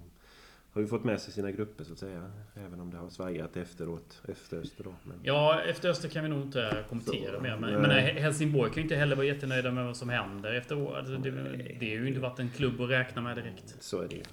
har 0.73 0.81
ju 0.81 0.87
fått 0.87 1.03
med 1.03 1.21
sig 1.21 1.33
sina 1.33 1.51
grupper 1.51 1.83
så 1.83 1.93
att 1.93 1.99
säga. 1.99 2.31
Även 2.55 2.79
om 2.79 2.91
det 2.91 2.97
har 2.97 3.09
svajat 3.09 3.57
efteråt, 3.57 4.21
efter 4.27 4.57
Öster 4.57 4.83
då. 4.83 4.95
Men 5.03 5.19
Ja, 5.23 5.61
efter 5.61 5.89
Öster 5.89 6.09
kan 6.09 6.23
vi 6.23 6.29
nog 6.29 6.41
inte 6.41 6.85
kommentera 6.89 7.39
mer. 7.39 7.57
Men, 7.57 7.71
men 7.73 7.81
nej, 7.89 8.13
Helsingborg 8.21 8.69
kan 8.69 8.75
ju 8.75 8.81
inte 8.81 8.95
heller 8.95 9.15
vara 9.15 9.25
jättenöjda 9.25 9.71
med 9.71 9.85
vad 9.85 9.97
som 9.97 10.09
händer 10.09 10.53
efter. 10.53 10.95
Alltså, 10.97 11.17
det, 11.17 11.31
det 11.79 11.89
har 11.95 12.01
ju 12.03 12.07
inte 12.07 12.19
varit 12.19 12.39
en 12.39 12.49
klubb 12.49 12.81
att 12.81 12.89
räkna 12.89 13.21
med 13.21 13.35
direkt. 13.37 13.75
så 13.79 14.01
är 14.01 14.07
det 14.07 14.15
ju. 14.15 14.23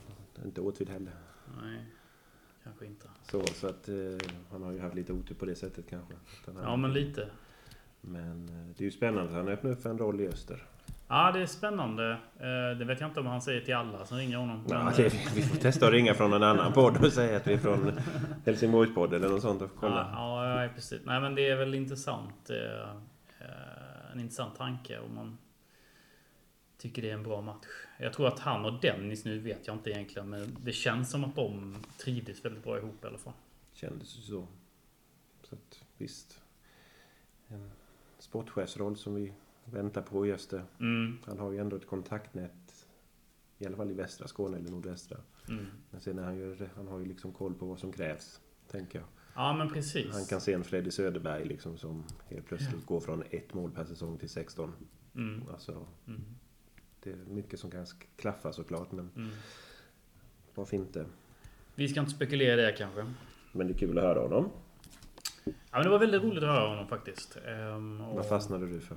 Inte 0.45 0.61
Åtvid 0.61 0.88
heller. 0.88 1.12
Nej, 1.62 1.84
kanske 2.64 2.86
inte. 2.86 3.07
Så, 3.30 3.43
så 3.47 3.66
att 3.66 3.88
eh, 3.88 3.95
han 4.51 4.62
har 4.62 4.72
ju 4.72 4.80
haft 4.80 4.95
lite 4.95 5.12
otur 5.12 5.34
på 5.34 5.45
det 5.47 5.55
sättet 5.55 5.84
kanske. 5.91 6.14
Han- 6.47 6.57
Ja, 6.62 6.76
men 6.76 6.93
lite. 6.93 7.28
men 8.01 8.49
eh, 8.49 8.74
det 8.76 8.82
är 8.82 8.84
ju 8.84 8.91
spännande 8.91 9.30
att 9.30 9.36
han 9.36 9.49
öppnar 9.49 9.70
upp 9.70 9.82
för 9.82 9.91
en 9.91 9.99
roll 9.99 10.20
i 10.20 10.28
Öster. 10.28 10.62
Ja, 11.12 11.32
det 11.32 11.40
är 11.40 11.46
spännande. 11.46 12.11
Eh, 12.38 12.78
Det 12.78 12.84
vet 12.84 13.00
jag 13.00 13.11
inte 13.11 13.20
om 13.20 13.26
han 13.26 13.42
säger 13.42 13.61
till 13.61 13.74
alla 13.74 14.06
som 14.06 14.16
ringer 14.18 14.36
honom. 14.38 14.64
Ja, 14.68 14.84
Men, 14.84 14.94
det, 14.96 15.06
eh, 15.06 15.12
vi 15.34 15.42
får 15.42 15.56
testa 15.56 15.86
att 15.86 15.92
ringa 15.92 16.14
från 16.14 16.32
en 16.32 16.42
annan 16.42 16.72
podd 16.72 17.04
och 17.04 17.12
säga 17.12 17.36
att 17.36 17.46
vi 17.46 17.52
är 17.52 17.58
från 17.58 17.92
Helsingborgspodden 18.46 19.22
eller 19.24 19.32
något 19.32 19.42
sånt 19.42 19.62
och 19.62 19.70
kolla. 19.76 20.11
Ja, 20.12 20.46
ja, 20.48 20.62
ja, 20.62 20.68
precis. 20.74 21.00
Nej, 21.04 21.20
men 21.20 21.34
det 21.34 21.48
är 21.48 21.56
väl 21.56 21.74
intressant. 21.74 22.50
eh, 22.50 22.90
En 24.12 24.20
intressant 24.20 24.56
tanke 24.56 24.98
om 24.98 25.14
man 25.14 25.38
tycker 26.78 27.02
det 27.02 27.11
är 27.11 27.14
en 27.14 27.22
bra 27.22 27.40
match. 27.40 27.66
Jag 27.98 28.12
tror 28.12 28.28
att 28.28 28.38
han 28.38 28.64
och 28.64 28.80
Dennis, 28.80 29.24
nu 29.24 29.38
vet 29.38 29.66
jag 29.66 29.76
inte 29.76 29.90
egentligen, 29.90 30.28
men 30.30 30.56
det 30.61 30.72
känns 30.72 31.11
som 31.11 31.24
att 31.24 31.34
de 31.36 31.76
trivdes 32.04 32.44
väldigt 32.44 32.64
bra 32.64 32.78
ihop 32.78 33.04
i 33.04 33.06
alla 33.06 33.18
fall. 33.18 33.32
Kändes 33.72 34.18
ju 34.18 34.22
så. 34.22 34.46
Så 35.42 35.54
att 35.54 35.84
visst. 35.98 36.40
En 37.48 37.70
sportchefsroll 38.18 38.96
som 38.96 39.14
vi 39.14 39.32
väntar 39.72 40.02
på 40.02 40.26
i 40.26 40.32
Öster. 40.32 40.64
Mm, 40.80 41.18
Han 41.26 41.38
har 41.38 41.52
ju 41.52 41.58
ändå 41.58 41.76
ett 41.76 41.86
kontaktnät. 41.86 42.86
I 43.58 43.66
alla 43.66 43.76
fall 43.76 43.90
i 43.90 43.94
västra 43.94 44.28
Skåne 44.28 44.56
eller 44.58 44.70
nordvästra. 44.70 45.18
mm. 45.48 45.66
Men 45.90 46.00
sen 46.00 46.18
är 46.18 46.22
han 46.22 46.36
ju, 46.36 46.68
han 46.76 46.88
har 46.88 46.98
ju 46.98 47.04
liksom 47.04 47.32
koll 47.32 47.54
på 47.54 47.66
vad 47.66 47.78
som 47.78 47.92
krävs. 47.92 48.40
Tänker 48.70 48.98
jag. 48.98 49.08
Ja, 49.34 49.52
men 49.52 49.68
precis. 49.72 50.12
Han 50.14 50.24
kan 50.24 50.40
se 50.40 50.52
en 50.52 50.64
Freddy 50.64 50.90
Söderberg 50.90 51.44
liksom 51.44 51.76
som 51.78 52.04
helt 52.28 52.46
plötsligt 52.46 52.86
går 52.86 53.00
från 53.00 53.22
ett 53.30 53.54
mål 53.54 53.70
per 53.70 53.84
säsong 53.84 54.18
till 54.18 54.28
16. 54.28 54.72
Mm, 55.14 55.42
Alltså, 55.52 55.86
mm, 56.06 56.20
det 57.02 57.10
är 57.10 57.16
mycket 57.16 57.60
som 57.60 57.70
kan 57.70 57.86
klaffa 58.16 58.52
såklart. 58.52 58.92
Men 58.92 59.10
mm. 59.16 59.30
varför 60.54 60.76
inte? 60.76 61.06
Vi 61.74 61.88
ska 61.88 62.00
inte 62.00 62.12
spekulera 62.12 62.62
i 62.62 62.64
det 62.66 62.72
kanske. 62.72 63.12
Men 63.52 63.66
det 63.66 63.72
är 63.72 63.78
kul 63.78 63.98
att 63.98 64.04
höra 64.04 64.20
honom. 64.20 64.50
Ja, 65.44 65.52
men 65.72 65.82
det 65.82 65.88
var 65.90 65.98
väldigt 65.98 66.22
roligt 66.22 66.42
att 66.42 66.48
höra 66.48 66.68
honom 66.68 66.88
faktiskt. 66.88 67.36
Ehm, 67.46 68.00
och- 68.00 68.16
Vad 68.16 68.28
fastnade 68.28 68.66
du 68.66 68.80
för? 68.80 68.96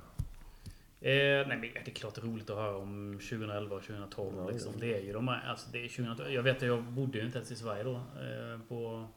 Eh, 1.06 1.10
nej 1.12 1.46
men 1.46 1.60
det 1.60 1.90
är 1.90 1.94
klart 1.94 2.14
det 2.14 2.20
är 2.20 2.26
roligt 2.26 2.50
att 2.50 2.56
höra 2.56 2.76
om 2.76 3.12
2011 3.30 3.76
och 3.76 3.82
2012. 3.82 4.34
Ja, 4.36 4.50
liksom. 4.50 4.72
Det 4.80 4.94
är 4.94 5.00
ju 5.00 5.12
de 5.12 5.28
här, 5.28 5.48
alltså 5.50 5.68
det 5.72 5.84
är 5.84 5.88
2012. 5.88 6.30
Jag 6.32 6.42
vet 6.42 6.56
att 6.56 6.62
jag 6.62 6.82
bodde 6.82 7.18
ju 7.18 7.24
inte 7.24 7.38
ens 7.38 7.50
i 7.52 7.56
Sverige 7.56 7.82
då. 7.82 7.92
Eh, 7.94 8.60
på, 8.68 9.08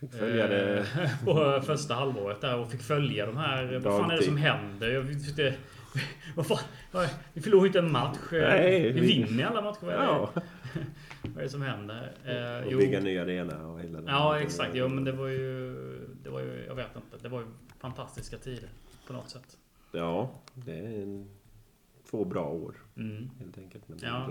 Fick 0.00 0.12
följa 0.14 0.46
det. 0.46 0.78
eh, 0.78 1.24
på 1.24 1.60
första 1.66 1.94
halvåret 1.94 2.40
där 2.40 2.58
och 2.58 2.70
fick 2.70 2.82
följa 2.82 3.26
de 3.26 3.36
här. 3.36 3.64
Vad 3.78 3.82
fan 3.82 4.04
är 4.04 4.08
det 4.08 4.10
Dagtid. 4.14 4.24
som 4.28 4.36
händer? 4.36 4.88
Jag 4.90 5.06
tyckte, 5.26 5.54
vad 6.36 6.46
fan, 6.46 6.58
vi 7.32 7.40
förlorar 7.40 7.62
ju 7.62 7.66
inte 7.66 7.78
en 7.78 7.92
match. 7.92 8.18
Eh, 8.32 8.40
Nej, 8.40 8.92
vi 8.92 9.00
vi- 9.00 9.24
vinner 9.24 9.44
alla 9.44 9.60
matcher. 9.62 9.78
Vad 9.86 9.94
är, 9.94 9.98
Ja. 9.98 10.30
vad 11.22 11.36
är 11.38 11.42
det 11.42 11.48
som 11.48 11.62
händer? 11.62 12.12
Eh, 12.24 12.66
Och 12.66 12.72
jo. 12.72 12.78
bygga 12.78 13.00
ny 13.00 13.18
arena 13.18 13.66
och 13.66 13.80
hela 13.80 14.00
Ja 14.06 14.40
exakt. 14.40 14.70
Jo, 14.74 14.88
men 14.88 15.04
det 15.04 15.12
var 15.12 15.26
ju... 15.26 15.74
Det 16.22 16.30
var 16.30 16.40
ju... 16.40 16.64
Jag 16.66 16.74
vet 16.74 16.96
inte. 16.96 17.16
Det 17.22 17.28
var 17.28 17.40
ju 17.40 17.46
fantastiska 17.80 18.36
tider. 18.38 18.68
På 19.06 19.12
något 19.12 19.30
sätt. 19.30 19.56
Ja, 19.92 20.30
det 20.54 20.72
är 20.78 21.02
en, 21.02 21.28
två 22.10 22.24
bra 22.24 22.48
år 22.48 22.74
Mm. 22.96 23.30
helt 23.38 23.58
enkelt. 23.58 23.88
Men 23.88 23.98
Ja. 24.02 24.28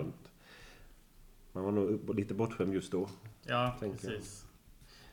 Man 1.54 1.64
var 1.64 1.72
nog 1.72 2.16
lite 2.16 2.34
bortskämd 2.34 2.74
just 2.74 2.92
då. 2.92 3.10
Ja, 3.46 3.78
jag. 3.82 3.92
precis. 3.92 4.46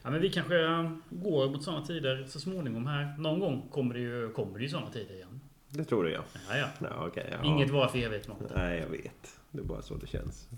Ja, 0.02 0.10
men 0.10 0.20
vi 0.20 0.30
kanske 0.30 0.64
äh, 0.64 0.90
går 1.10 1.50
mot 1.50 1.62
sådana 1.62 1.86
tider 1.86 2.24
så 2.28 2.40
småningom 2.40 2.86
här. 2.86 3.18
Någon 3.18 3.40
gång 3.40 3.68
kommer 3.70 3.94
det 3.94 4.00
ju, 4.00 4.32
kommer 4.32 4.58
det 4.58 4.62
ju 4.62 4.68
sådana 4.70 4.90
tider 4.90 5.14
igen. 5.14 5.40
Det 5.68 5.84
tror 5.84 6.10
jag. 6.10 6.24
Ja, 6.48 6.56
ja. 6.56 6.66
Ja, 6.80 7.06
okej, 7.06 7.28
ja. 7.32 7.44
Inget 7.44 7.70
var 7.70 7.88
för 7.88 7.98
evigt 7.98 8.28
något. 8.28 8.54
Nej, 8.54 8.78
jag 8.78 8.88
vet. 8.88 9.40
Det 9.50 9.58
är 9.60 9.64
bara 9.64 9.82
så 9.82 9.94
det 9.94 10.06
känns. 10.06 10.48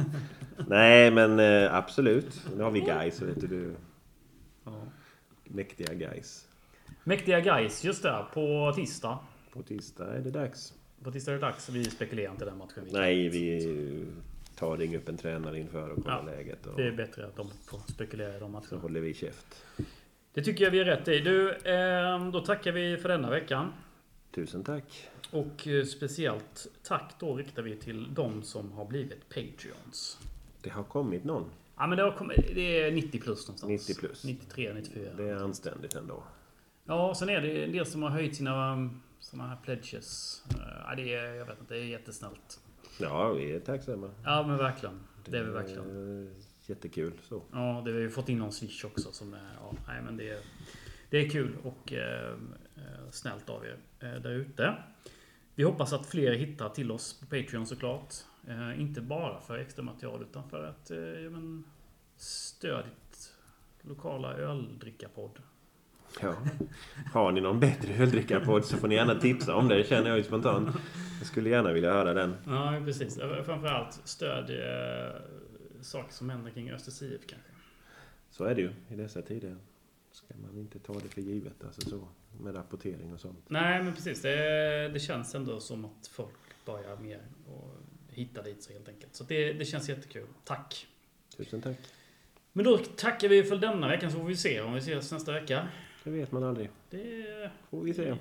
Nej, 0.68 1.10
men 1.10 1.40
eh, 1.40 1.74
absolut. 1.74 2.42
Nu 2.56 2.62
har 2.62 2.70
vi 2.70 2.80
guys, 2.80 3.22
vet 3.22 3.40
du. 3.40 3.46
du. 3.46 3.74
Ja. 4.64 4.82
Mäktiga 5.44 5.94
guys. 5.94 6.48
Mäktiga 7.04 7.40
guys, 7.40 7.84
just 7.84 8.02
det. 8.02 8.24
På 8.34 8.72
tisdag. 8.76 9.18
På 9.52 9.62
tisdag 9.62 10.14
är 10.16 10.20
det 10.20 10.30
dags. 10.30 10.72
På 11.02 11.12
tisdag 11.12 11.30
är 11.32 11.34
det 11.36 11.40
dags. 11.40 11.68
Vi 11.68 11.84
spekulerar 11.84 12.32
inte 12.32 12.44
den 12.44 12.58
matchen. 12.58 12.84
Nej, 12.90 13.28
vi 13.28 14.06
tar 14.56 14.76
ringa 14.76 14.98
upp 14.98 15.08
en 15.08 15.16
tränare 15.16 15.58
inför 15.58 15.88
och 15.90 16.02
kollar 16.02 16.16
Ja, 16.26 16.36
läget. 16.36 16.66
Och 16.66 16.76
Det 16.76 16.86
är 16.86 16.92
bättre 16.92 17.26
att 17.26 17.36
de 17.36 17.50
får 17.66 17.78
spekulera 17.92 18.36
i 18.36 18.40
de 18.40 18.40
så 18.40 18.48
matcherna. 18.48 18.82
håller 18.82 19.00
vi 19.00 19.14
käft. 19.14 19.64
Det 20.34 20.42
tycker 20.42 20.64
jag 20.64 20.70
vi 20.70 20.80
är 20.80 20.84
rätt 20.84 21.08
i. 21.08 21.18
Du, 21.20 21.50
eh, 21.50 22.30
då 22.30 22.40
tackar 22.40 22.72
vi 22.72 22.96
för 22.96 23.08
denna 23.08 23.30
veckan. 23.30 23.72
Tusen 24.34 24.64
tack. 24.64 25.08
Och 25.30 25.68
eh, 25.68 25.84
speciellt 25.84 26.66
tack 26.82 27.14
då 27.20 27.36
riktar 27.36 27.62
vi 27.62 27.76
till 27.76 28.14
de 28.14 28.42
som 28.42 28.72
har 28.72 28.84
blivit 28.84 29.28
Patreons. 29.28 30.18
Det 30.62 30.70
har 30.70 30.82
kommit 30.84 31.24
någon. 31.24 31.50
Ja 31.76 31.86
men 31.86 31.98
det, 31.98 32.04
har 32.04 32.12
kommit, 32.12 32.36
det 32.54 32.80
är 32.82 32.90
90 32.92 33.20
plus 33.20 33.48
någonstans. 33.48 33.88
90 33.88 33.94
plus. 34.00 34.24
93, 34.24 34.72
94. 34.74 35.10
Det 35.16 35.24
är 35.28 35.36
anständigt 35.36 35.94
ändå. 35.94 36.22
Ja, 36.86 37.14
sen 37.14 37.28
är 37.28 37.40
det 37.40 37.64
en 37.64 37.72
del 37.72 37.86
som 37.86 38.02
har 38.02 38.10
höjt 38.10 38.36
sina 38.36 38.72
um, 38.72 39.02
såna 39.18 39.46
här 39.46 39.56
pledges. 39.56 40.42
Eh, 40.50 40.74
Ja, 40.86 40.94
det 40.94 41.14
är, 41.14 41.34
jag 41.34 41.46
vet 41.46 41.60
inte, 41.60 41.74
det 41.74 41.80
är 41.80 41.84
jättesnällt. 41.84 42.60
Ja, 43.00 43.32
vi 43.32 43.52
är 43.52 43.60
tacksamma. 43.60 44.10
Ja 44.24 44.46
men 44.46 44.56
verkligen. 44.56 45.00
Det 45.24 45.38
är 45.38 45.44
vi 45.44 45.50
verkligen. 45.50 46.26
är 46.26 46.34
Jättekul 46.66 47.12
så. 47.22 47.42
Ja, 47.52 47.82
det 47.84 47.92
har 47.92 47.98
vi 47.98 48.08
fått 48.10 48.28
in 48.28 48.38
någon 48.38 48.52
swish 48.52 48.84
också 48.84 49.12
som 49.12 49.34
är... 49.34 49.50
Ja, 49.60 49.74
nej 49.86 50.02
men 50.02 50.16
det 50.16 50.30
är... 50.30 50.40
Det 51.10 51.18
är 51.26 51.30
kul 51.30 51.56
och 51.62 51.92
eh, 51.92 52.32
eh, 52.76 53.10
snällt 53.10 53.50
av 53.50 53.64
er 53.64 53.76
eh, 54.00 54.22
där 54.22 54.30
ute. 54.30 54.74
Vi 55.54 55.62
hoppas 55.62 55.92
att 55.92 56.06
fler 56.06 56.32
hittar 56.32 56.68
till 56.68 56.90
oss 56.90 57.20
på 57.20 57.26
Patreon 57.26 57.66
såklart. 57.66 58.14
Eh, 58.48 58.80
inte 58.80 59.00
bara 59.00 59.40
för 59.40 59.58
extra 59.58 59.82
material 59.82 60.22
utan 60.22 60.50
för 60.50 60.64
att 60.64 60.90
eh, 60.90 61.30
men, 61.30 61.64
stöd 62.16 62.84
lokala 63.82 64.34
öldrickarpodd. 64.34 65.38
Ja. 66.20 66.36
Har 67.12 67.32
ni 67.32 67.40
någon 67.40 67.60
bättre 67.60 67.94
öldrickarpodd 68.02 68.64
så 68.64 68.76
får 68.76 68.88
ni 68.88 68.94
gärna 68.94 69.14
tipsa 69.14 69.54
om 69.54 69.68
det, 69.68 69.88
känner 69.88 70.08
jag 70.08 70.18
ju 70.18 70.24
spontant. 70.24 70.76
Jag 71.18 71.26
skulle 71.26 71.50
gärna 71.50 71.72
vilja 71.72 71.92
höra 71.92 72.14
den. 72.14 72.36
Ja, 72.46 72.82
precis. 72.84 73.18
Framförallt 73.44 74.00
stöd 74.04 74.50
eh, 74.50 75.20
saker 75.80 76.12
som 76.12 76.30
händer 76.30 76.50
kring 76.50 76.70
Östers 76.70 77.02
IF 77.02 77.20
kanske. 77.26 77.48
Så 78.30 78.44
är 78.44 78.54
det 78.54 78.60
ju 78.60 78.70
i 78.88 78.96
dessa 78.96 79.22
tider. 79.22 79.56
Ska 80.12 80.34
man 80.46 80.58
inte 80.58 80.78
ta 80.78 80.92
det 80.92 81.08
för 81.08 81.20
givet, 81.20 81.64
alltså 81.64 81.90
så. 81.90 82.08
Med 82.40 82.56
rapportering 82.56 83.12
och 83.12 83.20
sånt. 83.20 83.44
Nej, 83.48 83.82
men 83.82 83.94
precis. 83.94 84.22
Det, 84.22 84.88
det 84.88 85.00
känns 85.00 85.34
ändå 85.34 85.60
som 85.60 85.84
att 85.84 86.06
folk 86.06 86.34
börjar 86.64 86.96
mer 86.96 87.20
och 87.46 87.70
hitta 88.08 88.42
dit 88.42 88.62
så 88.62 88.72
helt 88.72 88.88
enkelt. 88.88 89.14
Så 89.14 89.24
det, 89.24 89.52
det 89.52 89.64
känns 89.64 89.88
jättekul. 89.88 90.26
Tack! 90.44 90.86
Tusen 91.36 91.62
tack. 91.62 91.76
Men 92.52 92.64
då 92.64 92.78
tackar 92.78 93.28
vi 93.28 93.44
för 93.44 93.56
denna 93.56 93.88
veckan 93.88 94.10
så 94.12 94.18
får 94.18 94.24
vi 94.24 94.36
se 94.36 94.60
om 94.60 94.72
vi 94.74 94.78
ses 94.78 95.12
nästa 95.12 95.32
vecka. 95.32 95.68
Det 96.04 96.10
vet 96.10 96.32
man 96.32 96.44
aldrig. 96.44 96.70
Det 96.90 97.50
Får 97.70 97.80
vi 97.82 97.94
se. 97.94 98.16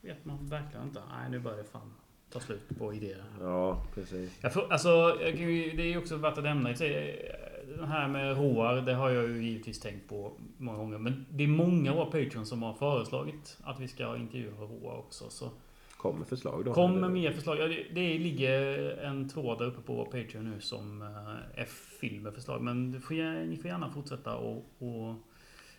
vet 0.00 0.24
man 0.24 0.46
verkligen 0.46 0.86
inte. 0.86 1.00
Nej, 1.10 1.30
nu 1.30 1.38
börjar 1.38 1.58
det 1.58 1.64
fan 1.64 1.92
ta 2.30 2.40
slut 2.40 2.78
på 2.78 2.94
idéer. 2.94 3.24
Ja, 3.40 3.82
precis. 3.94 4.38
Jag 4.42 4.52
får, 4.52 4.72
alltså, 4.72 4.88
jag 5.22 5.36
kan 5.36 5.52
ju- 5.52 5.70
det 5.76 5.82
är 5.82 5.86
ju 5.86 5.98
också 5.98 6.16
värt 6.16 6.38
att 6.38 6.44
nämna. 6.44 6.70
i 6.70 6.76
sig, 6.76 7.30
Den 7.78 7.88
här 7.88 8.08
med 8.08 8.36
HR, 8.36 8.80
det 8.86 8.94
har 8.94 9.10
jag 9.10 9.28
ju 9.28 9.42
givetvis 9.44 9.80
tänkt 9.80 10.08
på 10.08 10.32
många 10.58 10.78
gånger. 10.78 10.98
Men 10.98 11.26
det 11.30 11.44
är 11.44 11.48
många 11.48 11.90
av 11.90 11.96
våra 11.96 12.06
Patreons 12.06 12.48
som 12.48 12.62
har 12.62 12.74
föreslagit 12.74 13.58
att 13.62 13.80
vi 13.80 13.88
ska 13.88 14.16
intervjua 14.16 14.52
HR 14.66 14.98
också. 14.98 15.30
Så 15.30 15.50
Kommer 15.96 16.24
förslag 16.24 16.64
då? 16.64 16.72
Kom 16.74 16.90
med 16.92 16.98
Eller? 16.98 17.08
mer 17.08 17.32
förslag. 17.32 17.58
Ja, 17.58 17.66
det, 17.68 17.86
det 17.94 18.18
ligger 18.18 18.78
en 18.98 19.28
tråd 19.28 19.58
där 19.58 19.64
uppe 19.66 19.80
på 19.82 20.04
Patreon 20.04 20.50
nu 20.50 20.60
som 20.60 21.02
eh, 21.02 21.60
är 21.60 21.64
fylld 22.00 22.22
med 22.22 22.34
förslag. 22.34 22.62
Men 22.62 22.92
du 22.92 23.00
får, 23.00 23.14
ni 23.46 23.56
får 23.56 23.70
gärna 23.70 23.90
fortsätta 23.90 24.36
och, 24.36 24.56
och 24.78 25.14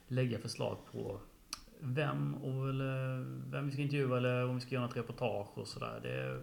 lägga 0.07 0.39
förslag 0.39 0.77
på 0.91 1.19
vem, 1.79 2.35
och, 2.35 2.69
eller, 2.69 3.25
vem 3.51 3.65
vi 3.65 3.71
ska 3.71 3.81
intervjua 3.81 4.17
eller 4.17 4.49
om 4.49 4.55
vi 4.55 4.61
ska 4.61 4.75
göra 4.75 4.85
något 4.85 4.97
reportage 4.97 5.57
och 5.57 5.67
sådär. 5.67 5.99
Det, 6.03 6.41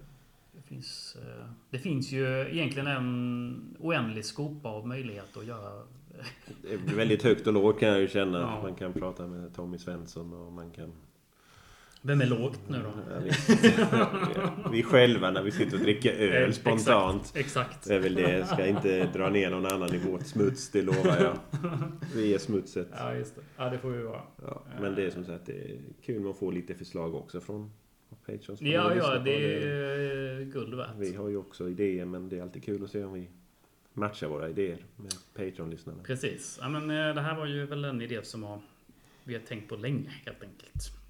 det, 0.53 0.62
finns, 0.62 1.16
eh, 1.22 1.45
det 1.70 1.78
finns 1.78 2.12
ju 2.12 2.26
egentligen 2.51 2.87
en 2.87 3.76
oändlig 3.80 4.24
skopa 4.24 4.68
av 4.68 4.87
möjligheter 4.87 5.41
att 5.41 5.47
göra. 5.47 5.83
Det 6.62 6.93
är 6.93 6.97
väldigt 6.97 7.22
högt 7.22 7.47
och 7.47 7.53
lågt 7.53 7.80
kan 7.80 7.89
jag 7.89 8.01
ju 8.01 8.09
känna. 8.09 8.41
Ja. 8.41 8.62
Man 8.62 8.74
kan 8.74 8.93
prata 8.93 9.26
med 9.26 9.55
Tommy 9.55 9.78
Svensson 9.78 10.33
och 10.33 10.53
man 10.53 10.70
kan... 10.70 10.93
Vem 12.05 12.20
är 12.20 12.26
lågt 12.26 12.61
nu 12.68 12.78
då? 12.82 13.14
Jag 13.14 13.20
vet 13.20 13.48
inte. 13.48 14.53
vi 14.72 14.82
själva 14.82 15.30
när 15.30 15.42
vi 15.42 15.50
sitter 15.50 15.76
och 15.76 15.82
dricker 15.82 16.12
öl 16.12 16.55
spontant. 16.55 17.22
Exakt. 17.22 17.36
exakt. 17.36 17.88
Det 17.88 17.94
är 17.94 18.00
väl 18.00 18.14
det. 18.14 18.46
Ska 18.46 18.66
inte 18.66 19.07
dra 19.12 19.28
ner 19.28 19.50
någon 19.50 19.66
annan 19.66 19.94
i 19.94 19.98
vårt 19.98 20.26
smuts, 20.26 20.70
det 20.70 20.82
lovar 20.82 21.18
jag. 21.20 21.38
Vi 22.14 22.34
är 22.34 22.38
smutset. 22.38 22.88
Ja, 22.98 23.14
just 23.14 23.36
det. 23.36 23.42
Ja, 23.57 23.70
det 23.70 23.78
får 23.78 23.90
vi 23.90 24.03
vara. 24.03 24.22
Ja, 24.42 24.62
men 24.80 24.94
det 24.94 25.05
är 25.05 25.11
som 25.11 25.24
sagt 25.24 25.46
det 25.46 25.53
är 25.53 25.78
kul 26.03 26.30
att 26.30 26.38
få 26.38 26.50
lite 26.50 26.74
förslag 26.74 27.14
också 27.14 27.40
från 27.40 27.70
Patreons. 28.26 28.61
Ja, 28.61 28.94
ja, 28.94 29.18
det 29.18 29.64
är 29.64 30.44
guld 30.44 30.74
värt. 30.74 30.96
Vi 30.98 31.14
har 31.14 31.28
ju 31.28 31.36
också 31.36 31.68
idéer 31.68 32.05
men 32.05 32.28
det 32.28 32.38
är 32.38 32.42
alltid 32.42 32.64
kul 32.64 32.84
att 32.84 32.90
se 32.90 33.05
om 33.05 33.12
vi 33.12 33.28
matchar 33.92 34.28
våra 34.28 34.48
idéer 34.48 34.78
med 34.96 35.14
Patreon-lyssnarna. 35.34 36.03
Precis. 36.03 36.59
Ja, 36.61 36.68
men 36.68 36.90
eh, 36.90 37.14
det 37.14 37.20
här 37.20 37.36
var 37.36 37.46
ju 37.46 37.66
väl 37.66 37.84
en 37.84 38.03
idé 38.03 38.20
som 38.22 38.42
har, 38.42 38.61
vi 39.24 39.34
har 39.34 39.40
tänkt 39.40 39.68
på 39.68 39.76
länge 39.76 40.11
helt 40.24 40.42
enkelt. 40.42 41.01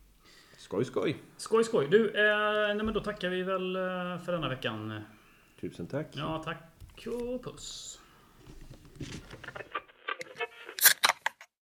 Skoj, 0.73 0.85
skoj! 0.85 1.17
Skoj, 1.37 1.65
skoj. 1.65 1.89
Du, 1.89 2.09
eh, 2.09 2.75
nej, 2.75 2.85
men 2.85 2.95
då 2.95 3.01
tackar 3.01 3.29
vi 3.29 3.43
väl 3.43 3.77
eh, 3.77 3.83
för 4.25 4.33
denna 4.33 4.49
veckan. 4.49 5.01
Tusen 5.61 5.87
tack! 5.87 6.07
Ja, 6.13 6.43
tack 6.45 7.07
och 7.07 7.45
puss. 7.45 8.01